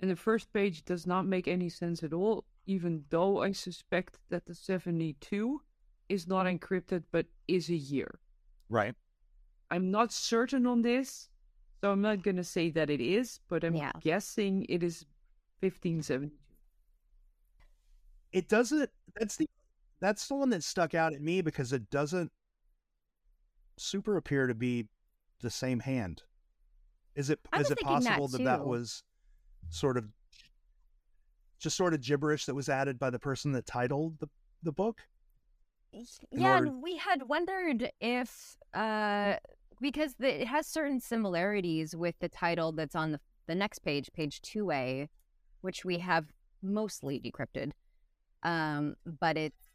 And 0.00 0.10
the 0.10 0.16
first 0.16 0.52
page 0.52 0.84
does 0.84 1.06
not 1.06 1.26
make 1.26 1.48
any 1.48 1.68
sense 1.68 2.04
at 2.04 2.12
all, 2.12 2.44
even 2.66 3.04
though 3.10 3.42
I 3.42 3.50
suspect 3.52 4.18
that 4.28 4.44
the 4.46 4.54
72 4.54 5.60
is 6.08 6.26
not 6.28 6.46
encrypted 6.46 7.02
but 7.10 7.26
is 7.48 7.68
a 7.68 7.74
year. 7.76 8.20
Right. 8.68 8.94
I'm 9.70 9.90
not 9.90 10.12
certain 10.12 10.66
on 10.66 10.82
this, 10.82 11.28
so 11.80 11.90
I'm 11.90 12.00
not 12.00 12.22
going 12.22 12.36
to 12.36 12.44
say 12.44 12.70
that 12.70 12.90
it 12.90 13.00
is, 13.00 13.40
but 13.48 13.64
I'm 13.64 13.74
Yeah. 13.74 13.92
guessing 14.00 14.66
it 14.68 14.82
is 14.82 15.04
1572. 15.60 16.36
It 18.32 18.48
doesn't 18.48 18.90
that's 19.18 19.36
the 19.36 19.46
that's 20.00 20.26
the 20.28 20.34
one 20.34 20.50
that 20.50 20.62
stuck 20.62 20.94
out 20.94 21.12
at 21.12 21.20
me 21.20 21.42
because 21.42 21.72
it 21.72 21.90
doesn't 21.90 22.30
super 23.76 24.16
appear 24.16 24.46
to 24.46 24.54
be 24.54 24.86
the 25.40 25.50
same 25.50 25.80
hand. 25.80 26.22
Is 27.14 27.30
it 27.30 27.40
is 27.58 27.70
it 27.70 27.78
thinking 27.78 28.00
that 28.00 28.18
possible 28.18 28.28
that 28.28 28.44
that 28.44 28.66
was 28.66 29.02
sort 29.70 29.96
of 29.96 30.04
just 31.58 31.76
sort 31.76 31.94
of 31.94 32.00
gibberish 32.00 32.46
that 32.46 32.54
was 32.54 32.68
added 32.68 32.98
by 32.98 33.10
the 33.10 33.18
person 33.18 33.52
that 33.52 33.66
titled 33.66 34.18
the 34.20 34.28
the 34.62 34.72
book? 34.72 35.02
Yeah, 36.30 36.54
order- 36.54 36.66
and 36.66 36.82
we 36.82 36.96
had 36.96 37.28
wondered 37.28 37.90
if 38.00 38.56
uh 38.74 39.36
because 39.80 40.14
the, 40.18 40.42
it 40.42 40.46
has 40.48 40.66
certain 40.66 41.00
similarities 41.00 41.96
with 41.96 42.16
the 42.20 42.28
title 42.28 42.72
that's 42.72 42.94
on 42.94 43.12
the 43.12 43.20
the 43.46 43.54
next 43.54 43.80
page, 43.80 44.10
page 44.12 44.42
two 44.42 44.70
A, 44.70 45.08
which 45.62 45.84
we 45.84 45.98
have 45.98 46.26
mostly 46.62 47.18
decrypted. 47.18 47.72
Um, 48.42 48.94
but 49.04 49.36
it's 49.36 49.67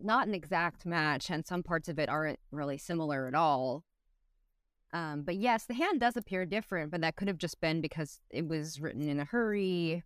not 0.00 0.26
an 0.26 0.34
exact 0.34 0.86
match, 0.86 1.30
and 1.30 1.46
some 1.46 1.62
parts 1.62 1.88
of 1.88 1.98
it 1.98 2.08
aren't 2.08 2.38
really 2.50 2.78
similar 2.78 3.26
at 3.26 3.34
all. 3.34 3.84
Um, 4.92 5.22
but 5.22 5.36
yes, 5.36 5.64
the 5.64 5.74
hand 5.74 6.00
does 6.00 6.16
appear 6.16 6.44
different, 6.44 6.90
but 6.90 7.00
that 7.00 7.16
could 7.16 7.28
have 7.28 7.38
just 7.38 7.60
been 7.60 7.80
because 7.80 8.20
it 8.30 8.46
was 8.46 8.80
written 8.80 9.08
in 9.08 9.20
a 9.20 9.24
hurry. 9.24 10.02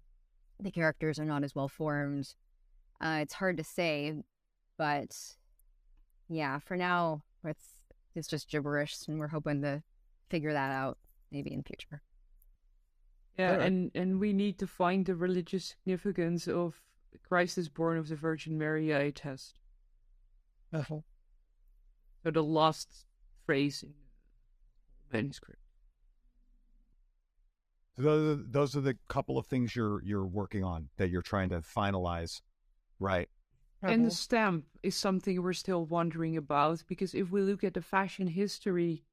The 0.60 0.70
characters 0.70 1.18
are 1.18 1.24
not 1.24 1.44
as 1.44 1.54
well 1.54 1.68
formed. 1.68 2.34
Uh, 3.00 3.18
it's 3.22 3.34
hard 3.34 3.56
to 3.56 3.64
say, 3.64 4.14
but 4.78 5.16
yeah, 6.28 6.58
for 6.60 6.76
now 6.76 7.22
it's 7.44 7.64
it's 8.14 8.28
just 8.28 8.48
gibberish, 8.48 8.96
and 9.08 9.18
we're 9.18 9.28
hoping 9.28 9.60
to 9.62 9.82
figure 10.30 10.52
that 10.52 10.72
out 10.72 10.98
maybe 11.30 11.52
in 11.52 11.62
future. 11.62 12.02
Yeah, 13.38 13.52
Alright. 13.52 13.66
and, 13.66 13.90
and 13.94 14.18
we 14.18 14.32
need 14.32 14.58
to 14.60 14.66
find 14.66 15.04
the 15.04 15.14
religious 15.14 15.66
significance 15.66 16.48
of 16.48 16.80
Christ 17.28 17.58
is 17.58 17.68
born 17.68 17.98
of 17.98 18.08
the 18.08 18.16
Virgin 18.16 18.56
Mary 18.56 18.96
I 18.96 19.10
test. 19.10 19.58
So 20.72 22.30
the 22.30 22.42
last 22.42 23.06
phrase 23.44 23.82
in 23.82 23.94
the 25.10 25.16
manuscript. 25.16 25.60
So 27.96 28.02
those 28.02 28.38
are, 28.38 28.42
those 28.42 28.76
are 28.76 28.80
the 28.80 28.96
couple 29.08 29.38
of 29.38 29.46
things 29.46 29.74
you're 29.74 30.02
you're 30.02 30.26
working 30.26 30.64
on 30.64 30.88
that 30.98 31.08
you're 31.08 31.22
trying 31.22 31.48
to 31.50 31.60
finalize, 31.60 32.42
right? 32.98 33.28
And 33.82 34.04
the 34.04 34.10
stamp 34.10 34.64
is 34.82 34.96
something 34.96 35.40
we're 35.40 35.52
still 35.52 35.84
wondering 35.84 36.36
about 36.36 36.82
because 36.88 37.14
if 37.14 37.30
we 37.30 37.40
look 37.42 37.62
at 37.62 37.74
the 37.74 37.82
fashion 37.82 38.26
history, 38.26 39.04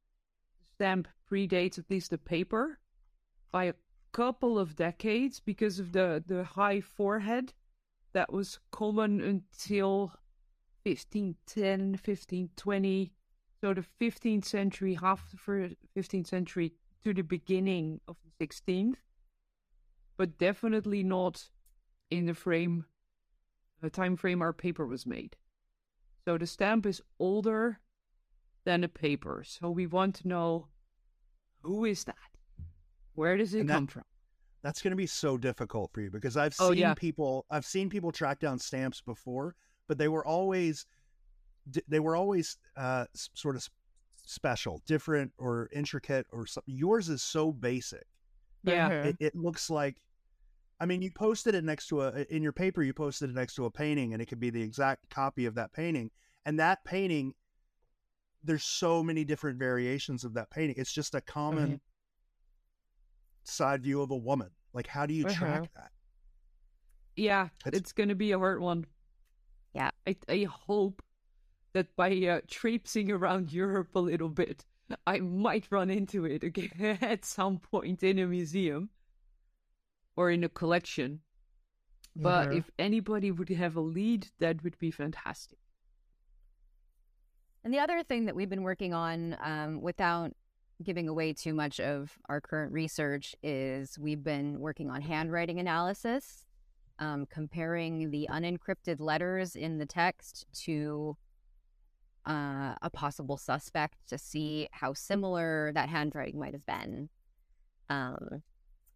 the 0.57 0.65
stamp 0.75 1.07
predates 1.31 1.77
at 1.77 1.89
least 1.89 2.09
the 2.09 2.17
paper 2.17 2.79
by 3.51 3.65
a 3.65 3.73
couple 4.11 4.57
of 4.57 4.75
decades 4.75 5.39
because 5.39 5.79
of 5.79 5.91
the, 5.91 6.23
the 6.25 6.43
high 6.43 6.81
forehead 6.81 7.53
that 8.13 8.33
was 8.33 8.59
common 8.71 9.21
until 9.21 10.13
1510, 10.83 11.91
1520. 11.93 13.11
So 13.61 13.73
the 13.73 13.85
15th 14.01 14.45
century, 14.45 14.93
half 14.95 15.31
the 15.31 15.37
fir- 15.37 15.69
15th 15.95 16.27
century 16.27 16.73
to 17.03 17.13
the 17.13 17.21
beginning 17.21 18.01
of 18.07 18.17
the 18.23 18.45
16th, 18.45 18.95
but 20.17 20.37
definitely 20.37 21.03
not 21.03 21.49
in 22.11 22.25
the 22.25 22.33
frame 22.33 22.85
the 23.81 23.89
time 23.89 24.15
frame 24.15 24.41
our 24.41 24.53
paper 24.53 24.85
was 24.87 25.05
made. 25.05 25.35
So 26.25 26.37
the 26.37 26.47
stamp 26.47 26.85
is 26.85 27.01
older 27.19 27.79
than 28.63 28.79
the 28.79 28.87
paper. 28.87 29.43
So 29.45 29.69
we 29.69 29.87
want 29.87 30.15
to 30.15 30.27
know 30.29 30.67
who 31.63 31.83
is 31.83 32.05
that? 32.05 32.15
Where 33.15 33.35
does 33.35 33.53
it 33.53 33.61
And 33.61 33.69
that- 33.69 33.73
come 33.73 33.87
from? 33.87 34.03
That's 34.61 34.81
going 34.81 34.91
to 34.91 34.95
be 34.97 35.07
so 35.07 35.37
difficult 35.37 35.91
for 35.93 35.99
you 35.99 36.09
because 36.09 36.37
I've 36.37 36.55
Oh, 36.59 36.69
seen 36.69 36.77
yeah. 36.79 36.93
people 36.93 37.45
I've 37.49 37.65
seen 37.65 37.89
people 37.89 38.13
track 38.13 38.39
down 38.39 38.57
stamps 38.57 39.01
before, 39.01 39.53
but 39.87 39.97
they 39.97 40.07
were 40.07 40.25
always 40.25 40.85
they 41.87 41.99
were 41.99 42.15
always 42.15 42.57
uh, 42.75 43.05
sort 43.33 43.55
of 43.55 43.67
special, 44.25 44.81
different 44.85 45.31
or 45.37 45.69
intricate 45.71 46.25
or 46.31 46.45
something. 46.45 46.75
Yours 46.75 47.09
is 47.09 47.21
so 47.23 47.51
basic. 47.51 48.05
Yeah. 48.63 48.89
It, 48.89 49.17
it 49.19 49.35
looks 49.35 49.69
like 49.69 49.97
I 50.79 50.85
mean, 50.85 51.01
you 51.01 51.11
posted 51.11 51.55
it 51.55 51.63
next 51.63 51.87
to 51.87 52.01
a 52.01 52.25
in 52.29 52.43
your 52.43 52.51
paper. 52.51 52.83
You 52.83 52.93
posted 52.93 53.29
it 53.29 53.35
next 53.35 53.55
to 53.55 53.65
a 53.65 53.71
painting, 53.71 54.11
and 54.13 54.21
it 54.21 54.25
could 54.25 54.39
be 54.39 54.49
the 54.49 54.61
exact 54.61 55.09
copy 55.09 55.45
of 55.45 55.55
that 55.55 55.71
painting. 55.71 56.11
And 56.45 56.59
that 56.59 56.83
painting, 56.83 57.33
there's 58.43 58.63
so 58.65 59.01
many 59.01 59.23
different 59.23 59.57
variations 59.59 60.25
of 60.25 60.33
that 60.33 60.49
painting. 60.49 60.75
It's 60.77 60.91
just 60.91 61.15
a 61.15 61.21
common 61.21 61.79
side 63.45 63.83
view 63.83 64.01
of 64.01 64.11
a 64.11 64.17
woman. 64.17 64.49
Like, 64.73 64.87
how 64.87 65.05
do 65.05 65.13
you 65.13 65.25
Uh-huh. 65.25 65.35
track 65.35 65.69
that? 65.75 65.91
Yeah, 67.15 67.49
It's- 67.65 67.79
it's 67.79 67.91
going 67.93 68.09
to 68.09 68.15
be 68.15 68.31
a 68.31 68.39
hard 68.39 68.59
one. 68.59 68.85
Yeah. 70.05 70.13
I, 70.29 70.33
I 70.33 70.43
hope 70.43 71.01
that 71.73 71.95
by 71.95 72.11
uh, 72.27 72.41
traipsing 72.47 73.11
around 73.11 73.51
Europe 73.51 73.95
a 73.95 73.99
little 73.99 74.29
bit, 74.29 74.65
I 75.07 75.19
might 75.19 75.67
run 75.71 75.89
into 75.89 76.25
it 76.25 76.43
again 76.43 76.97
at 77.01 77.25
some 77.25 77.59
point 77.59 78.03
in 78.03 78.19
a 78.19 78.27
museum 78.27 78.89
or 80.15 80.29
in 80.29 80.43
a 80.43 80.49
collection. 80.49 81.21
But 82.15 82.49
Mhm. 82.49 82.57
if 82.57 82.69
anybody 82.77 83.31
would 83.31 83.49
have 83.49 83.75
a 83.75 83.81
lead, 83.81 84.27
that 84.39 84.63
would 84.63 84.77
be 84.77 84.91
fantastic. 84.91 85.57
And 87.63 87.73
the 87.73 87.79
other 87.79 88.03
thing 88.03 88.25
that 88.25 88.35
we've 88.35 88.49
been 88.49 88.63
working 88.63 88.93
on, 88.93 89.37
um, 89.41 89.81
without 89.81 90.33
giving 90.83 91.07
away 91.07 91.33
too 91.33 91.53
much 91.53 91.79
of 91.79 92.19
our 92.27 92.41
current 92.41 92.71
research, 92.73 93.35
is 93.41 93.97
we've 93.97 94.23
been 94.23 94.59
working 94.59 94.91
on 94.91 95.01
handwriting 95.01 95.59
analysis. 95.59 96.45
Um, 97.03 97.25
comparing 97.29 98.11
the 98.11 98.27
unencrypted 98.31 98.99
letters 98.99 99.57
in 99.57 99.77
the 99.77 99.85
text 99.85 100.45
to 100.53 101.17
uh, 102.25 102.75
a 102.81 102.89
possible 102.93 103.35
suspect 103.35 103.97
to 104.07 104.17
see 104.17 104.69
how 104.71 104.93
similar 104.93 105.73
that 105.73 105.89
handwriting 105.89 106.39
might 106.39 106.53
have 106.53 106.65
been. 106.65 107.09
Um, 107.89 108.41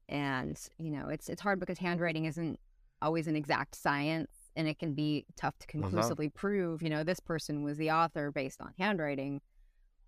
and 0.08 0.58
you 0.78 0.92
know, 0.92 1.10
it's 1.10 1.28
it's 1.28 1.42
hard 1.42 1.60
because 1.60 1.80
handwriting 1.80 2.24
isn't 2.24 2.58
always 3.02 3.28
an 3.28 3.36
exact 3.36 3.76
science, 3.76 4.32
and 4.56 4.70
it 4.70 4.80
can 4.80 4.94
be 4.94 5.26
tough 5.36 5.60
to 5.60 5.68
conclusively 5.68 6.30
prove. 6.30 6.82
You 6.82 6.90
know, 6.90 7.04
this 7.04 7.20
person 7.20 7.62
was 7.62 7.78
the 7.78 7.92
author 7.92 8.32
based 8.32 8.62
on 8.62 8.72
handwriting. 8.80 9.42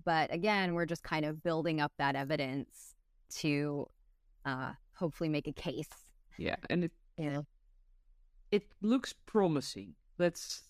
But 0.05 0.33
again, 0.33 0.73
we're 0.73 0.85
just 0.85 1.03
kind 1.03 1.25
of 1.25 1.43
building 1.43 1.81
up 1.81 1.91
that 1.97 2.15
evidence 2.15 2.95
to 3.39 3.89
uh, 4.45 4.71
hopefully 4.93 5.29
make 5.29 5.49
a 5.49 5.51
case. 5.51 5.89
Yeah, 6.37 6.55
and 6.69 6.85
it 6.85 6.91
You 7.19 7.31
know, 7.31 7.45
it 8.51 8.63
looks 8.81 9.13
promising. 9.13 9.95
Let's 10.17 10.63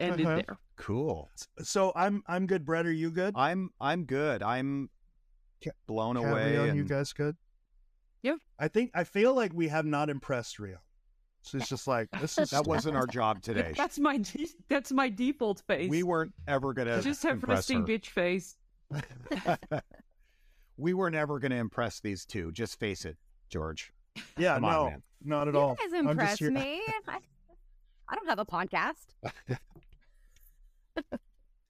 end 0.00 0.20
Uh-huh. 0.20 0.30
it 0.36 0.46
there. 0.46 0.58
Cool. 0.76 1.30
So 1.62 1.92
I'm 1.96 2.22
I'm 2.26 2.46
good. 2.46 2.64
Brett, 2.66 2.86
are 2.86 2.92
you 2.92 3.10
good? 3.10 3.34
I'm 3.36 3.70
I'm 3.80 4.04
good. 4.04 4.42
I'm 4.42 4.90
blown 5.86 6.16
Kat, 6.16 6.30
away. 6.30 6.56
Rion, 6.56 6.68
and 6.70 6.76
you 6.76 6.84
guys 6.84 7.12
good? 7.12 7.36
Yep. 8.22 8.38
I 8.58 8.68
think 8.68 8.90
I 8.94 9.04
feel 9.04 9.34
like 9.34 9.52
we 9.54 9.68
have 9.68 9.86
not 9.86 10.10
impressed 10.10 10.58
Rio. 10.58 10.78
So 11.42 11.58
it's 11.58 11.68
just 11.68 11.86
like 11.86 12.08
this 12.20 12.36
is 12.38 12.50
that 12.56 12.66
wasn't 12.66 12.96
our 12.96 13.06
job 13.20 13.40
today. 13.42 13.72
That's 13.76 13.98
my 13.98 14.18
de- 14.18 14.48
that's 14.68 14.92
my 14.92 15.08
default 15.08 15.60
face. 15.66 15.88
we 15.88 16.02
weren't 16.02 16.34
ever 16.46 16.74
gonna 16.74 17.00
just 17.00 17.22
have 17.22 17.34
impress 17.34 17.58
resting 17.58 17.80
her. 17.80 17.86
bitch 17.86 18.06
face. 18.06 18.56
we 20.76 20.92
were 20.92 21.10
never 21.10 21.38
gonna 21.38 21.56
impress 21.56 22.00
these 22.00 22.26
two. 22.26 22.52
Just 22.52 22.78
face 22.78 23.04
it, 23.04 23.16
George. 23.48 23.92
Yeah 24.38 24.54
Come 24.54 24.64
on, 24.64 24.72
no 24.72 24.90
man. 24.90 25.02
not 25.24 25.48
at 25.48 25.54
you 25.54 25.60
all. 25.60 25.74
guys 25.74 25.92
I'm 25.94 26.08
impress 26.08 26.40
me. 26.40 26.82
I, 27.08 27.18
I 28.08 28.14
don't 28.14 28.28
have 28.28 28.38
a 28.38 28.44
podcast. 28.46 29.06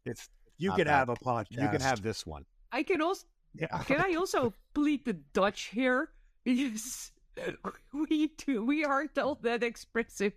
It's 0.04 0.28
You 0.58 0.70
can 0.72 0.84
bad. 0.86 0.94
have 0.94 1.08
a 1.08 1.16
podcast. 1.16 1.50
you 1.50 1.68
can 1.68 1.80
have 1.80 2.00
this 2.02 2.24
one. 2.26 2.44
I 2.72 2.82
can 2.82 3.02
also 3.02 3.26
Yeah. 3.54 3.78
can 3.84 4.00
I 4.00 4.14
also 4.14 4.54
plead 4.74 5.04
the 5.04 5.14
Dutch 5.14 5.62
here 5.74 6.10
because 6.44 7.12
we 7.92 8.28
do 8.38 8.64
we 8.64 8.84
aren't 8.84 9.18
all 9.18 9.34
that 9.42 9.62
expressive. 9.62 10.32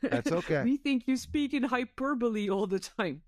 That's 0.00 0.30
okay. 0.32 0.62
We 0.64 0.76
think 0.76 1.04
you 1.08 1.16
speak 1.16 1.52
in 1.54 1.64
hyperbole 1.64 2.48
all 2.48 2.66
the 2.66 2.78
time. 2.78 3.22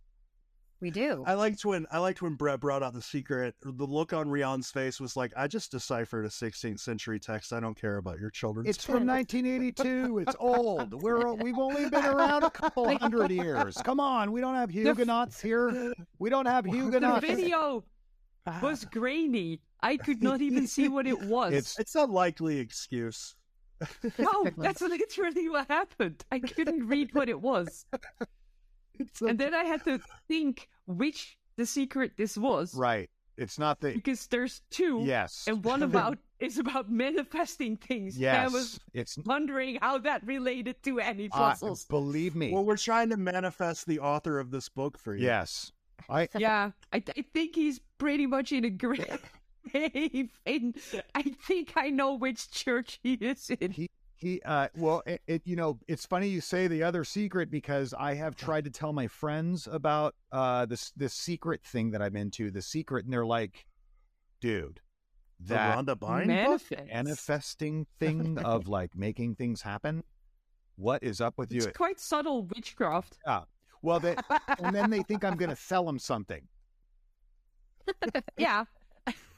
We 0.81 0.91
do. 0.91 1.25
I 1.27 1.33
liked 1.35 1.65
when 1.65 1.87
I 1.91 1.99
liked 1.99 2.21
when 2.21 2.35
Brett 2.35 2.61
brought 2.61 2.83
out 2.83 2.93
the 2.93 3.01
secret. 3.01 3.55
The 3.63 3.85
look 3.85 4.13
on 4.13 4.29
Rion's 4.29 4.71
face 4.71 5.01
was 5.01 5.17
like, 5.17 5.33
"I 5.35 5.47
just 5.47 5.71
deciphered 5.71 6.27
a 6.27 6.31
16th 6.31 6.81
century 6.81 7.19
text. 7.19 7.55
I 7.55 7.61
don't 7.61 7.75
care 7.75 7.97
about 7.97 8.19
your 8.19 8.29
children's." 8.29 8.69
It's 8.69 8.85
from 8.85 9.07
1982. 9.07 10.19
It's 10.19 10.37
old. 10.39 11.03
We're 11.03 11.33
we've 11.33 11.59
only 11.59 11.89
been 11.89 12.05
around 12.05 12.45
a 12.45 12.51
couple 12.51 12.95
hundred 12.99 13.31
years. 13.31 13.77
Come 13.79 14.01
on, 14.01 14.33
we 14.33 14.43
don't 14.43 14.55
have 14.55 14.71
Huguenots 14.71 15.41
here. 15.41 15.95
We 16.19 16.29
don't 16.29 16.47
have 16.47 16.67
Huguenots. 16.67 17.23
The 17.23 17.35
video 17.35 17.83
ah. 18.47 18.61
was 18.63 18.85
grainy. 18.85 19.61
I 19.83 19.97
could 19.97 20.23
not 20.23 20.43
even 20.43 20.67
see 20.67 20.89
what 20.89 21.07
it 21.07 21.21
was. 21.23 21.55
It's 21.55 21.79
It's 21.79 21.95
a 21.95 22.05
likely 22.05 22.59
excuse. 22.59 23.35
no, 24.19 24.47
that's 24.59 24.83
literally 24.83 25.49
what 25.49 25.69
happened. 25.69 26.23
I 26.31 26.39
couldn't 26.41 26.87
read 26.87 27.15
what 27.15 27.29
it 27.31 27.41
was. 27.41 27.87
It's 28.99 29.23
a, 29.23 29.27
And 29.27 29.39
then 29.39 29.55
I 29.55 29.65
had 29.65 29.85
to 29.85 30.01
think 30.29 30.69
which 30.87 31.37
the 31.57 31.67
secret 31.67 32.13
this 32.17 32.37
was. 32.37 32.75
right. 32.75 33.09
It's 33.39 33.59
not 33.59 33.81
the 33.81 33.93
Because 33.93 34.27
there's 34.29 34.63
two. 34.71 35.03
yes. 35.05 35.45
And 35.47 35.63
one 35.63 35.83
about 35.91 36.17
is 36.41 36.59
about 36.59 36.91
manifesting 36.91 37.77
things. 37.77 38.17
And 38.17 38.25
I 38.27 38.43
Yes, 38.45 38.53
was 38.53 38.81
it's 38.95 39.19
wondering 39.27 39.77
how 39.83 39.99
that 39.99 40.25
related 40.27 40.83
to 40.85 41.01
any 41.01 41.27
uh, 41.31 41.37
puzzles. 41.37 41.85
believe 41.85 42.35
me. 42.35 42.53
well, 42.53 42.65
we're 42.65 42.79
trying 42.79 43.11
to 43.11 43.17
manifest 43.19 43.87
the 43.87 43.99
author 44.01 44.39
of 44.41 44.51
this 44.51 44.69
book 44.71 44.97
for 44.99 45.15
you. 45.15 45.27
yes, 45.27 45.71
I 46.09 46.29
yeah, 46.39 46.71
I, 46.93 47.03
I 47.17 47.25
think 47.35 47.55
he's 47.57 47.81
pretty 47.99 48.27
much 48.27 48.53
in 48.53 48.65
a 48.65 48.71
grave. 48.85 49.21
And 50.47 50.77
I 51.15 51.23
think 51.23 51.73
I 51.77 51.91
know 51.91 52.15
which 52.15 52.51
church 52.51 53.01
he 53.03 53.15
is 53.15 53.51
in. 53.61 53.71
He 53.73 53.91
he 54.19 54.41
uh 54.47 54.69
well 54.75 55.03
it, 55.07 55.21
it 55.27 55.43
you 55.45 55.57
know 55.57 55.79
it's 55.89 56.07
funny 56.07 56.27
you 56.29 56.41
say 56.41 56.67
the 56.69 56.83
other 56.83 57.05
secret 57.05 57.51
because 57.51 57.93
I 57.99 58.15
have 58.15 58.35
tried 58.35 58.65
to 58.65 58.71
tell 58.71 58.93
my 58.95 59.07
friends 59.09 59.69
about 59.71 60.15
uh 60.33 60.65
this 60.67 60.91
this 60.97 61.13
secret 61.13 61.63
thing 61.63 61.91
that 61.91 62.01
I'm 62.01 62.17
into 62.17 62.51
the 62.51 62.63
secret 62.63 63.05
and 63.05 63.13
they're 63.13 63.27
like 63.27 63.67
dude 64.41 64.81
The 65.41 65.55
that 65.55 65.77
Rhonda 65.77 65.99
Byrne? 65.99 66.29
Manifest. 66.29 66.87
manifesting 66.87 67.87
thing 68.01 68.39
of 68.39 68.69
like 68.69 68.97
making 68.97 69.35
things 69.35 69.61
happen 69.63 70.03
what 70.79 71.03
is 71.03 71.21
up 71.23 71.39
with 71.39 71.51
you? 71.53 71.59
It's 71.59 71.75
quite 71.75 71.99
subtle 71.99 72.43
witchcraft. 72.45 73.19
Yeah. 73.27 73.43
Well 73.83 74.01
they 74.01 74.17
and 74.63 74.75
then 74.75 74.89
they 74.91 75.03
think 75.03 75.25
I'm 75.25 75.37
gonna 75.37 75.57
sell 75.71 75.85
them 75.85 75.99
something 75.99 76.43
Yeah, 78.39 78.65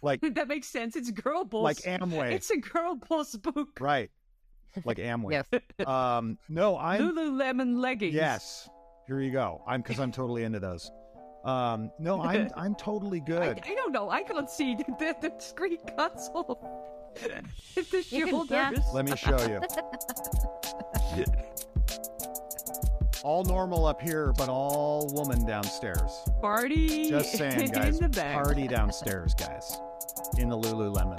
like 0.02 0.20
that 0.22 0.48
makes 0.48 0.68
sense. 0.68 0.96
It's 0.96 1.10
girl 1.10 1.44
boss. 1.44 1.62
like 1.64 1.76
Amway 1.78 2.32
It's 2.32 2.50
a 2.50 2.56
girl 2.58 2.94
boss 2.96 3.34
book. 3.36 3.78
right 3.80 4.10
like 4.84 4.98
Amway 4.98 5.32
yes. 5.32 5.86
um 5.86 6.38
no 6.48 6.78
I'm 6.78 7.00
Lululemon 7.00 7.80
leggings. 7.80 8.14
Yes. 8.14 8.68
Here 9.06 9.20
you 9.20 9.30
go. 9.30 9.62
I'm 9.66 9.80
because 9.80 9.98
I'm 9.98 10.12
totally 10.12 10.44
into 10.44 10.60
those. 10.60 10.90
Um, 11.44 11.90
no, 11.98 12.20
I'm 12.20 12.50
I'm 12.56 12.74
totally 12.74 13.20
good. 13.20 13.60
I 13.64 13.74
don't 13.74 13.92
know. 13.92 14.10
I 14.10 14.22
can't 14.22 14.50
see 14.50 14.74
the, 14.74 14.84
the, 14.98 15.16
the 15.28 15.32
screen 15.38 15.78
console. 15.96 17.12
the 17.74 18.04
You 18.10 18.26
can- 18.26 18.46
yeah. 18.50 18.72
Let 18.92 19.06
me 19.06 19.16
show 19.16 19.38
you. 19.48 19.62
all 23.24 23.44
normal 23.44 23.86
up 23.86 24.00
here, 24.00 24.32
but 24.36 24.48
all 24.48 25.10
woman 25.14 25.44
downstairs. 25.46 26.22
Party 26.40 27.08
Just 27.10 27.32
saying, 27.32 27.70
guys. 27.70 27.96
in 27.96 28.02
the 28.02 28.08
back. 28.08 28.34
Party 28.34 28.68
downstairs, 28.68 29.34
guys. 29.34 29.78
In 30.38 30.48
the 30.48 30.58
Lululemon. 30.58 31.18